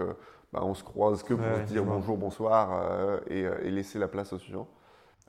bah, 0.54 0.62
on 0.64 0.74
se 0.74 0.84
croise 0.84 1.24
que 1.24 1.34
pour 1.34 1.58
se 1.58 1.64
dire 1.64 1.84
bonjour, 1.84 2.18
bonsoir 2.18 3.20
et, 3.30 3.42
et 3.42 3.72
laisser 3.72 4.00
la 4.00 4.08
place 4.08 4.34
au 4.34 4.40
suivant. 4.40 4.68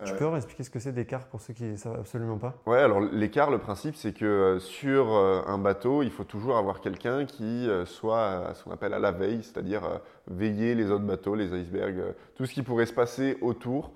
Tu 0.04 0.14
peux 0.14 0.32
expliquer 0.36 0.62
ce 0.62 0.70
que 0.70 0.78
c'est 0.78 0.92
d'écart 0.92 1.26
pour 1.26 1.40
ceux 1.40 1.52
qui 1.52 1.64
ne 1.64 1.76
savent 1.76 1.98
absolument 1.98 2.38
pas? 2.38 2.54
Ouais, 2.66 2.78
alors 2.78 3.00
l'écart, 3.00 3.50
le 3.50 3.58
principe, 3.58 3.96
c'est 3.96 4.12
que 4.12 4.24
euh, 4.24 4.58
sur 4.60 5.12
euh, 5.12 5.42
un 5.46 5.58
bateau, 5.58 6.04
il 6.04 6.12
faut 6.12 6.22
toujours 6.22 6.56
avoir 6.56 6.80
quelqu'un 6.80 7.24
qui 7.24 7.68
euh, 7.68 7.84
soit 7.84 8.48
à 8.48 8.54
ce 8.54 8.62
qu'on 8.62 8.70
appelle 8.70 8.94
à 8.94 9.00
la 9.00 9.10
veille, 9.10 9.42
c'est-à-dire 9.42 9.82
veiller 10.28 10.76
les 10.76 10.92
autres 10.92 11.04
bateaux, 11.04 11.34
les 11.34 11.52
icebergs, 11.52 12.14
tout 12.36 12.46
ce 12.46 12.54
qui 12.54 12.62
pourrait 12.62 12.86
se 12.86 12.92
passer 12.92 13.38
autour 13.40 13.92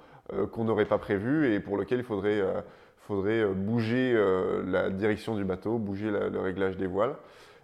qu'on 0.50 0.64
n'aurait 0.64 0.86
pas 0.86 0.98
prévu 0.98 1.52
et 1.52 1.60
pour 1.60 1.76
lequel 1.76 1.98
il 1.98 2.04
faudrait, 2.04 2.42
faudrait 3.14 3.46
bouger 3.46 4.14
la 4.66 4.90
direction 4.90 5.36
du 5.36 5.44
bateau, 5.44 5.78
bouger 5.78 6.10
le 6.10 6.40
réglage 6.40 6.76
des 6.76 6.86
voiles. 6.86 7.14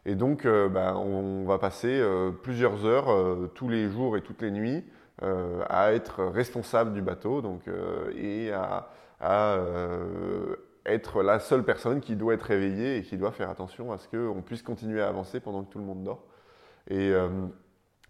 Et 0.06 0.14
donc, 0.14 0.46
bah, 0.46 0.96
on 0.96 1.44
va 1.44 1.58
passer 1.58 2.02
plusieurs 2.42 2.84
heures 2.84 3.08
tous 3.54 3.68
les 3.68 3.88
jours 3.88 4.16
et 4.16 4.20
toutes 4.20 4.42
les 4.42 4.50
nuits 4.50 4.84
euh, 5.24 5.64
à 5.68 5.94
être 5.94 6.22
responsable 6.22 6.92
du 6.92 7.02
bateau 7.02 7.42
donc, 7.42 7.66
euh, 7.66 8.12
et 8.14 8.52
à, 8.52 8.88
euh, 9.20 10.54
être 10.86 11.24
la 11.24 11.40
seule 11.40 11.64
personne 11.64 12.00
qui 12.00 12.14
doit 12.14 12.34
être 12.34 12.42
réveillée 12.42 12.98
et 12.98 13.02
qui 13.02 13.16
doit 13.16 13.32
faire 13.32 13.50
attention 13.50 13.90
à 13.90 13.98
ce 13.98 14.06
qu'on 14.06 14.42
puisse 14.42 14.62
continuer 14.62 15.02
à 15.02 15.08
avancer 15.08 15.40
pendant 15.40 15.64
que 15.64 15.72
tout 15.72 15.80
le 15.80 15.84
monde 15.84 16.04
dort. 16.04 16.24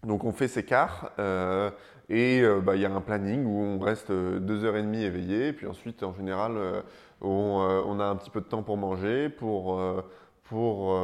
Donc 0.03 0.23
on 0.23 0.31
fait 0.31 0.47
ces 0.47 0.63
quarts 0.63 1.11
et 2.09 2.43
bah, 2.63 2.75
il 2.75 2.81
y 2.81 2.85
a 2.85 2.91
un 2.91 3.01
planning 3.01 3.45
où 3.45 3.61
on 3.61 3.79
reste 3.79 4.11
deux 4.11 4.63
heures 4.63 4.75
et 4.77 4.81
demie 4.81 5.03
éveillé, 5.03 5.53
puis 5.53 5.67
ensuite 5.67 6.03
en 6.03 6.13
général 6.13 6.57
on, 7.21 7.99
a 7.99 8.05
un 8.05 8.15
petit 8.15 8.29
peu 8.29 8.41
de 8.41 8.45
temps 8.45 8.63
pour 8.63 8.77
manger, 8.77 9.29
pour, 9.29 9.81
pour 10.43 10.97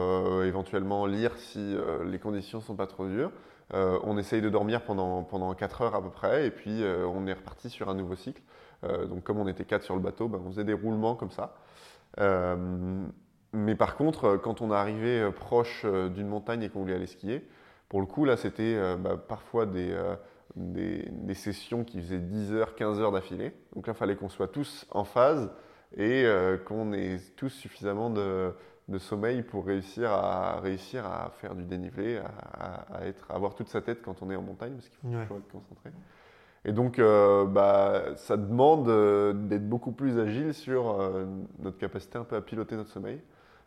éventuellement 0.44 1.06
lire 1.06 1.38
si 1.38 1.76
les 2.06 2.20
conditions 2.20 2.62
sont 2.62 2.76
pas 2.76 2.88
trop 2.88 3.08
dures. 3.08 3.32
Euh, 3.74 4.00
on 4.04 4.18
essaye 4.18 4.42
de 4.42 4.50
dormir 4.50 4.84
pendant, 4.84 5.24
pendant 5.24 5.54
4 5.54 5.82
heures 5.82 5.96
à 5.96 6.02
peu 6.02 6.12
près, 6.12 6.46
et 6.46 6.52
puis 6.52 6.84
euh, 6.84 7.08
on 7.08 7.26
est 7.26 7.34
reparti 7.34 7.70
sur 7.70 7.90
un 7.90 7.96
nouveau 7.96 8.16
cycle. 8.16 8.42
Euh, 8.84 9.06
donc 9.08 9.24
comme 9.24 9.40
on 9.40 9.48
était 9.48 9.66
4 9.66 9.84
sur 9.84 9.96
le 9.96 10.02
bateau, 10.02 10.28
ben, 10.28 10.40
on 10.46 10.52
faisait 10.52 10.64
des 10.64 10.74
roulements 10.74 11.16
comme 11.16 11.32
ça. 11.32 11.56
mais 13.54 13.76
par 13.76 13.96
contre, 13.96 14.38
quand 14.38 14.62
on 14.62 14.72
est 14.72 14.76
arrivé 14.76 15.30
proche 15.32 15.86
d'une 15.86 16.28
montagne 16.28 16.64
et 16.64 16.70
qu'on 16.70 16.82
voulait 16.82 16.96
aller 16.96 17.08
skier, 17.08 17.48
pour 17.90 18.02
le 18.02 18.08
coup, 18.08 18.26
là, 18.26 18.38
c'était 18.38 18.78
bah, 18.98 19.18
parfois 19.18 19.66
des, 19.66 19.96
des, 20.56 21.08
des, 21.12 21.34
sessions 21.34 21.84
qui 21.84 22.02
faisaient 22.02 22.20
10 22.20 22.54
heures, 22.54 22.76
15 22.76 23.00
heures 23.00 23.12
d'affilée. 23.12 23.54
Donc 23.76 23.88
là, 23.88 23.94
il 23.94 23.98
fallait 23.98 24.16
qu'on 24.16 24.30
soit 24.30 24.48
tous 24.48 24.88
en 24.92 25.04
phase 25.04 25.52
et 25.96 26.26
qu'on 26.66 26.94
ait 26.94 27.20
tous 27.36 27.50
suffisamment 27.50 28.10
de, 28.10 28.54
de 28.88 28.98
sommeil 29.00 29.42
pour 29.42 29.66
réussir 29.66 30.12
à, 30.12 30.60
réussir 30.60 31.06
à 31.06 31.32
faire 31.42 31.56
du 31.56 31.64
dénivelé, 31.64 32.22
à, 32.54 33.06
être, 33.06 33.30
avoir 33.32 33.56
toute 33.56 33.68
sa 33.68 33.82
tête 33.82 34.02
quand 34.04 34.22
on 34.22 34.30
est 34.30 34.36
en 34.36 34.42
montagne, 34.42 34.74
parce 34.74 34.90
qu'il 34.90 35.00
faut 35.00 35.08
toujours 35.08 35.38
être 35.38 35.52
concentré. 35.52 35.90
Et 36.66 36.72
donc, 36.72 36.98
euh, 36.98 37.46
bah, 37.46 38.16
ça 38.16 38.38
demande 38.38 38.90
euh, 38.90 39.34
d'être 39.34 39.68
beaucoup 39.68 39.92
plus 39.92 40.20
agile 40.20 40.54
sur 40.54 41.00
euh, 41.00 41.26
notre 41.60 41.78
capacité 41.78 42.18
un 42.18 42.24
peu 42.24 42.36
à 42.36 42.42
piloter 42.42 42.76
notre 42.76 42.90
sommeil. 42.90 43.22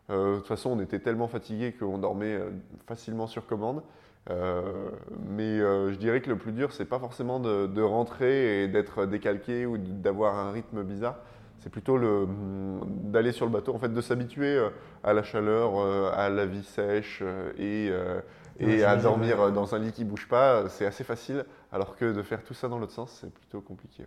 de 0.09 0.37
toute 0.37 0.47
façon, 0.47 0.71
on 0.71 0.79
était 0.79 0.99
tellement 0.99 1.27
fatigué 1.27 1.73
qu'on 1.73 1.97
dormait 1.97 2.39
facilement 2.87 3.27
sur 3.27 3.45
commande. 3.45 3.83
Mais 4.29 5.59
je 5.59 5.95
dirais 5.95 6.21
que 6.21 6.29
le 6.29 6.37
plus 6.37 6.51
dur, 6.51 6.71
c'est 6.71 6.85
pas 6.85 6.99
forcément 6.99 7.39
de, 7.39 7.67
de 7.67 7.81
rentrer 7.81 8.63
et 8.63 8.67
d'être 8.67 9.05
décalqué 9.05 9.65
ou 9.65 9.77
d'avoir 9.77 10.35
un 10.35 10.51
rythme 10.51 10.83
bizarre 10.83 11.15
c'est 11.59 11.69
plutôt 11.69 11.99
d'aller 11.99 13.31
sur 13.31 13.45
le 13.45 13.51
bateau, 13.51 13.75
en 13.75 13.79
fait, 13.79 13.93
de 13.93 14.01
s'habituer 14.01 14.55
euh, 14.55 14.69
à 15.03 15.13
la 15.13 15.23
chaleur, 15.23 15.73
euh, 15.77 16.11
à 16.13 16.29
la 16.29 16.45
vie 16.45 16.63
sèche 16.63 17.21
euh, 17.21 18.21
et, 18.59 18.83
à 18.83 18.95
dormir 18.95 19.51
dans 19.51 19.75
un 19.75 19.79
lit 19.79 19.91
qui 19.91 20.05
bouge 20.05 20.27
pas. 20.27 20.69
C'est 20.69 20.85
assez 20.85 21.03
facile, 21.03 21.45
alors 21.71 21.95
que 21.95 22.11
de 22.13 22.21
faire 22.23 22.43
tout 22.43 22.53
ça 22.53 22.67
dans 22.67 22.79
l'autre 22.79 22.93
sens, 22.93 23.19
c'est 23.21 23.31
plutôt 23.31 23.61
compliqué. 23.61 24.03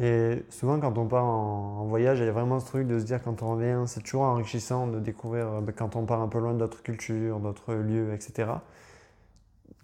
Et 0.00 0.44
souvent, 0.48 0.80
quand 0.80 0.96
on 0.98 1.06
part 1.06 1.24
en, 1.24 1.84
voyage, 1.84 2.18
il 2.18 2.26
y 2.26 2.28
a 2.28 2.32
vraiment 2.32 2.58
ce 2.58 2.66
truc 2.66 2.88
de 2.88 2.98
se 2.98 3.04
dire 3.04 3.22
quand 3.22 3.42
on 3.42 3.52
revient, 3.52 3.82
c'est 3.86 4.02
toujours 4.02 4.22
enrichissant 4.22 4.86
de 4.86 4.98
découvrir 4.98 5.60
ben, 5.60 5.72
quand 5.72 5.96
on 5.96 6.06
part 6.06 6.22
un 6.22 6.28
peu 6.28 6.38
loin 6.38 6.54
d'autres 6.54 6.82
cultures, 6.82 7.38
d'autres 7.38 7.74
lieux, 7.74 8.12
etc. 8.14 8.52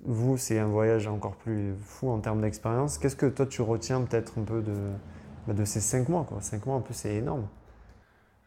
Vous, 0.04 0.36
c'est 0.36 0.58
un 0.58 0.66
voyage 0.68 1.08
encore 1.08 1.34
plus 1.36 1.74
fou 1.80 2.08
en 2.08 2.20
termes 2.20 2.40
d'expérience. 2.40 2.98
Qu'est-ce 2.98 3.16
que 3.16 3.26
toi, 3.26 3.46
tu 3.46 3.62
retiens 3.62 4.00
peut-être 4.02 4.38
un 4.38 4.44
peu 4.44 4.62
de, 4.62 5.52
de 5.52 5.64
ces 5.64 5.80
cinq 5.80 6.08
mois. 6.08 6.24
Quoi? 6.24 6.40
Cinq 6.40 6.66
mois, 6.66 6.76
en 6.76 6.80
plus, 6.80 6.94
c'est 6.94 7.14
énorme. 7.16 7.48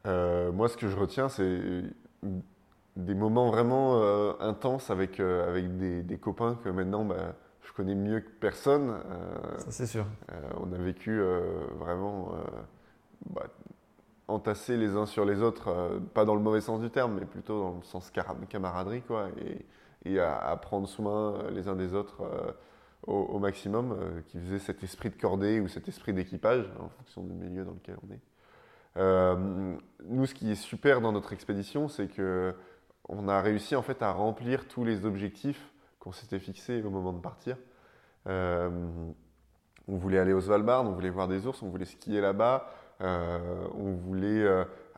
Euh, 0.08 0.52
moi, 0.52 0.70
ce 0.70 0.78
que 0.78 0.88
je 0.88 0.96
retiens, 0.96 1.30
c'est 1.30 1.84
des 2.96 3.14
moments 3.14 3.50
vraiment 3.52 4.02
euh, 4.02 4.34
intenses 4.40 4.90
avec, 4.90 5.20
euh, 5.20 5.48
avec 5.50 5.78
des, 5.78 6.04
des 6.04 6.18
copains 6.18 6.58
que 6.64 6.70
maintenant 6.70 7.06
bah, 7.06 7.36
je 7.62 7.72
connais 7.74 7.96
mieux 7.96 8.22
que 8.22 8.30
personne. 8.30 8.98
Ça, 9.60 9.72
c'est 9.72 9.86
sûr. 9.86 10.06
on 10.60 10.72
a 10.74 10.78
vécu 10.78 11.22
vraiment 11.80 12.34
bah, 13.30 13.44
entassés 14.28 14.78
les 14.78 14.96
uns 14.96 15.06
sur 15.06 15.26
les 15.26 15.42
autres, 15.42 16.00
pas 16.14 16.26
dans 16.26 16.36
le 16.36 16.42
mauvais 16.42 16.62
sens 16.62 16.82
du 16.82 16.90
terme, 16.90 17.18
mais 17.20 17.26
plutôt 17.26 17.60
dans 17.62 17.76
le 17.78 17.84
sens 17.84 18.12
camaraderie, 18.50 19.04
quoi, 19.04 19.28
et, 19.38 19.66
et 20.06 20.20
à, 20.20 20.58
prendre 20.62 20.88
soin 20.88 21.36
euh, 21.36 21.52
les 21.52 21.68
uns 21.68 21.76
des 21.76 21.94
autres 21.94 22.22
euh, 22.22 22.52
au, 23.08 23.40
maximum, 23.40 23.94
euh, 23.94 24.22
qui 24.28 24.40
faisait 24.40 24.60
cet 24.60 24.84
esprit 24.84 25.10
de 25.10 25.16
cordée 25.16 25.60
ou 25.60 25.68
cet 25.68 25.88
esprit 25.88 26.14
d'équipage, 26.14 26.66
en 26.80 26.90
fonction 26.90 27.24
du 27.24 27.34
milieu 27.34 27.66
dans 27.66 27.74
lequel 27.74 27.98
on 28.08 28.14
est. 28.14 28.20
Nous, 30.06 30.26
ce 30.26 30.34
qui 30.34 30.52
est 30.52 30.56
super 30.56 31.02
dans 31.02 31.12
notre 31.12 31.34
expédition, 31.34 31.88
c'est 31.88 32.08
que 32.08 32.54
on 33.10 33.28
a 33.28 33.42
réussi 33.42 33.76
en 33.76 33.82
fait 33.82 34.02
à 34.04 34.12
remplir 34.12 34.68
tous 34.68 34.84
les 34.86 35.06
objectifs 35.06 35.72
qu'on 36.00 36.12
s'était 36.12 36.40
fixés 36.40 36.84
au 36.84 36.90
moment 36.90 37.14
de 37.14 37.20
partir. 37.20 37.58
On 38.28 39.16
voulait 39.88 40.20
aller 40.20 40.34
au 40.34 40.42
Svalbard, 40.42 40.86
on 40.86 40.92
voulait 40.92 41.10
voir 41.10 41.28
des 41.28 41.48
ours, 41.48 41.62
on 41.64 41.70
voulait 41.70 41.86
skier 41.86 42.22
là-bas, 42.22 42.70
on 43.00 43.94
voulait 43.94 44.46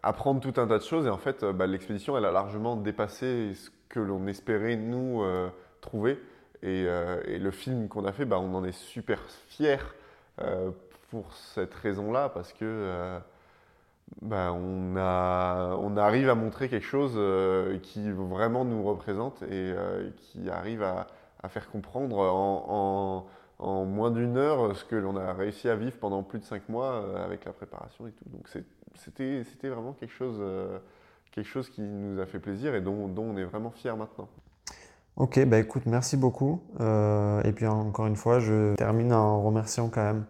apprendre 0.03 0.41
tout 0.41 0.59
un 0.61 0.67
tas 0.67 0.77
de 0.79 0.83
choses. 0.83 1.05
Et 1.07 1.09
en 1.09 1.17
fait, 1.17 1.43
euh, 1.43 1.53
bah, 1.53 1.67
l'expédition, 1.67 2.17
elle 2.17 2.25
a 2.25 2.31
largement 2.31 2.75
dépassé 2.75 3.53
ce 3.55 3.69
que 3.89 3.99
l'on 3.99 4.27
espérait 4.27 4.75
nous 4.75 5.23
euh, 5.23 5.49
trouver. 5.81 6.19
Et, 6.61 6.85
euh, 6.87 7.21
et 7.25 7.39
le 7.39 7.51
film 7.51 7.87
qu'on 7.89 8.05
a 8.05 8.11
fait, 8.13 8.25
bah, 8.25 8.39
on 8.39 8.53
en 8.55 8.63
est 8.63 8.71
super 8.71 9.19
fiers 9.47 9.77
pour 11.11 11.31
cette 11.33 11.73
raison-là, 11.75 12.29
parce 12.29 12.53
que 12.53 13.19
bah, 14.21 14.51
on, 14.53 14.95
a, 14.97 15.75
on 15.79 15.95
arrive 15.97 16.29
à 16.29 16.35
montrer 16.35 16.69
quelque 16.69 16.85
chose 16.85 17.19
qui 17.83 18.09
vraiment 18.11 18.65
nous 18.65 18.83
représente 18.83 19.43
et 19.43 19.73
qui 20.17 20.49
arrive 20.49 20.81
à, 20.83 21.07
à 21.43 21.49
faire 21.49 21.69
comprendre 21.69 22.17
en, 22.17 22.65
en- 22.67 23.17
en 23.17 23.25
moins 23.93 24.11
d'une 24.11 24.37
heure 24.37 24.75
ce 24.75 24.83
que 24.83 24.95
l'on 24.95 25.15
a 25.15 25.33
réussi 25.33 25.69
à 25.69 25.75
vivre 25.75 25.95
pendant 25.99 26.23
plus 26.23 26.39
de 26.39 26.43
cinq 26.43 26.67
mois 26.69 26.91
euh, 26.91 27.23
avec 27.23 27.45
la 27.45 27.53
préparation 27.53 28.07
et 28.07 28.11
tout. 28.11 28.25
Donc 28.29 28.49
c'était 28.95 29.69
vraiment 29.69 29.93
quelque 29.93 30.13
chose, 30.13 30.37
euh, 30.39 30.79
quelque 31.31 31.47
chose 31.47 31.69
qui 31.69 31.81
nous 31.81 32.19
a 32.19 32.25
fait 32.25 32.39
plaisir 32.39 32.75
et 32.75 32.81
dont, 32.81 33.13
on 33.17 33.37
est 33.37 33.45
vraiment 33.45 33.71
fiers 33.71 33.95
maintenant. 33.95 34.27
Ok, 35.15 35.45
bah 35.45 35.59
écoute, 35.59 35.83
merci 35.85 36.17
beaucoup. 36.17 36.61
Euh, 36.81 37.41
et 37.43 37.51
puis 37.51 37.67
encore 37.67 38.07
une 38.07 38.15
fois, 38.15 38.39
je 38.39 38.75
termine 38.75 39.13
en 39.13 39.43
remerciant 39.43 39.89
quand 39.89 40.03
même 40.03 40.25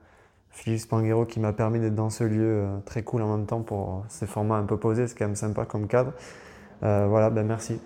Philippe 0.53 0.81
Spanghero 0.81 1.25
qui 1.25 1.39
m'a 1.39 1.51
permis 1.51 1.79
d'être 1.79 1.95
dans 1.95 2.09
ce 2.09 2.23
lieu 2.23 2.63
euh, 2.65 2.77
très 2.85 3.03
cool 3.03 3.21
en 3.23 3.37
même 3.37 3.45
temps 3.45 3.61
pour 3.61 4.05
ces 4.07 4.27
formats 4.27 4.57
un 4.57 4.65
peu 4.65 4.77
posés, 4.77 5.07
c'est 5.07 5.17
quand 5.17 5.25
même 5.25 5.35
sympa 5.35 5.65
comme 5.65 5.87
cadre. 5.87 6.13
Euh, 6.83 7.07
voilà, 7.07 7.29
ben 7.29 7.45
merci. 7.45 7.79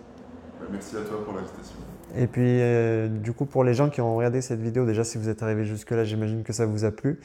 Merci 0.71 0.97
à 0.97 1.01
toi 1.01 1.23
pour 1.23 1.33
l'invitation. 1.33 1.75
Et 2.15 2.27
puis, 2.27 2.61
euh, 2.61 3.07
du 3.07 3.33
coup, 3.33 3.45
pour 3.45 3.63
les 3.63 3.73
gens 3.73 3.89
qui 3.89 4.01
ont 4.01 4.15
regardé 4.15 4.41
cette 4.41 4.61
vidéo, 4.61 4.85
déjà, 4.85 5.03
si 5.03 5.17
vous 5.17 5.29
êtes 5.29 5.43
arrivé 5.43 5.65
jusque-là, 5.65 6.03
j'imagine 6.03 6.43
que 6.43 6.53
ça 6.53 6.65
vous 6.65 6.85
a 6.85 6.91
plu. 6.91 7.19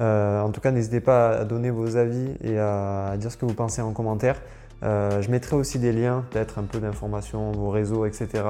Euh, 0.00 0.40
en 0.40 0.50
tout 0.50 0.60
cas, 0.60 0.70
n'hésitez 0.70 1.00
pas 1.00 1.30
à 1.30 1.44
donner 1.44 1.70
vos 1.70 1.96
avis 1.96 2.34
et 2.42 2.58
à, 2.58 3.14
dire 3.16 3.30
ce 3.30 3.36
que 3.36 3.46
vous 3.46 3.54
pensez 3.54 3.80
en 3.80 3.92
commentaire. 3.92 4.40
Euh, 4.82 5.22
je 5.22 5.30
mettrai 5.30 5.56
aussi 5.56 5.78
des 5.78 5.92
liens, 5.92 6.24
peut-être 6.30 6.58
un 6.58 6.64
peu 6.64 6.78
d'informations, 6.78 7.52
vos 7.52 7.70
réseaux, 7.70 8.06
etc. 8.06 8.44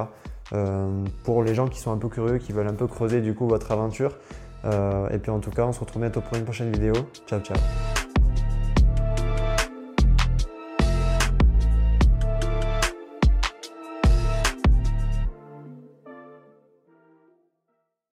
pour 1.24 1.42
les 1.42 1.54
gens 1.54 1.68
qui 1.68 1.80
sont 1.80 1.92
un 1.92 1.98
peu 1.98 2.08
curieux, 2.08 2.38
qui 2.38 2.52
veulent 2.52 2.68
un 2.68 2.74
peu 2.74 2.86
creuser 2.86 3.20
du 3.20 3.34
coup 3.34 3.46
votre 3.46 3.72
aventure. 3.72 4.16
Et 4.64 5.18
puis 5.18 5.30
en 5.30 5.40
tout 5.40 5.50
cas, 5.50 5.64
on 5.64 5.72
se 5.72 5.80
retrouve 5.80 6.02
bientôt 6.02 6.22
pour 6.22 6.36
une 6.36 6.44
prochaine 6.44 6.72
vidéo. 6.72 6.94
Ciao, 7.26 7.40
ciao. 7.40 7.56